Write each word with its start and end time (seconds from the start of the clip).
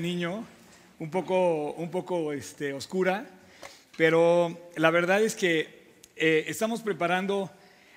niño, 0.00 0.46
un 1.00 1.10
poco, 1.10 1.72
un 1.72 1.90
poco 1.90 2.32
este, 2.32 2.72
oscura, 2.72 3.26
pero 3.98 4.70
la 4.76 4.90
verdad 4.90 5.22
es 5.22 5.36
que 5.36 5.98
eh, 6.16 6.44
estamos 6.46 6.80
preparando 6.80 7.50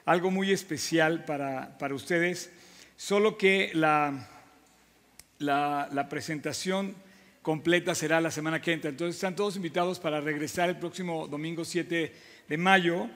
algo 0.04 0.30
muy 0.30 0.52
especial 0.52 1.24
para, 1.24 1.78
para 1.78 1.96
ustedes, 1.96 2.52
solo 2.98 3.38
que 3.38 3.72
la, 3.74 4.28
la, 5.40 5.88
la, 5.90 6.10
presentación 6.10 6.96
completa 7.42 7.96
será 7.96 8.20
la 8.20 8.30
semana 8.30 8.62
que 8.62 8.74
entra. 8.74 8.90
Entonces 8.90 9.16
están 9.16 9.38
todos 9.38 9.56
invitados 9.56 9.98
para 9.98 10.20
regresar 10.20 10.68
el 10.68 10.76
próximo 10.76 11.30
domingo 11.30 11.64
7 11.64 12.14
de 12.50 12.58
mayo, 12.58 13.10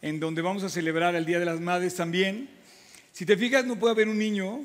en 0.00 0.20
donde 0.20 0.40
vamos 0.40 0.62
a 0.62 0.70
celebrar 0.70 1.14
el 1.16 1.26
Día 1.26 1.38
de 1.38 1.44
las 1.44 1.60
Madres 1.60 1.96
también. 1.96 2.48
Si 3.12 3.26
te 3.26 3.36
fijas, 3.36 3.66
no 3.66 3.78
puede 3.78 3.92
haber 3.92 4.08
un 4.08 4.16
niño 4.16 4.62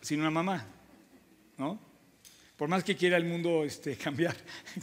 sin 0.00 0.18
una 0.18 0.32
mamá, 0.32 0.66
¿no? 1.56 1.86
Por 2.58 2.68
más 2.68 2.82
que 2.82 2.96
quiera 2.96 3.16
el 3.16 3.24
mundo 3.24 3.62
este, 3.64 3.94
cambiar, 4.04 4.34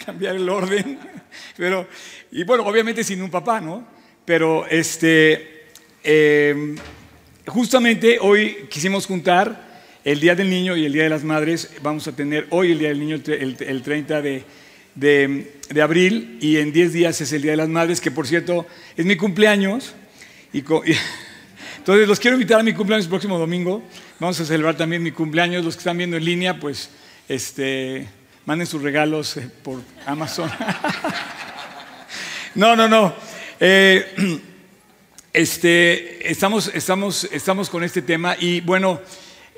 cambiar 0.06 0.38
el 0.38 0.48
orden, 0.48 0.98
pero, 1.58 1.88
y 2.32 2.44
bueno, 2.46 2.66
obviamente 2.66 3.04
sin 3.04 3.22
un 3.22 3.30
papá, 3.30 3.60
¿no? 3.60 3.86
Pero 4.24 4.66
este, 4.68 5.66
eh, 6.04 6.76
justamente 7.46 8.18
hoy 8.20 8.68
quisimos 8.70 9.06
juntar 9.06 9.76
el 10.06 10.20
Día 10.20 10.36
del 10.36 10.50
Niño 10.50 10.78
y 10.78 10.86
el 10.86 10.94
Día 10.94 11.04
de 11.04 11.10
las 11.10 11.24
Madres, 11.24 11.70
vamos 11.82 12.08
a 12.08 12.16
tener 12.16 12.48
hoy 12.52 12.72
el 12.72 12.80
Día 12.80 12.90
del 12.90 13.00
Niño, 13.00 13.20
el, 13.26 13.58
el 13.60 13.82
30 13.82 14.22
de, 14.22 14.44
de, 14.96 15.52
de, 15.70 15.82
abril, 15.82 16.38
y 16.42 16.58
en 16.58 16.72
10 16.72 16.94
días 16.94 17.20
es 17.20 17.34
el 17.34 17.42
Día 17.42 17.52
de 17.52 17.58
las 17.58 17.70
Madres, 17.70 18.00
que 18.00 18.10
por 18.10 18.26
cierto 18.26 18.66
es 18.96 19.06
mi 19.06 19.18
cumpleaños, 19.18 19.94
y 20.54 20.60
entonces 21.78 22.08
los 22.08 22.20
quiero 22.22 22.36
invitar 22.36 22.62
a 22.62 22.64
mi 22.64 22.74
cumpleaños 22.74 23.06
el 23.06 23.10
próximo 23.10 23.38
domingo, 23.38 23.84
vamos 24.20 24.40
a 24.40 24.46
celebrar 24.46 24.78
también 24.78 25.04
mi 25.04 25.12
cumpleaños, 25.12 25.66
los 25.66 25.76
que 25.76 25.80
están 25.80 25.98
viendo 25.98 26.16
en 26.16 26.24
línea, 26.24 26.58
pues 26.58 26.90
este, 27.28 28.08
manden 28.46 28.68
sus 28.68 28.82
regalos 28.82 29.38
eh, 29.38 29.50
por 29.64 29.82
Amazon. 30.06 30.50
no, 32.56 32.76
no, 32.76 32.88
no. 32.88 33.16
Eh, 33.60 34.42
este, 35.34 36.30
estamos, 36.30 36.72
estamos, 36.74 37.24
estamos 37.32 37.70
con 37.70 37.84
este 37.84 38.02
tema 38.02 38.36
y 38.40 38.62
bueno, 38.62 39.02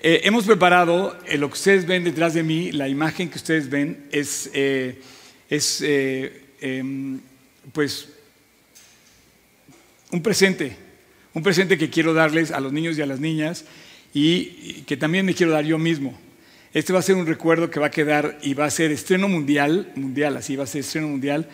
eh, 0.02 0.22
hemos 0.24 0.46
preparado 0.46 1.18
lo 1.36 1.48
que 1.48 1.54
ustedes 1.54 1.86
ven 1.86 2.04
detrás 2.04 2.34
de 2.34 2.44
mí, 2.44 2.72
la 2.72 2.88
imagen 2.88 3.30
que 3.30 3.38
ustedes 3.38 3.70
ven 3.70 4.08
es, 4.12 4.50
es 4.54 5.82
em, 5.82 7.20
pues 7.74 8.10
un 10.12 10.22
presente, 10.22 10.78
un 11.34 11.44
presente 11.44 11.78
que 11.78 11.90
quiero 11.90 12.14
darles 12.14 12.52
a 12.52 12.60
los 12.60 12.72
niños 12.72 12.98
y 12.98 13.02
a 13.02 13.06
las 13.06 13.20
niñas 13.20 13.66
y 14.14 14.84
que 14.84 14.96
también 14.96 15.26
me 15.26 15.34
quiero 15.34 15.52
dar 15.52 15.66
yo 15.66 15.78
mismo. 15.78 16.18
Este 16.74 16.94
va 16.94 17.00
a 17.00 17.02
ser 17.02 17.16
un 17.16 17.26
recuerdo 17.26 17.70
que 17.70 17.80
va 17.80 17.88
a 17.88 17.92
quedar 17.92 18.38
y 18.42 18.54
va 18.54 18.66
a 18.66 18.70
ser 18.70 18.92
estreno 18.92 19.28
mundial, 19.28 19.92
mundial, 19.96 20.36
así 20.38 20.56
va 20.56 20.66
a 20.66 20.68
ser 20.68 20.82
estreno 20.82 21.08
mundial, 21.08 21.48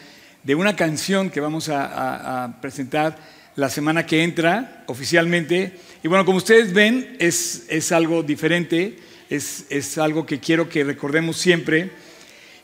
de 0.43 0.55
una 0.55 0.75
canción 0.75 1.29
que 1.29 1.39
vamos 1.39 1.69
a, 1.69 1.85
a, 1.85 2.43
a 2.43 2.61
presentar 2.61 3.17
la 3.55 3.69
semana 3.69 4.05
que 4.05 4.23
entra 4.23 4.83
oficialmente. 4.87 5.73
Y 6.03 6.07
bueno, 6.07 6.25
como 6.25 6.39
ustedes 6.39 6.73
ven, 6.73 7.15
es, 7.19 7.65
es 7.69 7.91
algo 7.91 8.23
diferente, 8.23 8.97
es, 9.29 9.65
es 9.69 9.97
algo 9.97 10.25
que 10.25 10.39
quiero 10.39 10.67
que 10.67 10.83
recordemos 10.83 11.37
siempre. 11.37 11.91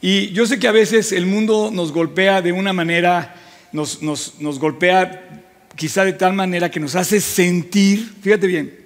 Y 0.01 0.31
yo 0.31 0.45
sé 0.45 0.59
que 0.59 0.67
a 0.67 0.71
veces 0.71 1.11
el 1.11 1.25
mundo 1.25 1.69
nos 1.71 1.91
golpea 1.91 2.41
de 2.41 2.51
una 2.51 2.73
manera, 2.73 3.35
nos, 3.71 4.01
nos, 4.01 4.39
nos 4.39 4.59
golpea 4.59 5.43
quizá 5.75 6.03
de 6.03 6.13
tal 6.13 6.33
manera 6.33 6.71
que 6.71 6.79
nos 6.79 6.95
hace 6.95 7.21
sentir, 7.21 8.11
fíjate 8.21 8.47
bien, 8.47 8.77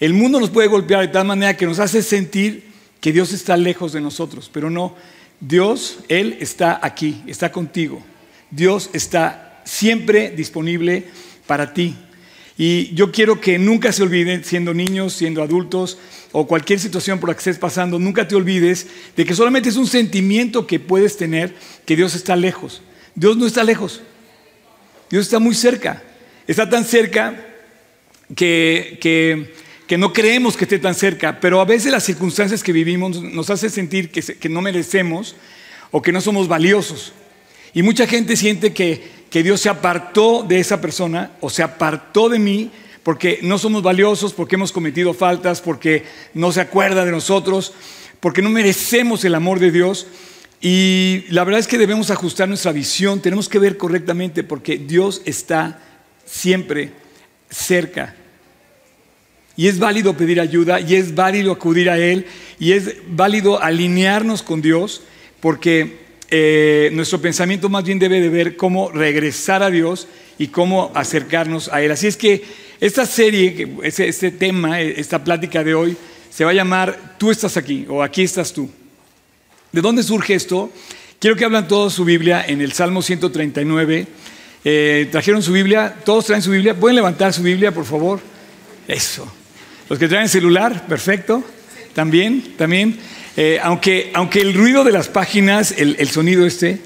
el 0.00 0.14
mundo 0.14 0.40
nos 0.40 0.50
puede 0.50 0.66
golpear 0.66 1.02
de 1.02 1.08
tal 1.08 1.26
manera 1.26 1.56
que 1.56 1.66
nos 1.66 1.78
hace 1.78 2.02
sentir 2.02 2.69
que 3.00 3.12
Dios 3.12 3.32
está 3.32 3.56
lejos 3.56 3.92
de 3.92 4.00
nosotros, 4.00 4.50
pero 4.52 4.70
no, 4.70 4.94
Dios, 5.40 6.00
Él 6.08 6.36
está 6.40 6.78
aquí, 6.82 7.22
está 7.26 7.50
contigo. 7.50 8.02
Dios 8.50 8.90
está 8.92 9.62
siempre 9.64 10.30
disponible 10.30 11.04
para 11.46 11.72
ti. 11.72 11.96
Y 12.58 12.94
yo 12.94 13.10
quiero 13.10 13.40
que 13.40 13.58
nunca 13.58 13.90
se 13.90 14.02
olviden, 14.02 14.44
siendo 14.44 14.74
niños, 14.74 15.14
siendo 15.14 15.42
adultos 15.42 15.96
o 16.32 16.46
cualquier 16.46 16.78
situación 16.78 17.18
por 17.18 17.30
la 17.30 17.34
que 17.34 17.38
estés 17.38 17.58
pasando, 17.58 17.98
nunca 17.98 18.28
te 18.28 18.36
olvides 18.36 18.86
de 19.16 19.24
que 19.24 19.34
solamente 19.34 19.70
es 19.70 19.76
un 19.76 19.86
sentimiento 19.86 20.66
que 20.66 20.78
puedes 20.78 21.16
tener 21.16 21.54
que 21.86 21.96
Dios 21.96 22.14
está 22.14 22.36
lejos. 22.36 22.82
Dios 23.14 23.38
no 23.38 23.46
está 23.46 23.64
lejos. 23.64 24.02
Dios 25.08 25.24
está 25.24 25.38
muy 25.38 25.54
cerca. 25.54 26.02
Está 26.46 26.68
tan 26.68 26.84
cerca 26.84 27.46
que, 28.36 28.98
que 29.00 29.54
que 29.90 29.98
no 29.98 30.12
creemos 30.12 30.56
que 30.56 30.66
esté 30.66 30.78
tan 30.78 30.94
cerca, 30.94 31.40
pero 31.40 31.60
a 31.60 31.64
veces 31.64 31.90
las 31.90 32.04
circunstancias 32.04 32.62
que 32.62 32.70
vivimos 32.70 33.20
nos 33.20 33.50
hace 33.50 33.68
sentir 33.68 34.12
que, 34.12 34.48
no 34.48 34.60
merecemos 34.60 35.34
o 35.90 36.00
que 36.00 36.12
no 36.12 36.20
somos 36.20 36.46
valiosos. 36.46 37.12
Y 37.74 37.82
mucha 37.82 38.06
gente 38.06 38.36
siente 38.36 38.72
que 38.72 39.42
Dios 39.42 39.60
se 39.60 39.68
apartó 39.68 40.44
de 40.44 40.60
esa 40.60 40.80
persona 40.80 41.32
o 41.40 41.50
se 41.50 41.64
apartó 41.64 42.28
de 42.28 42.38
mí 42.38 42.70
porque 43.02 43.40
no 43.42 43.58
somos 43.58 43.82
valiosos, 43.82 44.32
porque 44.32 44.54
hemos 44.54 44.70
cometido 44.70 45.12
faltas, 45.12 45.60
porque 45.60 46.04
no 46.34 46.52
se 46.52 46.60
acuerda 46.60 47.04
de 47.04 47.10
nosotros, 47.10 47.72
porque 48.20 48.42
no 48.42 48.50
merecemos 48.50 49.24
el 49.24 49.34
amor 49.34 49.58
de 49.58 49.72
Dios. 49.72 50.06
Y 50.60 51.24
la 51.30 51.42
verdad 51.42 51.58
es 51.58 51.66
que 51.66 51.78
debemos 51.78 52.12
ajustar 52.12 52.48
nuestra 52.48 52.70
visión, 52.70 53.20
tenemos 53.20 53.48
que 53.48 53.58
ver 53.58 53.76
correctamente 53.76 54.44
porque 54.44 54.78
Dios 54.78 55.20
está 55.24 55.80
siempre 56.26 56.92
cerca. 57.50 58.14
Y 59.60 59.68
es 59.68 59.78
válido 59.78 60.16
pedir 60.16 60.40
ayuda, 60.40 60.80
y 60.80 60.94
es 60.94 61.14
válido 61.14 61.52
acudir 61.52 61.90
a 61.90 61.98
Él, 61.98 62.24
y 62.58 62.72
es 62.72 62.94
válido 63.08 63.62
alinearnos 63.62 64.42
con 64.42 64.62
Dios, 64.62 65.02
porque 65.38 65.98
eh, 66.30 66.88
nuestro 66.94 67.20
pensamiento 67.20 67.68
más 67.68 67.84
bien 67.84 67.98
debe 67.98 68.22
de 68.22 68.30
ver 68.30 68.56
cómo 68.56 68.90
regresar 68.90 69.62
a 69.62 69.68
Dios 69.68 70.08
y 70.38 70.46
cómo 70.46 70.90
acercarnos 70.94 71.68
a 71.68 71.82
Él. 71.82 71.90
Así 71.90 72.06
es 72.06 72.16
que 72.16 72.42
esta 72.80 73.04
serie, 73.04 73.70
este, 73.82 74.30
tema, 74.30 74.80
esta 74.80 75.22
plática 75.22 75.62
de 75.62 75.74
hoy, 75.74 75.94
se 76.30 76.42
va 76.46 76.52
a 76.52 76.54
llamar 76.54 77.16
Tú 77.18 77.30
estás 77.30 77.58
aquí 77.58 77.84
o 77.86 78.02
Aquí 78.02 78.22
estás 78.22 78.54
tú. 78.54 78.70
¿De 79.72 79.82
dónde 79.82 80.02
surge 80.02 80.36
esto? 80.36 80.72
Quiero 81.18 81.36
que 81.36 81.44
hablan 81.44 81.68
todos 81.68 81.92
su 81.92 82.06
Biblia 82.06 82.46
en 82.48 82.62
el 82.62 82.72
Salmo 82.72 83.02
139. 83.02 84.06
Eh, 84.64 85.08
¿Trajeron 85.12 85.42
su 85.42 85.52
Biblia? 85.52 85.96
¿Todos 86.02 86.24
traen 86.24 86.40
su 86.40 86.50
Biblia? 86.50 86.74
¿Pueden 86.74 86.96
levantar 86.96 87.34
su 87.34 87.42
Biblia, 87.42 87.74
por 87.74 87.84
favor? 87.84 88.20
Eso. 88.88 89.30
Los 89.90 89.98
que 89.98 90.06
traen 90.06 90.28
celular, 90.28 90.86
perfecto. 90.86 91.44
También, 91.94 92.54
también. 92.56 92.96
Eh, 93.36 93.58
aunque, 93.60 94.12
aunque 94.14 94.40
el 94.40 94.54
ruido 94.54 94.84
de 94.84 94.92
las 94.92 95.08
páginas, 95.08 95.74
el, 95.76 95.96
el 95.98 96.08
sonido 96.08 96.46
este, 96.46 96.80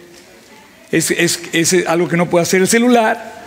es, 0.90 1.10
es, 1.10 1.40
es, 1.52 1.86
algo 1.86 2.08
que 2.08 2.16
no 2.16 2.30
puede 2.30 2.44
hacer 2.44 2.62
el 2.62 2.66
celular, 2.66 3.44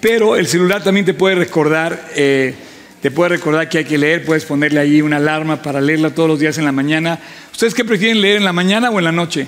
pero 0.00 0.34
el 0.34 0.48
celular 0.48 0.82
también 0.82 1.06
te 1.06 1.14
puede 1.14 1.36
recordar, 1.36 2.08
eh, 2.16 2.52
te 3.00 3.12
puede 3.12 3.28
recordar 3.28 3.68
que 3.68 3.78
hay 3.78 3.84
que 3.84 3.96
leer, 3.96 4.24
puedes 4.24 4.44
ponerle 4.44 4.80
ahí 4.80 5.00
una 5.02 5.18
alarma 5.18 5.62
para 5.62 5.80
leerla 5.80 6.10
todos 6.12 6.28
los 6.28 6.40
días 6.40 6.58
en 6.58 6.64
la 6.64 6.72
mañana. 6.72 7.20
¿Ustedes 7.52 7.74
qué 7.74 7.84
prefieren 7.84 8.20
leer 8.20 8.38
en 8.38 8.44
la 8.44 8.52
mañana 8.52 8.90
o 8.90 8.98
en 8.98 9.04
la 9.04 9.12
noche? 9.12 9.46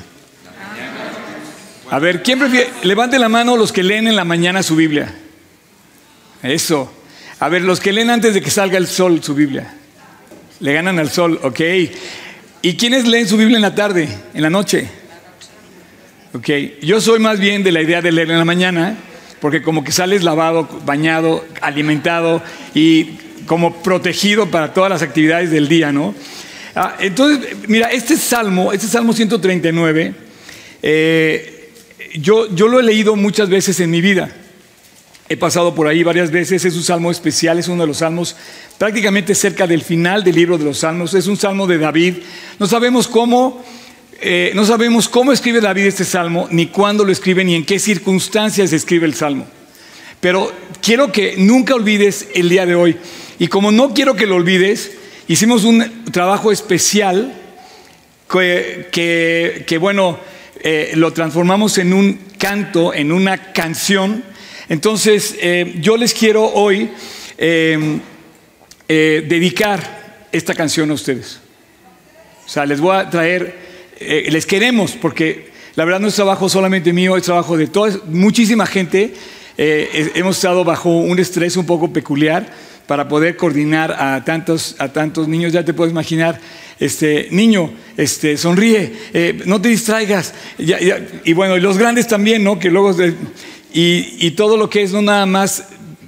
A 1.90 1.98
ver, 1.98 2.22
¿quién 2.22 2.38
prefiere? 2.38 2.70
Levante 2.84 3.18
la 3.18 3.28
mano 3.28 3.56
los 3.56 3.72
que 3.72 3.82
leen 3.82 4.06
en 4.06 4.14
la 4.14 4.24
mañana 4.24 4.62
su 4.62 4.76
Biblia. 4.76 5.12
Eso. 6.44 7.01
A 7.42 7.48
ver, 7.48 7.62
los 7.62 7.80
que 7.80 7.92
leen 7.92 8.08
antes 8.08 8.34
de 8.34 8.40
que 8.40 8.52
salga 8.52 8.78
el 8.78 8.86
sol 8.86 9.20
su 9.20 9.34
Biblia. 9.34 9.74
Le 10.60 10.72
ganan 10.74 11.00
al 11.00 11.10
sol, 11.10 11.40
ok. 11.42 11.60
¿Y 12.62 12.76
quiénes 12.76 13.08
leen 13.08 13.26
su 13.26 13.36
Biblia 13.36 13.56
en 13.56 13.62
la 13.62 13.74
tarde, 13.74 14.08
en 14.32 14.42
la 14.42 14.48
noche? 14.48 14.88
Ok, 16.34 16.48
yo 16.82 17.00
soy 17.00 17.18
más 17.18 17.40
bien 17.40 17.64
de 17.64 17.72
la 17.72 17.82
idea 17.82 18.00
de 18.00 18.12
leer 18.12 18.30
en 18.30 18.38
la 18.38 18.44
mañana, 18.44 18.96
porque 19.40 19.60
como 19.60 19.82
que 19.82 19.90
sales 19.90 20.22
lavado, 20.22 20.68
bañado, 20.86 21.44
alimentado 21.60 22.40
y 22.76 23.18
como 23.46 23.82
protegido 23.82 24.48
para 24.48 24.72
todas 24.72 24.90
las 24.90 25.02
actividades 25.02 25.50
del 25.50 25.66
día, 25.66 25.90
¿no? 25.90 26.14
Ah, 26.76 26.94
entonces, 27.00 27.56
mira, 27.66 27.88
este 27.88 28.16
salmo, 28.18 28.72
este 28.72 28.86
salmo 28.86 29.12
139, 29.12 30.14
eh, 30.80 31.72
yo, 32.14 32.54
yo 32.54 32.68
lo 32.68 32.78
he 32.78 32.84
leído 32.84 33.16
muchas 33.16 33.48
veces 33.48 33.80
en 33.80 33.90
mi 33.90 34.00
vida. 34.00 34.30
He 35.32 35.36
pasado 35.38 35.74
por 35.74 35.86
ahí 35.86 36.02
varias 36.02 36.30
veces, 36.30 36.62
es 36.66 36.76
un 36.76 36.82
salmo 36.82 37.10
especial, 37.10 37.58
es 37.58 37.66
uno 37.66 37.84
de 37.84 37.86
los 37.86 37.96
salmos 37.96 38.36
prácticamente 38.76 39.34
cerca 39.34 39.66
del 39.66 39.80
final 39.80 40.22
del 40.22 40.34
libro 40.34 40.58
de 40.58 40.64
los 40.64 40.80
salmos, 40.80 41.14
es 41.14 41.26
un 41.26 41.38
salmo 41.38 41.66
de 41.66 41.78
David. 41.78 42.16
No 42.58 42.66
sabemos 42.66 43.08
cómo, 43.08 43.64
eh, 44.20 44.52
no 44.54 44.66
sabemos 44.66 45.08
cómo 45.08 45.32
escribe 45.32 45.62
David 45.62 45.86
este 45.86 46.04
salmo, 46.04 46.48
ni 46.50 46.66
cuándo 46.66 47.02
lo 47.02 47.12
escribe, 47.12 47.46
ni 47.46 47.54
en 47.54 47.64
qué 47.64 47.78
circunstancias 47.78 48.74
escribe 48.74 49.06
el 49.06 49.14
salmo. 49.14 49.46
Pero 50.20 50.52
quiero 50.82 51.10
que 51.10 51.36
nunca 51.38 51.76
olvides 51.76 52.28
el 52.34 52.50
día 52.50 52.66
de 52.66 52.74
hoy. 52.74 52.98
Y 53.38 53.46
como 53.46 53.72
no 53.72 53.94
quiero 53.94 54.14
que 54.14 54.26
lo 54.26 54.36
olvides, 54.36 54.90
hicimos 55.28 55.64
un 55.64 56.04
trabajo 56.12 56.52
especial 56.52 57.32
que, 58.30 59.64
que, 59.66 59.78
bueno, 59.78 60.18
eh, 60.62 60.92
lo 60.94 61.10
transformamos 61.14 61.78
en 61.78 61.94
un 61.94 62.18
canto, 62.36 62.92
en 62.92 63.12
una 63.12 63.54
canción 63.54 64.30
entonces, 64.72 65.36
eh, 65.38 65.74
yo 65.82 65.98
les 65.98 66.14
quiero 66.14 66.46
hoy 66.46 66.88
eh, 67.36 67.98
eh, 68.88 69.22
dedicar 69.28 70.28
esta 70.32 70.54
canción 70.54 70.90
a 70.90 70.94
ustedes. 70.94 71.40
O 72.46 72.48
sea, 72.48 72.64
les 72.64 72.80
voy 72.80 72.96
a 72.96 73.10
traer 73.10 73.70
les 74.00 74.46
queremos 74.46 74.92
porque 74.92 75.50
la 75.74 75.84
verdad 75.84 76.00
no 76.00 76.08
es 76.08 76.14
trabajo 76.14 76.48
solamente 76.48 76.90
mío, 76.94 77.18
es 77.18 77.24
trabajo 77.24 77.58
de 77.58 77.66
toda, 77.66 78.00
muchísima 78.06 78.64
gente. 78.64 79.12
Hemos 79.58 80.36
estado 80.36 80.64
bajo 80.64 80.88
un 80.88 81.18
estrés 81.18 81.58
un 81.58 81.66
poco 81.66 81.92
peculiar 81.92 82.50
para 82.86 83.06
poder 83.06 83.36
coordinar 83.36 83.92
a 83.92 84.24
tantos, 84.24 84.74
a 84.78 84.88
tantos 84.88 85.28
niños. 85.28 85.52
Ya 85.52 85.66
te 85.66 85.74
puedes 85.74 85.92
imaginar, 85.92 86.40
este, 86.80 87.28
niño, 87.30 87.74
este, 87.98 88.38
sonríe, 88.38 88.92
no 89.44 89.60
te 89.60 89.68
distraigas. 89.68 90.32
y 90.58 91.32
bueno, 91.34 91.58
y 91.58 91.60
los 91.60 91.76
grandes 91.76 92.08
también, 92.08 92.42
¿no? 92.42 92.58
Que 92.58 92.70
luego, 92.70 92.96
y, 93.74 94.30
todo 94.32 94.56
lo 94.56 94.68
que 94.68 94.82
es, 94.82 94.92
no 94.92 95.02
nada 95.02 95.26
más, 95.26 95.64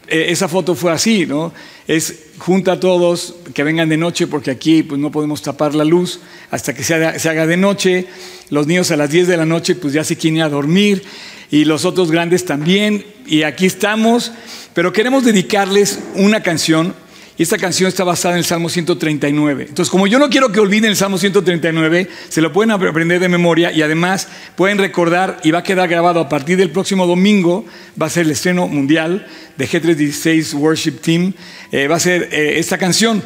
eh, 0.08 0.26
esa 0.28 0.48
foto 0.48 0.74
fue 0.74 0.92
así, 0.92 1.26
¿no? 1.26 1.52
Es 1.86 2.24
junta 2.38 2.72
a 2.72 2.80
todos, 2.80 3.36
que 3.52 3.62
vengan 3.62 3.88
de 3.88 3.96
noche, 3.96 4.26
porque 4.26 4.50
aquí 4.50 4.82
pues, 4.82 5.00
no 5.00 5.10
podemos 5.10 5.42
tapar 5.42 5.74
la 5.74 5.84
luz 5.84 6.20
hasta 6.50 6.74
que 6.74 6.82
se 6.82 6.94
haga, 6.94 7.46
de 7.46 7.56
noche. 7.56 8.06
Los 8.50 8.66
niños 8.66 8.90
a 8.90 8.96
las 8.96 9.10
10 9.10 9.28
de 9.28 9.36
la 9.36 9.46
noche, 9.46 9.74
pues 9.74 9.92
ya 9.92 10.04
se 10.04 10.16
quieren 10.16 10.38
ir 10.38 10.42
a 10.42 10.48
dormir. 10.48 11.02
Y 11.50 11.64
los 11.64 11.84
otros 11.84 12.10
grandes 12.10 12.44
también. 12.44 13.04
Y 13.26 13.42
aquí 13.42 13.66
estamos. 13.66 14.32
Pero 14.72 14.92
queremos 14.92 15.24
dedicarles 15.24 16.00
una 16.14 16.42
canción 16.42 16.94
y 17.36 17.42
esta 17.42 17.58
canción 17.58 17.88
está 17.88 18.04
basada 18.04 18.34
en 18.34 18.38
el 18.38 18.44
Salmo 18.44 18.68
139. 18.68 19.66
Entonces, 19.68 19.90
como 19.90 20.06
yo 20.06 20.20
no 20.20 20.30
quiero 20.30 20.52
que 20.52 20.60
olviden 20.60 20.90
el 20.90 20.96
Salmo 20.96 21.18
139, 21.18 22.08
se 22.28 22.40
lo 22.40 22.52
pueden 22.52 22.70
aprender 22.70 23.18
de 23.18 23.28
memoria 23.28 23.72
y 23.72 23.82
además 23.82 24.28
pueden 24.54 24.78
recordar 24.78 25.40
y 25.42 25.50
va 25.50 25.60
a 25.60 25.62
quedar 25.64 25.88
grabado 25.88 26.20
a 26.20 26.28
partir 26.28 26.56
del 26.56 26.70
próximo 26.70 27.08
domingo, 27.08 27.64
va 28.00 28.06
a 28.06 28.10
ser 28.10 28.26
el 28.26 28.32
estreno 28.32 28.68
mundial 28.68 29.26
de 29.56 29.68
G316 29.68 30.54
Worship 30.54 31.00
Team, 31.00 31.32
eh, 31.72 31.88
va 31.88 31.96
a 31.96 32.00
ser 32.00 32.28
eh, 32.30 32.60
esta 32.60 32.78
canción, 32.78 33.20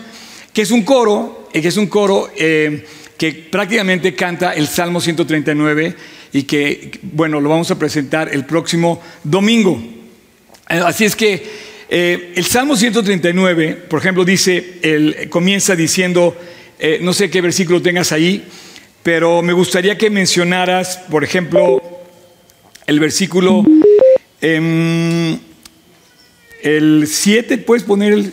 que 0.55 0.63
es 0.63 0.71
un 0.71 0.85
coro, 0.85 1.51
eh, 1.53 1.61
que 1.61 1.69
es 1.69 1.77
un 1.77 1.87
coro 1.87 2.31
que 2.35 3.33
prácticamente 3.51 4.15
canta 4.15 4.53
el 4.53 4.69
Salmo 4.69 5.03
139 5.03 5.95
y 6.33 6.45
que, 6.45 6.99
bueno, 7.03 7.41
lo 7.41 7.51
vamos 7.51 7.71
a 7.71 7.79
presentar 7.79 8.31
el 8.33 8.47
próximo 8.47 9.03
domingo. 9.23 9.83
Así 10.67 11.05
es 11.05 11.17
que 11.17 11.68
eh, 11.91 12.35
el 12.37 12.45
Salmo 12.45 12.77
139, 12.77 13.75
por 13.89 14.01
ejemplo, 14.01 14.25
dice, 14.25 15.29
comienza 15.31 15.75
diciendo, 15.75 16.37
eh, 16.79 16.99
no 17.01 17.15
sé 17.15 17.31
qué 17.31 17.41
versículo 17.41 17.81
tengas 17.81 18.13
ahí, 18.13 18.45
pero 19.03 19.41
me 19.43 19.55
gustaría 19.55 19.97
que 19.97 20.11
mencionaras, 20.11 20.99
por 21.11 21.25
ejemplo, 21.25 21.83
el 22.87 23.01
versículo, 23.01 23.65
em, 24.41 25.39
el 26.63 27.07
7, 27.09 27.59
¿puedes 27.59 27.85
poner 27.85 28.13
el, 28.13 28.33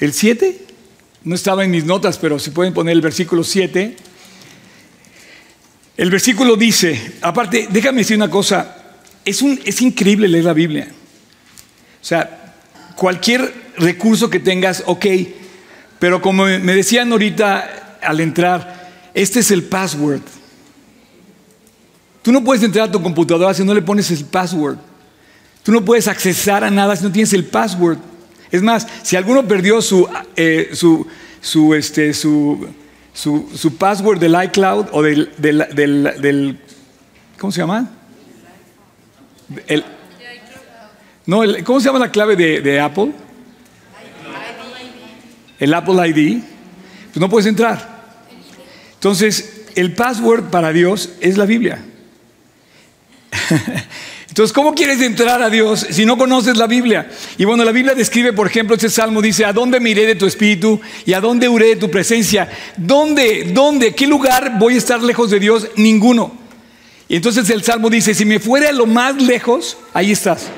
el 0.00 0.12
7? 0.12 0.58
No 1.24 1.34
estaba 1.34 1.64
en 1.64 1.70
mis 1.70 1.84
notas, 1.84 2.18
pero 2.18 2.38
si 2.38 2.50
pueden 2.50 2.74
poner 2.74 2.92
el 2.92 3.00
versículo 3.00 3.44
7. 3.44 3.96
El 5.96 6.10
versículo 6.10 6.56
dice, 6.56 7.12
aparte, 7.22 7.68
déjame 7.70 7.98
decir 7.98 8.16
una 8.16 8.28
cosa, 8.28 8.76
es, 9.24 9.40
un, 9.40 9.58
es 9.64 9.80
increíble 9.80 10.28
leer 10.28 10.44
la 10.44 10.52
Biblia. 10.52 10.88
O 12.02 12.04
sea, 12.04 12.45
cualquier 12.96 13.54
recurso 13.78 14.28
que 14.28 14.40
tengas, 14.40 14.82
ok, 14.86 15.06
pero 15.98 16.20
como 16.20 16.44
me 16.44 16.74
decían 16.74 17.12
ahorita 17.12 17.98
al 18.02 18.20
entrar, 18.20 18.90
este 19.14 19.40
es 19.40 19.50
el 19.50 19.62
password. 19.62 20.22
Tú 22.22 22.32
no 22.32 22.42
puedes 22.42 22.62
entrar 22.64 22.88
a 22.88 22.92
tu 22.92 23.00
computadora 23.00 23.54
si 23.54 23.62
no 23.64 23.72
le 23.72 23.82
pones 23.82 24.10
el 24.10 24.24
password. 24.24 24.78
Tú 25.62 25.72
no 25.72 25.84
puedes 25.84 26.08
accesar 26.08 26.64
a 26.64 26.70
nada 26.70 26.96
si 26.96 27.04
no 27.04 27.12
tienes 27.12 27.32
el 27.32 27.44
password. 27.44 27.98
Es 28.50 28.62
más, 28.62 28.86
si 29.02 29.16
alguno 29.16 29.46
perdió 29.46 29.80
su, 29.82 30.08
eh, 30.34 30.70
su, 30.72 31.06
su, 31.40 31.74
este, 31.74 32.14
su, 32.14 32.68
su, 33.12 33.76
password 33.76 34.18
del 34.18 34.36
iCloud 34.44 34.86
o 34.92 35.02
del, 35.02 35.32
del, 35.38 35.66
del 35.74 36.60
¿cómo 37.38 37.52
se 37.52 37.60
llama? 37.60 37.90
El, 39.66 39.84
no, 41.26 41.42
¿cómo 41.64 41.80
se 41.80 41.86
llama 41.86 41.98
la 41.98 42.10
clave 42.10 42.36
de, 42.36 42.80
Apple? 42.80 43.12
El 45.58 45.74
Apple 45.74 46.08
ID. 46.08 46.42
Pues 47.12 47.20
no 47.20 47.28
puedes 47.28 47.46
entrar. 47.46 47.96
Entonces, 48.94 49.64
el 49.74 49.92
password 49.92 50.44
para 50.44 50.72
Dios 50.72 51.10
es 51.20 51.36
la 51.36 51.44
Biblia. 51.46 51.84
Entonces, 54.28 54.52
¿cómo 54.52 54.74
quieres 54.74 55.00
entrar 55.00 55.40
a 55.42 55.48
Dios 55.48 55.86
si 55.90 56.04
no 56.04 56.18
conoces 56.18 56.58
la 56.58 56.66
Biblia? 56.66 57.10
Y 57.38 57.44
bueno, 57.46 57.64
la 57.64 57.72
Biblia 57.72 57.94
describe, 57.94 58.32
por 58.34 58.46
ejemplo, 58.46 58.76
este 58.76 58.90
salmo 58.90 59.22
dice, 59.22 59.46
¿a 59.46 59.52
dónde 59.52 59.80
me 59.80 59.90
iré 59.90 60.06
de 60.06 60.14
tu 60.14 60.26
espíritu 60.26 60.78
y 61.06 61.14
a 61.14 61.20
dónde 61.20 61.48
huré 61.48 61.68
de 61.68 61.76
tu 61.76 61.90
presencia? 61.90 62.48
¿Dónde? 62.76 63.50
¿Dónde? 63.54 63.94
¿Qué 63.94 64.06
lugar 64.06 64.58
voy 64.58 64.74
a 64.74 64.78
estar 64.78 65.02
lejos 65.02 65.30
de 65.30 65.40
Dios? 65.40 65.68
Ninguno. 65.76 66.36
Y 67.08 67.16
entonces 67.16 67.48
el 67.50 67.62
salmo 67.62 67.88
dice, 67.88 68.14
si 68.14 68.24
me 68.24 68.38
fuere 68.38 68.68
a 68.68 68.72
lo 68.72 68.84
más 68.84 69.20
lejos, 69.22 69.78
ahí 69.94 70.12
estás. 70.12 70.50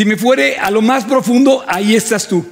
Si 0.00 0.06
me 0.06 0.16
fuere 0.16 0.56
a 0.56 0.70
lo 0.70 0.80
más 0.80 1.04
profundo, 1.04 1.62
ahí 1.68 1.94
estás 1.94 2.26
tú. 2.26 2.42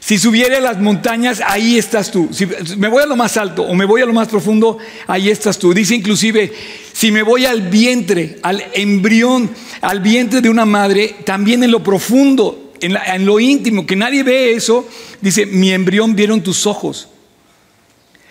Si 0.00 0.18
subiere 0.18 0.56
a 0.56 0.60
las 0.60 0.80
montañas, 0.80 1.40
ahí 1.46 1.78
estás 1.78 2.10
tú. 2.10 2.28
Si 2.32 2.44
me 2.76 2.88
voy 2.88 3.04
a 3.04 3.06
lo 3.06 3.14
más 3.14 3.36
alto 3.36 3.62
o 3.62 3.72
me 3.76 3.84
voy 3.84 4.02
a 4.02 4.04
lo 4.04 4.12
más 4.12 4.26
profundo, 4.26 4.78
ahí 5.06 5.30
estás 5.30 5.60
tú. 5.60 5.72
Dice 5.72 5.94
inclusive, 5.94 6.52
si 6.92 7.12
me 7.12 7.22
voy 7.22 7.46
al 7.46 7.62
vientre, 7.62 8.40
al 8.42 8.64
embrión, 8.72 9.48
al 9.80 10.00
vientre 10.00 10.40
de 10.40 10.50
una 10.50 10.64
madre, 10.64 11.14
también 11.24 11.62
en 11.62 11.70
lo 11.70 11.84
profundo, 11.84 12.72
en, 12.80 12.96
en 12.96 13.24
lo 13.24 13.38
íntimo, 13.38 13.86
que 13.86 13.94
nadie 13.94 14.24
ve 14.24 14.54
eso, 14.54 14.88
dice, 15.20 15.46
mi 15.46 15.70
embrión 15.70 16.16
vieron 16.16 16.42
tus 16.42 16.66
ojos. 16.66 17.10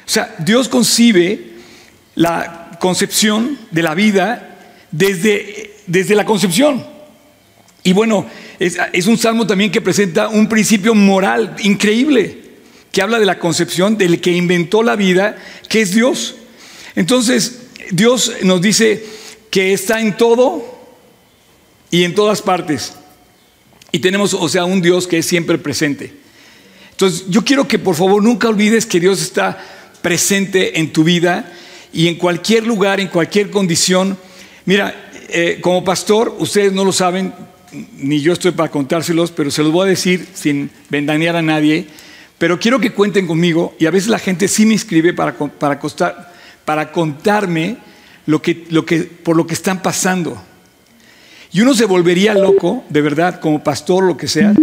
O 0.05 0.09
sea, 0.09 0.35
Dios 0.39 0.67
concibe 0.67 1.53
la 2.15 2.77
concepción 2.81 3.57
de 3.71 3.81
la 3.81 3.95
vida 3.95 4.57
desde, 4.91 5.71
desde 5.87 6.15
la 6.15 6.25
concepción. 6.25 6.97
Y 7.87 7.93
bueno, 7.93 8.25
es, 8.59 9.07
un 9.07 9.17
salmo 9.17 9.45
también 9.45 9.71
que 9.71 9.81
presenta 9.81 10.29
un 10.29 10.49
principio 10.49 10.95
moral 10.95 11.55
increíble, 11.63 12.37
que 12.91 13.01
habla 13.01 13.19
de 13.19 13.25
la 13.25 13.37
concepción 13.37 13.97
del 13.97 14.19
que 14.19 14.31
inventó 14.31 14.81
la 14.81 14.95
vida, 14.95 15.37
que 15.69 15.81
es 15.81 15.93
Dios. 15.93 16.35
Entonces, 16.95 17.61
Dios 17.91 18.33
nos 18.41 18.61
dice 18.61 19.05
que 19.51 19.73
está 19.73 20.01
en 20.01 20.17
todo 20.17 20.65
y 21.91 22.03
en 22.03 22.15
todas 22.15 22.41
partes. 22.41 22.93
Y 23.91 23.99
tenemos, 23.99 24.33
o 24.33 24.49
sea, 24.49 24.65
un 24.65 24.81
Dios 24.81 25.07
que 25.07 25.19
es 25.19 25.25
siempre 25.25 25.57
presente. 25.57 26.13
Entonces, 26.91 27.25
yo 27.29 27.45
quiero 27.45 27.67
que 27.67 27.77
por 27.77 27.95
favor 27.95 28.23
nunca 28.23 28.49
olvides 28.49 28.87
que 28.87 28.99
Dios 28.99 29.21
está 29.21 29.63
presente 30.01 30.79
en 30.79 30.91
tu 30.91 31.03
vida 31.03 31.53
y 31.93 32.07
en 32.07 32.15
cualquier 32.15 32.65
lugar, 32.65 32.99
en 32.99 33.07
cualquier 33.07 33.51
condición. 33.51 34.17
Mira, 34.65 35.11
eh, 35.29 35.59
como 35.61 35.83
pastor, 35.83 36.35
ustedes 36.39 36.73
no 36.73 36.83
lo 36.83 36.91
saben, 36.91 37.33
ni 37.71 38.21
yo 38.21 38.33
estoy 38.33 38.51
para 38.51 38.69
contárselos, 38.69 39.31
pero 39.31 39.51
se 39.51 39.63
los 39.63 39.71
voy 39.71 39.87
a 39.87 39.89
decir 39.89 40.27
sin 40.33 40.69
vendanear 40.89 41.35
a 41.35 41.41
nadie. 41.41 41.87
Pero 42.37 42.59
quiero 42.59 42.79
que 42.79 42.91
cuenten 42.91 43.25
conmigo, 43.25 43.75
y 43.79 43.85
a 43.85 43.91
veces 43.91 44.09
la 44.09 44.19
gente 44.19 44.47
sí 44.47 44.65
me 44.65 44.75
escribe 44.75 45.13
para, 45.13 45.33
para, 45.33 45.79
para 46.65 46.91
contarme 46.91 47.77
lo 48.25 48.41
que, 48.41 48.65
lo 48.69 48.85
que, 48.85 48.99
por 48.99 49.35
lo 49.35 49.47
que 49.47 49.53
están 49.55 49.81
pasando. 49.81 50.41
Y 51.51 51.61
uno 51.61 51.73
se 51.73 51.85
volvería 51.85 52.33
loco, 52.33 52.83
de 52.89 53.01
verdad, 53.01 53.39
como 53.39 53.63
pastor, 53.63 54.03
lo 54.03 54.17
que 54.17 54.27
sea, 54.27 54.53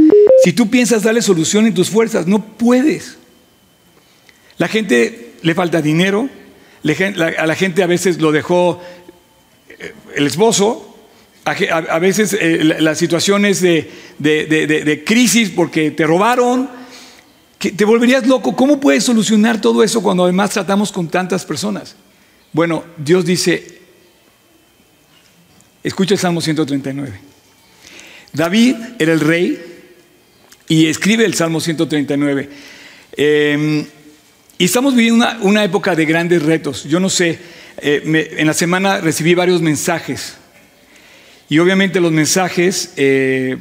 si 0.45 0.53
tú 0.53 0.71
piensas 0.71 1.03
darle 1.03 1.23
solución 1.23 1.67
en 1.67 1.75
tus 1.75 1.91
fuerzas. 1.91 2.27
No 2.27 2.45
puedes. 2.45 3.17
La 4.59 4.69
gente 4.69 5.33
le 5.43 5.55
falta 5.55 5.83
dinero, 5.83 6.29
a 7.39 7.47
la 7.47 7.55
gente 7.55 7.83
a 7.83 7.87
veces 7.87 8.21
lo 8.21 8.31
dejó 8.31 8.81
eh, 9.69 9.95
el 10.15 10.27
esposo, 10.27 10.94
a, 11.45 11.99
veces 11.99 12.37
eh, 12.41 12.77
las 12.81 12.99
situaciones 12.99 13.61
de, 13.61 15.03
crisis 15.07 15.51
porque 15.51 15.91
te 15.91 16.07
robaron, 16.07 16.69
que 17.59 17.73
te 17.73 17.85
volverías 17.85 18.27
loco. 18.27 18.57
¿Cómo 18.57 18.81
puedes 18.81 19.05
solucionar 19.05 19.61
todo 19.61 19.83
eso 19.83 20.03
cuando 20.03 20.25
además 20.25 20.51
tratamos 20.51 20.91
con 20.91 21.09
tantas 21.09 21.45
personas? 21.45 21.97
Bueno, 22.53 22.85
Dios 22.97 23.27
dice, 23.27 23.79
escucha 25.83 26.15
el 26.15 26.21
Salmo 26.21 26.41
139. 26.41 27.21
David 28.33 28.77
era 28.99 29.13
el 29.13 29.21
rey 29.21 29.63
y 30.69 30.87
escribe 30.87 31.25
el 31.25 31.35
Salmo 31.35 31.61
139. 31.61 32.49
Em, 33.17 33.87
y 34.57 34.65
estamos 34.65 34.95
viviendo 34.95 35.25
una, 35.25 35.39
una, 35.43 35.65
época 35.65 35.95
de 35.95 36.05
grandes 36.05 36.43
retos. 36.43 36.85
Yo 36.85 37.01
no 37.01 37.11
sé, 37.11 37.39
eh, 37.79 38.35
en 38.39 38.47
la 38.47 38.55
semana 38.55 39.01
recibí 39.01 39.35
varios 39.35 39.61
mensajes 39.61 40.39
y 41.49 41.59
obviamente 41.59 42.01
los 42.01 42.13
mensajes, 42.13 42.93
eh, 42.97 43.57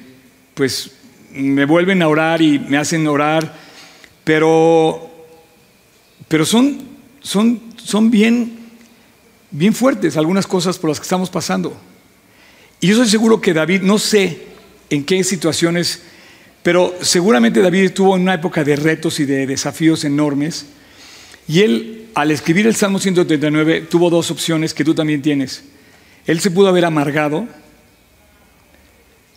pues 0.54 0.92
me 1.32 1.66
vuelven 1.66 2.02
a 2.02 2.08
orar 2.08 2.42
y 2.42 2.60
me 2.60 2.78
hacen 2.78 3.08
orar, 3.08 3.54
pero, 4.24 5.12
pero 6.28 6.46
son, 6.46 6.82
son, 7.22 7.62
son 7.78 8.10
bien, 8.12 8.58
bien 9.52 9.74
fuertes 9.74 10.16
algunas 10.18 10.48
cosas 10.48 10.78
por 10.78 10.90
las 10.90 11.00
que 11.00 11.04
estamos 11.04 11.30
pasando. 11.30 11.76
Y 12.80 12.88
yo 12.88 12.94
estoy 12.94 13.10
seguro 13.10 13.42
que 13.42 13.54
David, 13.54 13.82
no 13.82 13.98
sé 13.98 14.44
en 14.90 15.04
qué 15.04 15.24
situaciones, 15.24 16.02
pero 16.62 16.96
seguramente 17.02 17.62
David 17.62 17.86
estuvo 17.86 18.16
en 18.16 18.24
una 18.24 18.36
época 18.36 18.64
de 18.64 18.76
retos 18.76 19.20
y 19.20 19.26
de 19.26 19.48
desafíos 19.48 20.04
enormes. 20.06 20.66
Y 21.48 21.62
él 21.62 22.08
al 22.16 22.32
escribir 22.32 22.68
el 22.68 22.76
Salmo 22.76 23.00
139 23.00 23.88
tuvo 23.90 24.10
dos 24.10 24.32
opciones 24.32 24.74
que 24.74 24.86
tú 24.86 24.94
también 24.94 25.22
tienes. 25.22 25.64
Él 26.26 26.40
se 26.40 26.52
pudo 26.52 26.68
haber 26.68 26.86
amargado, 26.86 27.48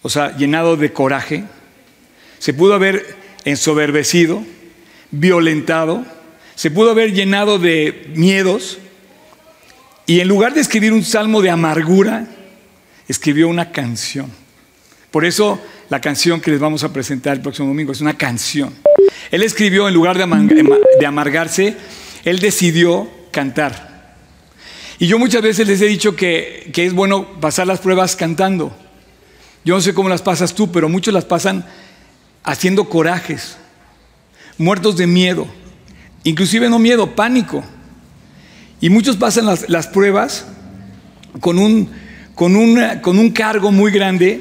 o 0.07 0.09
sea, 0.09 0.37
llenado 0.37 0.77
de 0.77 0.93
coraje, 0.93 1.43
se 2.39 2.55
pudo 2.55 2.75
haber 2.75 3.17
ensoberbecido, 3.45 4.41
violentado, 5.11 6.07
se 6.55 6.71
pudo 6.71 6.93
haber 6.93 7.13
llenado 7.13 7.59
de 7.59 8.07
miedos 8.15 8.79
y 10.07 10.21
en 10.21 10.29
lugar 10.29 10.55
de 10.55 10.61
escribir 10.61 10.93
un 10.93 11.03
salmo 11.03 11.43
de 11.43 11.51
amargura, 11.51 12.29
escribió 13.09 13.49
una 13.49 13.73
canción. 13.73 14.31
Por 15.11 15.25
eso 15.25 15.61
la 15.89 16.01
canción 16.01 16.41
que 16.41 16.53
les 16.53 16.61
vamos 16.61 16.85
a 16.85 16.93
presentar 16.93 17.35
el 17.35 17.43
próximo 17.43 17.67
domingo 17.67 17.91
es 17.91 18.01
una 18.01 18.17
canción. 18.17 18.75
Él 19.33 19.43
escribió, 19.43 19.89
en 19.89 19.95
lugar 19.95 20.17
de, 20.17 21.05
amargarse, 21.05 21.77
él 22.25 22.39
decidió 22.39 23.11
cantar. 23.33 24.15
Y 25.01 25.09
yo 25.09 25.19
muchas 25.19 25.43
veces 25.43 25.67
les 25.67 25.81
he 25.81 25.87
dicho 25.87 26.15
que, 26.15 26.71
que 26.73 26.87
es 26.87 26.93
bueno 26.93 27.41
pasar 27.41 27.67
las 27.67 27.81
pruebas 27.81 28.15
cantando. 28.15 28.86
Yo 29.67 29.75
no 29.75 29.81
sé 29.81 29.95
cómo 29.95 30.09
las 30.09 30.23
pasas 30.23 30.55
tú, 30.55 30.71
pero 30.71 30.89
muchos 30.89 31.13
las 31.13 31.25
pasan 31.25 31.67
haciendo 32.45 32.89
corajes, 32.89 33.57
muertos 34.59 34.97
de 34.97 35.09
miedo, 35.09 35.49
inclusive 36.23 36.71
no 36.71 36.79
miedo, 36.79 37.17
pánico. 37.17 37.65
Y 38.81 38.91
muchos 38.91 39.17
pasan 39.17 39.45
las, 39.45 39.87
pruebas 39.89 40.47
con 41.41 41.59
un, 41.59 43.33
cargo 43.35 43.73
muy 43.73 43.91
grande, 43.91 44.41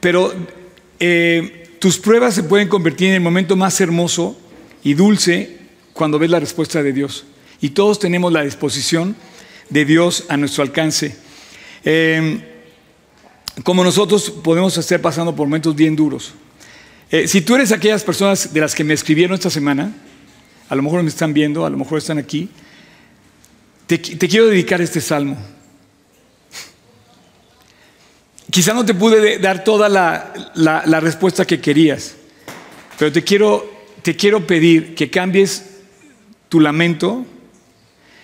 pero 0.00 0.32
eh, 0.98 1.76
tus 1.78 1.98
pruebas 1.98 2.34
se 2.34 2.44
pueden 2.44 2.68
convertir 2.68 3.08
en 3.08 3.14
el 3.16 3.20
momento 3.20 3.56
más 3.56 3.78
hermoso 3.82 4.34
y 4.82 4.94
dulce 4.94 5.58
cuando 5.92 6.18
ves 6.18 6.30
la 6.30 6.40
respuesta 6.40 6.82
de 6.82 6.94
Dios. 6.94 7.26
Y 7.60 7.68
todos 7.68 7.98
tenemos 7.98 8.32
la 8.32 8.40
disposición 8.40 9.14
de 9.68 9.84
Dios 9.84 10.24
a 10.30 10.38
nuestro 10.38 10.62
alcance. 10.62 11.18
Eh, 11.84 12.53
como 13.62 13.84
nosotros 13.84 14.30
podemos 14.30 14.76
estar 14.76 15.00
pasando 15.00 15.34
por 15.34 15.46
momentos 15.46 15.76
bien 15.76 15.94
duros. 15.94 16.34
Eh, 17.10 17.28
si 17.28 17.42
tú 17.42 17.54
eres 17.54 17.70
aquellas 17.70 18.02
personas 18.02 18.52
de 18.52 18.60
las 18.60 18.74
que 18.74 18.82
me 18.82 18.94
escribieron 18.94 19.34
esta 19.34 19.50
semana, 19.50 19.94
a 20.68 20.74
lo 20.74 20.82
mejor 20.82 21.02
me 21.02 21.08
están 21.08 21.32
viendo, 21.32 21.64
a 21.64 21.70
lo 21.70 21.76
mejor 21.76 21.98
están 21.98 22.18
aquí, 22.18 22.48
te, 23.86 24.00
quiero 24.00 24.46
dedicar 24.46 24.80
este 24.80 25.00
salmo. 25.00 25.36
Quizá 28.50 28.72
no 28.72 28.84
te 28.84 28.94
pude 28.94 29.38
dar 29.38 29.62
toda 29.62 29.88
la, 29.88 31.00
respuesta 31.00 31.44
que 31.44 31.60
querías, 31.60 32.16
pero 32.98 33.12
te 33.12 33.22
quiero, 33.22 33.70
te 34.02 34.16
quiero 34.16 34.46
pedir 34.46 34.94
que 34.94 35.10
cambies 35.10 35.64
tu 36.48 36.60
lamento, 36.60 37.26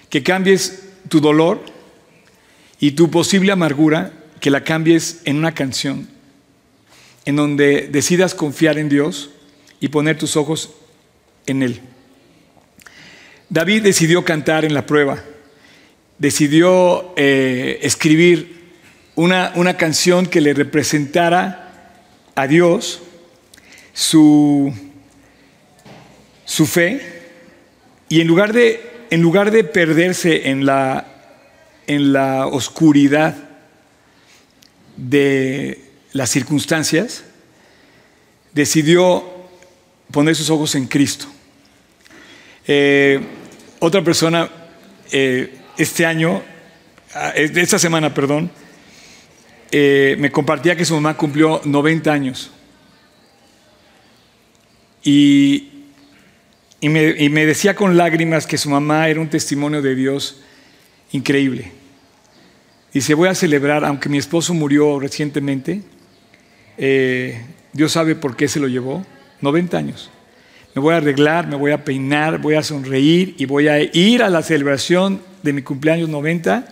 que 0.09 0.23
cambies 0.23 0.85
tu 1.09 1.21
dolor 1.21 1.61
y 2.79 2.93
tu 2.93 3.11
posible 3.11 3.53
amargura, 3.53 4.13
que 4.41 4.51
la 4.51 4.65
cambies 4.65 5.21
en 5.25 5.37
una 5.37 5.53
canción 5.53 6.09
en 7.25 7.37
donde 7.37 7.89
decidas 7.89 8.35
confiar 8.35 8.79
en 8.79 8.89
Dios 8.89 9.31
y 9.79 9.89
poner 9.89 10.19
tus 10.19 10.37
ojos 10.37 10.71
en 11.47 11.63
Él. 11.63 11.81
David 13.49 13.83
decidió 13.83 14.25
cantar 14.25 14.65
en 14.65 14.75
la 14.75 14.87
prueba, 14.87 15.23
decidió 16.19 17.13
eh, 17.17 17.79
escribir 17.83 18.61
una, 19.17 19.53
una, 19.57 19.77
canción 19.77 20.27
que 20.27 20.41
le 20.41 20.55
representara 20.55 22.01
a 22.35 22.47
Dios 22.47 23.03
su, 23.93 24.73
su 26.45 26.67
fe 26.67 27.01
y 28.09 28.21
en 28.21 28.29
lugar 28.29 28.53
de, 28.53 28.81
en 29.11 29.21
lugar 29.21 29.51
de 29.51 29.65
perderse 29.65 30.49
en 30.49 30.65
la, 30.65 31.07
en 31.87 32.13
la 32.13 32.47
oscuridad 32.47 33.50
de 35.01 35.83
las 36.13 36.31
circunstancias, 36.31 37.25
decidió 38.53 39.25
poner 40.11 40.37
sus 40.37 40.51
ojos 40.51 40.75
en 40.75 40.87
Cristo. 40.87 41.27
Eh, 42.67 43.21
otra 43.79 44.05
persona 44.05 44.51
eh, 45.11 45.55
este 45.79 46.05
año, 46.05 46.43
ah, 47.15 47.33
esta 47.35 47.79
semana, 47.79 48.13
perdón, 48.13 48.51
eh, 49.73 50.17
me 50.19 50.31
compartía 50.31 50.77
que 50.77 50.85
su 50.85 50.95
mamá 50.95 51.17
cumplió 51.17 51.63
90 51.65 52.13
años. 52.13 52.51
Y, 55.03 55.69
y, 56.81 56.89
me, 56.91 57.15
y 57.17 57.31
me 57.31 57.47
decía 57.47 57.75
con 57.75 57.97
lágrimas 57.97 58.47
que 58.47 58.59
su 58.59 58.69
mamá 58.69 59.09
era 59.09 59.21
un 59.21 59.31
testimonio 59.31 59.81
de 59.81 59.95
Dios 59.95 60.43
increíble. 61.13 61.80
Dice, 62.93 63.15
voy 63.15 63.29
a 63.29 63.35
celebrar, 63.35 63.85
aunque 63.85 64.09
mi 64.09 64.19
esposo 64.19 64.53
murió 64.53 64.99
recientemente, 64.99 65.83
eh, 66.77 67.41
Dios 67.73 67.93
sabe 67.93 68.17
por 68.17 68.37
qué 68.37 68.49
se 68.49 68.59
lo 68.59 68.67
llevó, 68.67 69.07
90 69.41 69.79
años. 69.79 70.11
Me 70.75 70.83
voy 70.83 70.95
a 70.95 70.99
arreglar, 70.99 71.47
me 71.47 71.57
voy 71.57 71.73
a 71.73 71.85
peinar, 71.85 72.39
voy 72.39 72.55
a 72.55 72.63
sonreír 72.63 73.35
y 73.39 73.45
voy 73.45 73.69
a 73.69 73.81
ir 73.81 74.23
a 74.23 74.29
la 74.29 74.43
celebración 74.43 75.21
de 75.43 75.53
mi 75.53 75.63
cumpleaños 75.63 76.09
90 76.09 76.67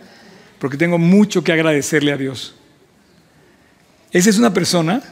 porque 0.58 0.76
tengo 0.76 0.98
mucho 0.98 1.44
que 1.44 1.52
agradecerle 1.52 2.12
a 2.12 2.16
Dios. 2.16 2.54
Esa 4.10 4.30
es 4.30 4.38
una 4.38 4.52
persona 4.52 5.02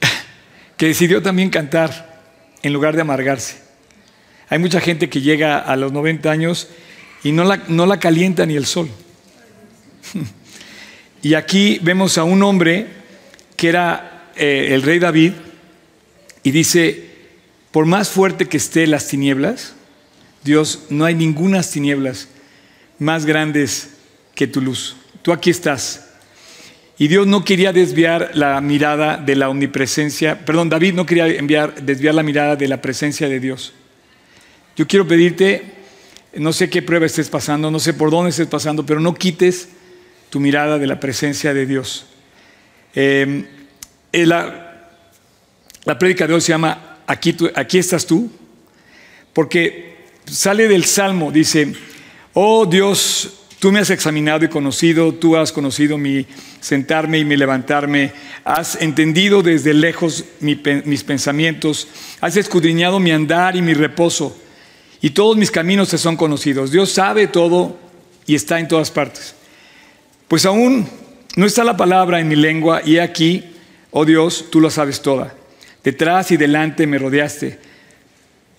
que 0.76 0.86
decidió 0.86 1.22
también 1.22 1.50
cantar 1.50 2.22
en 2.62 2.72
lugar 2.72 2.94
de 2.94 3.02
amargarse. 3.02 3.62
Hay 4.48 4.58
mucha 4.58 4.80
gente 4.80 5.08
que 5.08 5.20
llega 5.20 5.58
a 5.58 5.76
los 5.76 5.92
90 5.92 6.30
años 6.30 6.68
y 7.22 7.32
no 7.32 7.44
la, 7.44 7.62
no 7.68 7.86
la 7.86 7.98
calienta 7.98 8.46
ni 8.46 8.56
el 8.56 8.66
sol. 8.66 8.88
Y 11.22 11.34
aquí 11.34 11.78
vemos 11.82 12.18
a 12.18 12.24
un 12.24 12.42
hombre 12.42 12.86
que 13.56 13.68
era 13.68 14.30
eh, 14.36 14.68
el 14.70 14.82
rey 14.82 14.98
David, 14.98 15.32
y 16.42 16.50
dice, 16.50 17.04
por 17.72 17.84
más 17.84 18.08
fuerte 18.08 18.46
que 18.46 18.56
esté 18.56 18.86
las 18.86 19.08
tinieblas, 19.08 19.74
Dios, 20.44 20.84
no 20.88 21.04
hay 21.04 21.14
ninguna 21.14 21.62
tinieblas 21.62 22.28
más 22.98 23.26
grandes 23.26 23.90
que 24.34 24.46
tu 24.46 24.60
luz. 24.60 24.96
Tú 25.22 25.32
aquí 25.32 25.50
estás. 25.50 26.06
Y 26.96 27.08
Dios 27.08 27.26
no 27.26 27.44
quería 27.44 27.72
desviar 27.72 28.30
la 28.34 28.60
mirada 28.60 29.16
de 29.18 29.36
la 29.36 29.48
omnipresencia, 29.48 30.44
perdón, 30.44 30.68
David 30.68 30.94
no 30.94 31.06
quería 31.06 31.26
enviar, 31.26 31.82
desviar 31.82 32.14
la 32.14 32.22
mirada 32.22 32.56
de 32.56 32.66
la 32.66 32.80
presencia 32.80 33.28
de 33.28 33.40
Dios. 33.40 33.72
Yo 34.76 34.86
quiero 34.86 35.06
pedirte, 35.06 35.64
no 36.34 36.52
sé 36.52 36.70
qué 36.70 36.82
prueba 36.82 37.06
estés 37.06 37.28
pasando, 37.28 37.70
no 37.70 37.78
sé 37.78 37.94
por 37.94 38.10
dónde 38.10 38.30
estés 38.30 38.48
pasando, 38.48 38.86
pero 38.86 39.00
no 39.00 39.14
quites 39.14 39.68
tu 40.30 40.40
mirada 40.40 40.78
de 40.78 40.86
la 40.86 41.00
presencia 41.00 41.54
de 41.54 41.66
Dios. 41.66 42.06
Em, 42.94 43.46
eh, 44.12 44.26
la, 44.26 44.90
la 45.84 45.94
de 45.94 46.34
hoy 46.34 46.40
se 46.40 46.48
llama 46.48 46.98
aquí, 47.06 47.36
aquí 47.54 47.78
estás 47.78 48.06
tú, 48.06 48.30
porque 49.32 49.96
sale 50.26 50.68
del 50.68 50.84
Salmo, 50.84 51.30
dice, 51.30 51.72
oh 52.34 52.66
Dios, 52.66 53.38
tú 53.58 53.72
me 53.72 53.80
has 53.80 53.90
examinado 53.90 54.44
y 54.44 54.48
conocido, 54.48 55.14
tú 55.14 55.36
has 55.36 55.52
conocido 55.52 55.98
mi 55.98 56.26
sentarme 56.60 57.18
y 57.18 57.24
mi 57.24 57.36
levantarme, 57.36 58.12
has 58.44 58.80
entendido 58.80 59.42
desde 59.42 59.74
lejos 59.74 60.24
mis 60.40 61.04
pensamientos, 61.04 61.88
has 62.20 62.36
escudriñado 62.36 63.00
mi 63.00 63.10
andar 63.10 63.56
y 63.56 63.62
mi 63.62 63.74
reposo, 63.74 64.36
y 65.00 65.10
todos 65.10 65.36
mis 65.36 65.50
caminos 65.50 65.90
te 65.90 65.98
son 65.98 66.16
conocidos. 66.16 66.72
Dios 66.72 66.90
sabe 66.90 67.28
todo 67.28 67.78
y 68.26 68.34
está 68.34 68.58
en 68.58 68.66
todas 68.66 68.90
partes. 68.90 69.34
Pues 70.28 70.44
aún 70.44 70.86
no 71.36 71.46
está 71.46 71.64
la 71.64 71.76
palabra 71.76 72.20
en 72.20 72.28
mi 72.28 72.36
lengua 72.36 72.82
y 72.84 72.98
aquí, 72.98 73.44
oh 73.90 74.04
Dios, 74.04 74.46
tú 74.50 74.60
lo 74.60 74.70
sabes 74.70 75.00
toda. 75.00 75.34
Detrás 75.82 76.30
y 76.30 76.36
delante 76.36 76.86
me 76.86 76.98
rodeaste 76.98 77.58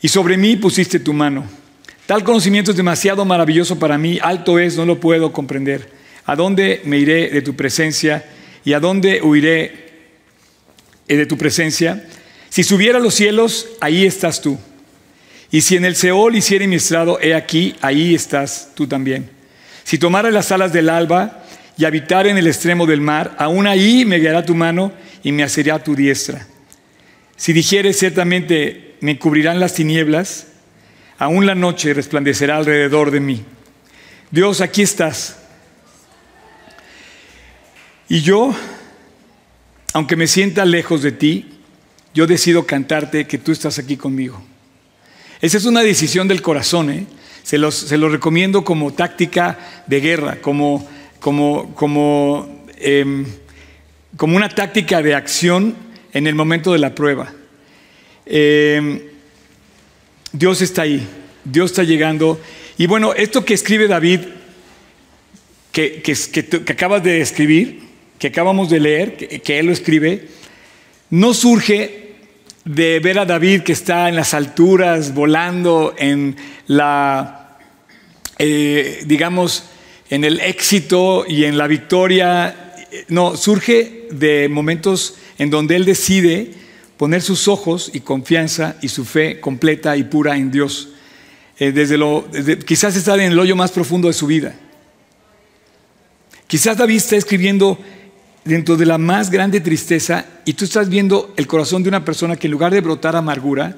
y 0.01 0.07
sobre 0.07 0.37
mí 0.37 0.55
pusiste 0.55 0.99
tu 0.99 1.13
mano. 1.13 1.45
Tal 2.05 2.23
conocimiento 2.23 2.71
es 2.71 2.77
demasiado 2.77 3.23
maravilloso 3.23 3.77
para 3.77 3.97
mí, 3.97 4.17
alto 4.21 4.57
es, 4.57 4.75
no 4.77 4.85
lo 4.85 4.99
puedo 4.99 5.31
comprender. 5.31 5.91
¿A 6.25 6.35
dónde 6.35 6.81
me 6.85 6.97
iré 6.97 7.29
de 7.29 7.41
tu 7.43 7.55
presencia 7.55 8.25
y 8.65 8.73
a 8.73 8.79
dónde 8.79 9.21
huiré 9.21 9.89
eh, 11.07 11.17
de 11.17 11.25
tu 11.27 11.37
presencia? 11.37 12.03
Si 12.49 12.63
subiera 12.63 12.97
a 12.97 13.01
los 13.01 13.13
cielos, 13.13 13.67
ahí 13.79 14.05
estás 14.05 14.41
tú. 14.41 14.57
Y 15.51 15.61
si 15.61 15.75
en 15.75 15.85
el 15.85 15.95
Seol 15.95 16.35
hiciera 16.35 16.65
mi 16.65 16.77
estrado, 16.77 17.19
he 17.21 17.35
aquí, 17.35 17.75
ahí 17.81 18.15
estás 18.15 18.71
tú 18.73 18.87
también. 18.87 19.29
Si 19.83 19.97
tomara 19.97 20.31
las 20.31 20.51
alas 20.51 20.73
del 20.73 20.89
alba 20.89 21.43
y 21.79 21.85
habitar 21.85 22.27
en 22.27 22.37
el 22.37 22.45
extremo 22.45 22.85
del 22.85 22.99
mar, 22.99 23.37
aún 23.39 23.65
ahí 23.65 24.03
me 24.03 24.19
guiará 24.19 24.45
tu 24.45 24.53
mano 24.53 24.91
y 25.23 25.31
me 25.31 25.43
asirá 25.43 25.81
tu 25.81 25.95
diestra. 25.95 26.45
Si 27.37 27.53
dijeres 27.53 27.97
ciertamente 27.97 28.97
me 28.99 29.17
cubrirán 29.17 29.61
las 29.61 29.75
tinieblas, 29.75 30.47
aún 31.17 31.45
la 31.45 31.55
noche 31.55 31.93
resplandecerá 31.93 32.57
alrededor 32.57 33.11
de 33.11 33.21
mí. 33.21 33.45
Dios, 34.29 34.59
aquí 34.59 34.81
estás. 34.81 35.37
Y 38.09 38.23
yo, 38.23 38.53
aunque 39.93 40.17
me 40.17 40.27
sienta 40.27 40.65
lejos 40.65 41.01
de 41.01 41.13
ti, 41.13 41.61
yo 42.13 42.27
decido 42.27 42.65
cantarte 42.65 43.25
que 43.25 43.37
tú 43.37 43.53
estás 43.53 43.79
aquí 43.79 43.95
conmigo. 43.95 44.43
Esa 45.39 45.55
es 45.55 45.63
una 45.63 45.79
decisión 45.79 46.27
del 46.27 46.41
corazón. 46.41 46.89
¿eh? 46.89 47.07
Se, 47.43 47.57
los, 47.57 47.75
se 47.75 47.97
los 47.97 48.11
recomiendo 48.11 48.65
como 48.65 48.91
táctica 48.91 49.57
de 49.87 50.01
guerra, 50.01 50.41
como, 50.41 50.85
como, 51.19 51.73
como, 51.75 52.65
em, 52.77 53.25
como 54.17 54.37
una 54.37 54.49
táctica 54.49 55.01
de 55.01 55.15
acción 55.15 55.75
en 56.13 56.27
el 56.27 56.35
momento 56.35 56.71
de 56.73 56.79
la 56.79 56.95
prueba. 56.95 57.33
Em, 58.25 59.01
Dios 60.31 60.61
está 60.61 60.83
ahí, 60.83 61.05
Dios 61.43 61.71
está 61.71 61.83
llegando. 61.83 62.39
Y 62.77 62.87
bueno, 62.87 63.13
esto 63.13 63.43
que 63.43 63.53
escribe 63.53 63.87
David, 63.87 64.21
que, 65.71 66.01
que, 66.01 66.71
acabas 66.71 67.03
de 67.03 67.21
escribir, 67.21 67.81
que 68.17 68.27
acabamos 68.27 68.69
de 68.69 68.79
leer, 68.79 69.41
que, 69.41 69.59
él 69.59 69.67
lo 69.67 69.71
escribe, 69.71 70.27
no 71.09 71.33
surge 71.33 72.15
de 72.65 72.99
ver 72.99 73.19
a 73.19 73.25
David 73.25 73.61
que 73.61 73.71
está 73.71 74.09
en 74.09 74.15
las 74.15 74.33
alturas, 74.33 75.13
volando 75.13 75.95
en 75.97 76.35
la, 76.67 77.57
eh, 78.37 79.03
digamos, 79.05 79.69
en 80.09 80.23
el 80.23 80.39
éxito 80.39 81.25
y 81.27 81.45
en 81.45 81.57
la 81.57 81.67
victoria. 81.67 82.75
No, 83.07 83.37
surge 83.37 84.07
de 84.11 84.49
momentos 84.49 85.15
en 85.37 85.49
donde 85.49 85.75
él 85.75 85.85
decide 85.85 86.51
poner 86.97 87.21
sus 87.21 87.47
ojos 87.47 87.91
y 87.93 88.01
confianza 88.01 88.75
y 88.81 88.89
su 88.89 89.05
fe 89.05 89.39
completa 89.39 89.95
y 89.95 90.03
pura 90.03 90.35
en 90.35 90.51
Dios. 90.51 90.89
Eh, 91.57 91.71
desde 91.71 91.97
lo, 91.97 92.27
quizás 92.65 92.95
está 92.95 93.15
en 93.15 93.31
el 93.31 93.39
hoyo 93.39 93.55
más 93.55 93.71
profundo 93.71 94.07
de 94.07 94.13
su 94.13 94.27
vida. 94.27 94.55
Quizás 96.47 96.77
David 96.77 96.97
está 96.97 97.15
escribiendo 97.15 97.77
dentro 98.43 98.75
de 98.75 98.85
la 98.85 98.97
más 98.97 99.29
grande 99.29 99.61
tristeza 99.61 100.25
y 100.45 100.53
tú 100.53 100.65
estás 100.65 100.89
viendo 100.89 101.33
el 101.37 101.45
corazón 101.45 101.83
de 101.83 101.89
una 101.89 102.03
persona 102.03 102.35
que 102.35 102.47
en 102.47 102.51
lugar 102.51 102.73
de 102.73 102.81
brotar 102.81 103.15
amargura, 103.15 103.77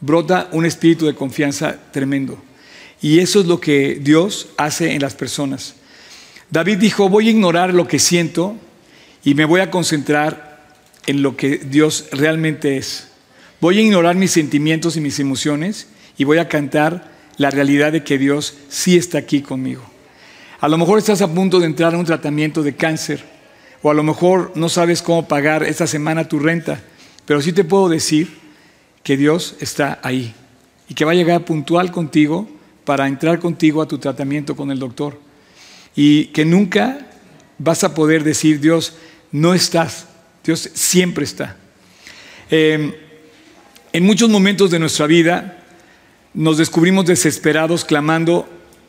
brota 0.00 0.48
un 0.52 0.64
espíritu 0.64 1.06
de 1.06 1.14
confianza 1.14 1.76
tremendo. 1.90 2.38
Y 3.02 3.18
eso 3.18 3.40
es 3.40 3.46
lo 3.46 3.60
que 3.60 3.98
Dios 4.00 4.48
hace 4.56 4.92
en 4.92 5.02
las 5.02 5.14
personas. 5.14 5.74
David 6.50 6.78
dijo, 6.78 7.08
voy 7.08 7.26
a 7.26 7.32
ignorar 7.32 7.74
lo 7.74 7.88
que 7.88 7.98
siento 7.98 8.56
y 9.24 9.34
me 9.34 9.44
voy 9.44 9.60
a 9.60 9.70
concentrar 9.70 10.70
en 11.06 11.22
lo 11.22 11.36
que 11.36 11.58
Dios 11.58 12.06
realmente 12.12 12.76
es. 12.76 13.08
Voy 13.60 13.78
a 13.78 13.82
ignorar 13.82 14.14
mis 14.14 14.30
sentimientos 14.30 14.96
y 14.96 15.00
mis 15.00 15.18
emociones 15.18 15.88
y 16.16 16.24
voy 16.24 16.38
a 16.38 16.48
cantar 16.48 17.10
la 17.38 17.50
realidad 17.50 17.90
de 17.90 18.04
que 18.04 18.18
Dios 18.18 18.54
sí 18.68 18.96
está 18.96 19.18
aquí 19.18 19.40
conmigo. 19.40 19.82
A 20.60 20.68
lo 20.68 20.78
mejor 20.78 20.98
estás 20.98 21.22
a 21.22 21.32
punto 21.32 21.58
de 21.58 21.66
entrar 21.66 21.94
a 21.94 21.98
un 21.98 22.04
tratamiento 22.04 22.62
de 22.62 22.76
cáncer 22.76 23.24
o 23.82 23.90
a 23.90 23.94
lo 23.94 24.04
mejor 24.04 24.52
no 24.54 24.68
sabes 24.68 25.02
cómo 25.02 25.26
pagar 25.26 25.64
esta 25.64 25.88
semana 25.88 26.28
tu 26.28 26.38
renta, 26.38 26.80
pero 27.24 27.42
sí 27.42 27.52
te 27.52 27.64
puedo 27.64 27.88
decir 27.88 28.28
que 29.02 29.16
Dios 29.16 29.56
está 29.58 29.98
ahí 30.02 30.34
y 30.88 30.94
que 30.94 31.04
va 31.04 31.12
a 31.12 31.16
llegar 31.16 31.44
puntual 31.44 31.90
contigo 31.90 32.48
para 32.84 33.06
entrar 33.06 33.38
contigo 33.38 33.82
a 33.82 33.88
tu 33.88 33.98
tratamiento 33.98 34.56
con 34.56 34.70
el 34.70 34.78
doctor 34.78 35.18
y 35.94 36.26
que 36.26 36.44
nunca 36.44 37.06
vas 37.58 37.84
a 37.84 37.94
poder 37.94 38.24
decir, 38.24 38.60
Dios, 38.60 38.94
no 39.30 39.54
estás, 39.54 40.06
Dios 40.44 40.70
siempre 40.74 41.24
está. 41.24 41.56
Em, 42.50 42.92
en 43.92 44.04
muchos 44.04 44.28
momentos 44.28 44.70
de 44.70 44.78
nuestra 44.78 45.06
vida 45.06 45.64
nos 46.34 46.58
descubrimos 46.58 47.06
desesperados, 47.06 47.84
clamando, 47.84 48.48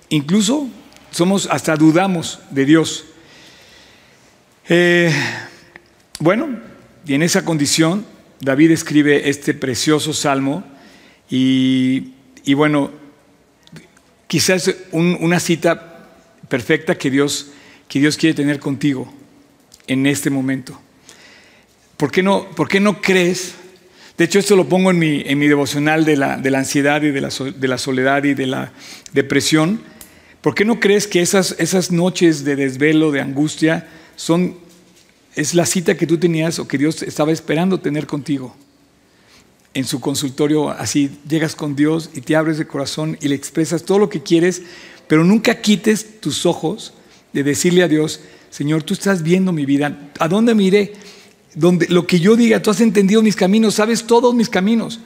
incluso 0.09 0.67
somos, 1.11 1.47
hasta 1.51 1.75
dudamos 1.75 2.39
de 2.49 2.65
Dios. 2.65 3.05
Eh, 4.69 5.13
bueno, 6.19 6.57
y 7.05 7.13
en 7.13 7.21
esa 7.21 7.43
condición 7.43 8.05
David 8.39 8.71
escribe 8.71 9.29
este 9.29 9.53
precioso 9.53 10.13
salmo 10.13 10.63
y, 11.29 12.11
bueno, 12.55 12.91
quizás 14.27 14.73
una 14.91 15.39
cita 15.39 16.07
perfecta 16.49 16.97
que 16.97 17.09
Dios, 17.09 17.47
que 17.87 17.99
Dios 17.99 18.17
quiere 18.17 18.35
tener 18.35 18.59
contigo 18.59 19.11
en 19.87 20.05
este 20.05 20.29
momento. 20.29 20.79
¿Por 21.97 22.11
qué 22.11 22.23
no, 22.23 22.49
por 22.51 22.67
qué 22.67 22.79
no 22.79 23.01
crees? 23.01 23.55
De 24.17 24.25
hecho, 24.25 24.39
esto 24.39 24.55
lo 24.55 24.67
pongo 24.67 24.91
en 24.91 24.99
mi, 24.99 25.23
en 25.25 25.39
mi 25.39 25.47
devocional 25.47 26.05
de 26.05 26.17
la, 26.17 26.37
de 26.37 26.51
la, 26.51 26.59
ansiedad 26.59 27.01
y 27.01 27.11
de 27.11 27.21
la, 27.21 27.29
de 27.29 27.67
la, 27.67 27.77
soledad 27.77 28.23
y 28.23 28.33
de 28.33 28.45
la 28.45 28.71
depresión. 29.13 29.81
¿Por 30.41 30.53
qué 30.53 30.65
no 30.65 30.79
crees 30.79 31.07
que 31.07 31.21
esas, 31.21 31.55
esas 31.57 31.91
noches 31.91 32.43
de 32.43 32.55
desvelo, 32.55 33.11
de 33.11 33.21
angustia, 33.21 33.87
son, 34.15 34.57
es 35.35 35.55
la 35.55 35.65
cita 35.65 35.95
que 35.95 36.05
tú 36.05 36.17
tenías 36.17 36.59
o 36.59 36.67
que 36.67 36.77
Dios 36.77 37.01
estaba 37.01 37.31
esperando 37.31 37.79
tener 37.79 38.05
contigo? 38.05 38.55
En 39.73 39.85
su 39.85 39.99
consultorio, 39.99 40.69
así 40.69 41.09
llegas 41.27 41.55
con 41.55 41.75
Dios 41.75 42.09
y 42.13 42.21
te 42.21 42.35
abres 42.35 42.57
de 42.57 42.67
corazón 42.67 43.17
y 43.21 43.27
le 43.27 43.35
expresas 43.35 43.83
todo 43.83 43.99
lo 43.99 44.09
que 44.09 44.21
quieres, 44.21 44.61
pero 45.07 45.23
nunca 45.23 45.61
quites 45.61 46.19
tus 46.21 46.45
ojos 46.45 46.93
de 47.33 47.43
decirle 47.43 47.83
a 47.83 47.87
Dios, 47.87 48.19
Señor, 48.51 48.83
tú 48.83 48.93
estás 48.93 49.23
viendo 49.23 49.51
mi 49.51 49.65
vida, 49.65 50.11
¿a 50.19 50.27
dónde 50.27 50.53
miré? 50.53 50.93
donde 51.55 51.87
lo 51.87 52.07
que 52.07 52.19
yo 52.19 52.35
diga, 52.35 52.61
tú 52.61 52.71
has 52.71 52.81
entendido 52.81 53.21
mis 53.21 53.35
caminos, 53.35 53.75
sabes 53.75 54.05
todos 54.05 54.33
mis 54.33 54.49
caminos. 54.49 54.99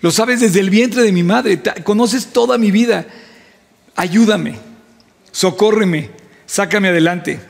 Lo 0.00 0.10
sabes 0.10 0.40
desde 0.40 0.60
el 0.60 0.70
vientre 0.70 1.02
de 1.02 1.12
mi 1.12 1.22
madre, 1.22 1.60
conoces 1.82 2.26
toda 2.26 2.58
mi 2.58 2.70
vida. 2.70 3.06
Ayúdame, 3.96 4.58
socórreme, 5.32 6.10
sácame 6.46 6.88
adelante. 6.88 7.40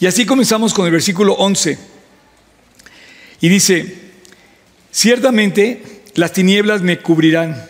Y 0.00 0.06
así 0.06 0.26
comenzamos 0.26 0.74
con 0.74 0.86
el 0.86 0.92
versículo 0.92 1.34
11. 1.34 1.78
Y 3.40 3.48
dice, 3.48 4.01
ciertamente 4.92 5.82
las 6.14 6.32
tinieblas 6.32 6.82
me 6.82 7.00
cubrirán, 7.00 7.60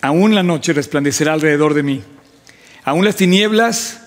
aún 0.00 0.36
la 0.36 0.44
noche 0.44 0.72
resplandecerá 0.72 1.32
alrededor 1.32 1.74
de 1.74 1.82
mí. 1.82 2.02
Aún 2.84 3.04
las 3.04 3.16
tinieblas 3.16 4.02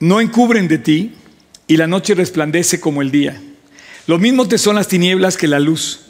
no 0.00 0.20
encubren 0.20 0.68
de 0.68 0.78
ti, 0.78 1.14
y 1.70 1.76
la 1.76 1.86
noche 1.86 2.16
resplandece 2.16 2.80
como 2.80 3.00
el 3.00 3.12
día. 3.12 3.40
Lo 4.08 4.18
mismo 4.18 4.48
te 4.48 4.58
son 4.58 4.74
las 4.74 4.88
tinieblas 4.88 5.36
que 5.36 5.46
la 5.46 5.60
luz, 5.60 6.00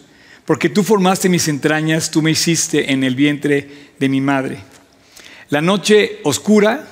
porque 0.46 0.70
tú 0.70 0.82
formaste 0.82 1.28
mis 1.28 1.48
entrañas, 1.48 2.10
tú 2.10 2.22
me 2.22 2.30
hiciste 2.30 2.92
en 2.92 3.04
el 3.04 3.14
vientre 3.14 3.68
de 3.98 4.08
mi 4.08 4.22
madre. 4.22 4.56
La 5.50 5.60
noche 5.60 6.20
oscura, 6.22 6.88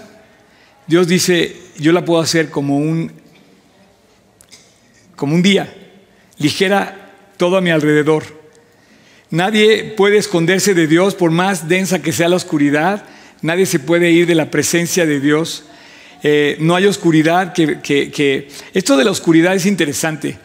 Dios 0.87 1.09
dice, 1.09 1.57
yo 1.79 1.93
la 1.93 2.05
puedo 2.05 2.21
hacer 2.21 2.51
como 2.51 2.77
un, 2.77 3.11
como 5.17 5.35
un 5.35 5.41
día, 5.41 5.75
ligera 6.39 7.13
todo 7.37 7.57
a 7.57 7.61
mi 7.61 7.71
alrededor. 7.71 8.25
Nadie 9.31 9.95
puede 9.97 10.17
esconderse 10.17 10.75
de 10.75 10.87
Dios 10.87 11.15
por 11.15 11.31
más 11.31 11.69
densa 11.69 12.01
que 12.01 12.13
sea 12.13 12.29
la 12.29 12.37
oscuridad, 12.37 13.05
nadie 13.43 13.67
se 13.67 13.79
puede 13.79 14.11
ir 14.11 14.27
de 14.27 14.35
la 14.35 14.51
presencia 14.51 15.07
de 15.07 15.21
Dios. 15.21 15.65
Eh, 16.23 16.57
no 16.61 16.75
hay 16.75 16.87
oscuridad, 16.87 17.53
que, 17.53 18.49
Esto 18.75 18.97
de 18.97 19.05
la 19.05 19.11
oscuridad 19.11 19.55
es 19.55 19.67
interesante. 19.67 20.39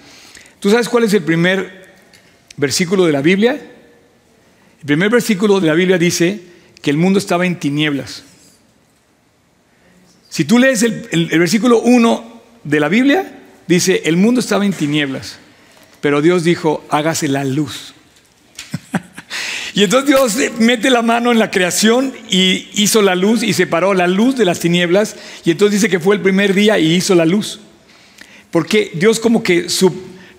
¿Tú 0.60 0.70
sabes 0.70 0.90
cuál 0.90 1.06
es 1.06 1.14
el 1.14 1.24
primer 1.24 1.94
versículo 2.58 3.06
de 3.06 3.12
la 3.12 3.22
Biblia? 3.22 3.54
El 3.54 4.86
primer 4.86 5.10
versículo 5.10 5.60
de 5.60 5.68
la 5.68 5.74
Biblia 5.74 5.98
dice 5.98 6.40
que 6.82 6.92
el 6.92 6.98
mundo 6.98 7.20
estaba 7.20 7.46
en 7.46 7.58
tinieblas. 7.58 8.24
Si 10.30 10.46
tú 10.46 10.60
lees 10.60 10.84
el, 10.84 11.30
versículo 11.40 11.80
1 11.82 12.42
de 12.64 12.80
la 12.80 12.90
Biblia, 12.90 13.40
dice, 13.68 14.02
el 14.06 14.18
mundo 14.18 14.40
estaba 14.40 14.66
en 14.66 14.74
tinieblas, 14.74 15.38
pero 16.04 16.22
Dios 16.22 16.44
dijo, 16.44 16.84
hágase 16.90 17.30
la 17.30 17.46
luz. 17.46 17.94
Y 19.74 19.86
entonces 19.86 20.08
Dios 20.08 20.52
mete 20.60 20.90
la 20.90 21.02
mano 21.02 21.32
en 21.32 21.40
la 21.40 21.50
creación 21.50 22.14
y 22.30 22.68
hizo 22.74 23.02
la 23.02 23.16
luz 23.16 23.42
y 23.42 23.54
separó 23.54 23.94
la 23.94 24.06
luz 24.06 24.36
de 24.36 24.44
las 24.44 24.60
tinieblas. 24.60 25.16
Y 25.46 25.52
entonces 25.52 25.80
dice 25.80 25.90
que 25.90 26.02
fue 26.02 26.16
el 26.16 26.22
primer 26.22 26.54
día 26.54 26.78
y 26.78 26.94
hizo 26.94 27.16
la 27.16 27.26
luz. 27.26 27.62
Porque 28.52 28.92
Dios 28.96 29.22
como 29.22 29.42
que 29.44 29.68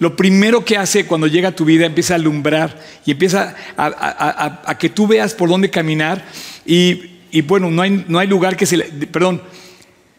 lo 0.01 0.15
primero 0.17 0.67
que 0.67 0.77
hace 0.77 1.07
cuando 1.07 1.29
llega 1.29 1.49
a 1.49 1.57
tu 1.57 1.65
vida 1.65 1.87
empieza 1.87 2.13
a 2.13 2.17
alumbrar 2.17 2.79
y 3.07 3.13
empieza 3.13 3.57
a, 3.79 4.77
que 4.79 4.91
tú 4.91 5.07
veas 5.07 5.33
por 5.33 5.49
dónde 5.49 5.71
caminar. 5.71 6.27
Y, 6.67 7.41
bueno, 7.41 7.71
no 7.71 7.81
hay, 7.81 8.05
no 8.07 8.19
hay 8.19 8.29
lugar 8.29 8.55
que 8.59 8.67
se 8.67 8.77
le, 8.77 8.85
perdón, 8.85 9.41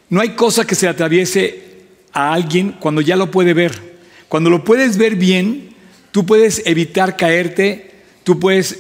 no 0.10 0.22
hay 0.22 0.30
cosa 0.30 0.66
que 0.66 0.74
se 0.74 0.88
le 0.88 0.90
atraviese 0.90 1.86
a 2.12 2.34
alguien 2.34 2.72
cuando 2.80 3.00
ya 3.00 3.16
lo 3.16 3.30
puede 3.30 3.54
ver. 3.54 3.95
Cuando 4.30 4.50
lo 4.50 4.64
puedes 4.64 4.98
ver 4.98 5.16
bien, 5.16 5.76
tú 6.12 6.26
puedes 6.26 6.62
evitar 6.66 7.18
caerte, 7.18 7.92
tú 8.24 8.40
puedes 8.40 8.80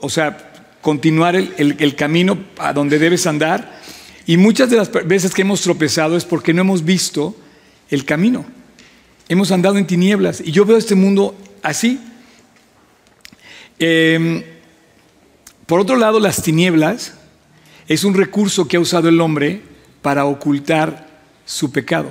o 0.00 0.08
sea, 0.08 0.52
continuar 0.80 1.36
el, 1.36 1.96
camino 1.96 2.38
a 2.58 2.72
donde 2.72 2.98
debes 2.98 3.26
andar. 3.26 3.78
Y 4.26 4.36
muchas 4.36 4.70
de 4.70 4.76
las 4.76 4.90
veces 5.06 5.34
que 5.34 5.42
hemos 5.42 5.62
tropezado 5.62 6.16
es 6.16 6.24
porque 6.24 6.52
no 6.52 6.60
hemos 6.60 6.84
visto 6.84 7.36
el 7.90 8.04
camino. 8.04 8.46
Hemos 9.28 9.50
andado 9.50 9.78
en 9.78 9.86
tinieblas. 9.86 10.40
Y 10.44 10.52
yo 10.52 10.64
veo 10.64 10.76
este 10.76 10.94
mundo 10.94 11.34
así. 11.62 12.00
Em, 13.78 14.42
por 15.66 15.80
otro 15.80 15.96
lado, 15.96 16.20
las 16.20 16.42
tinieblas 16.42 17.14
es 17.86 18.04
un 18.04 18.14
recurso 18.14 18.68
que 18.68 18.76
ha 18.76 18.80
usado 18.80 19.08
el 19.08 19.20
hombre 19.20 19.62
para 20.02 20.24
ocultar 20.26 21.08
su 21.44 21.72
pecado. 21.72 22.10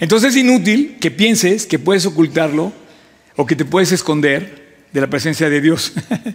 Entonces 0.00 0.30
es 0.30 0.36
inútil 0.36 0.96
que 1.00 1.10
pienses 1.10 1.66
que 1.66 1.78
puedes 1.78 2.06
ocultarlo 2.06 2.72
o 3.36 3.46
que 3.46 3.56
te 3.56 3.64
puedes 3.64 3.92
esconder 3.92 4.66
de 4.92 5.00
la 5.00 5.08
presencia 5.08 5.48
de 5.48 5.60
Dios. 5.60 5.92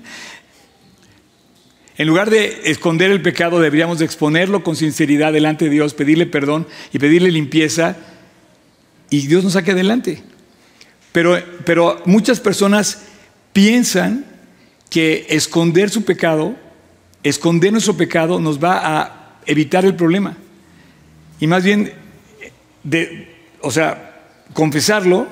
en 1.97 2.08
lugar 2.08 2.30
de 2.30 2.62
esconder 2.65 3.12
el 3.12 3.21
pecado, 3.21 3.60
deberíamos 3.60 4.00
de 4.00 4.06
exponerlo 4.06 4.63
con 4.63 4.76
sinceridad 4.76 5.34
delante 5.34 5.65
de 5.65 5.71
Dios, 5.71 5.93
pedirle 5.93 6.26
perdón 6.26 6.67
y 6.91 7.00
pedirle 7.00 7.32
limpieza 7.32 7.97
y 9.10 9.28
Dios 9.28 9.43
nos 9.43 9.54
saque 9.54 9.71
adelante. 9.71 10.24
Pero, 11.12 11.39
pero 11.65 12.02
muchas 12.06 12.39
personas 12.39 13.04
piensan 13.54 14.26
que 14.89 15.26
esconder 15.30 15.89
su 15.89 16.04
pecado, 16.04 16.56
esconder 17.24 17.71
nuestro 17.71 17.95
pecado 17.95 18.39
nos 18.39 18.63
va 18.63 18.80
a 18.84 19.38
evitar 19.45 19.86
el 19.86 19.95
problema. 19.95 20.38
Y 21.39 21.47
más 21.47 21.63
bien, 21.63 21.93
de, 22.84 23.31
o 23.62 23.71
sea, 23.71 24.26
confesarlo 24.54 25.28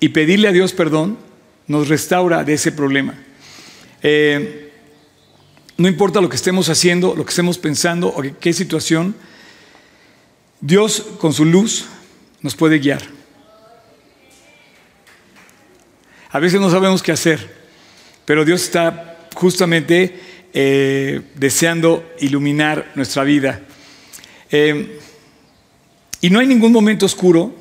y 0.00 0.10
pedirle 0.10 0.48
a 0.48 0.52
Dios 0.52 0.72
perdón 0.72 1.18
nos 1.66 1.88
restaura 1.88 2.44
de 2.44 2.54
ese 2.54 2.72
problema. 2.72 3.14
Eh, 4.02 4.72
no 5.76 5.88
importa 5.88 6.20
lo 6.20 6.28
que 6.28 6.36
estemos 6.36 6.68
haciendo, 6.68 7.14
lo 7.14 7.24
que 7.24 7.30
estemos 7.30 7.58
pensando 7.58 8.08
o 8.08 8.22
qué 8.40 8.52
situación, 8.52 9.14
Dios 10.60 11.04
con 11.18 11.32
su 11.32 11.44
luz 11.44 11.86
nos 12.40 12.54
puede 12.54 12.78
guiar. 12.78 13.02
A 16.30 16.38
veces 16.38 16.60
no 16.60 16.70
sabemos 16.70 17.02
qué 17.02 17.12
hacer, 17.12 17.50
pero 18.24 18.44
Dios 18.44 18.62
está 18.62 19.28
justamente 19.34 20.20
eh, 20.52 21.20
deseando 21.34 22.14
iluminar 22.20 22.92
nuestra 22.94 23.24
vida. 23.24 23.60
Eh, 24.50 24.98
y 26.26 26.30
no 26.30 26.40
hay 26.40 26.48
ningún 26.48 26.72
momento 26.72 27.06
oscuro 27.06 27.54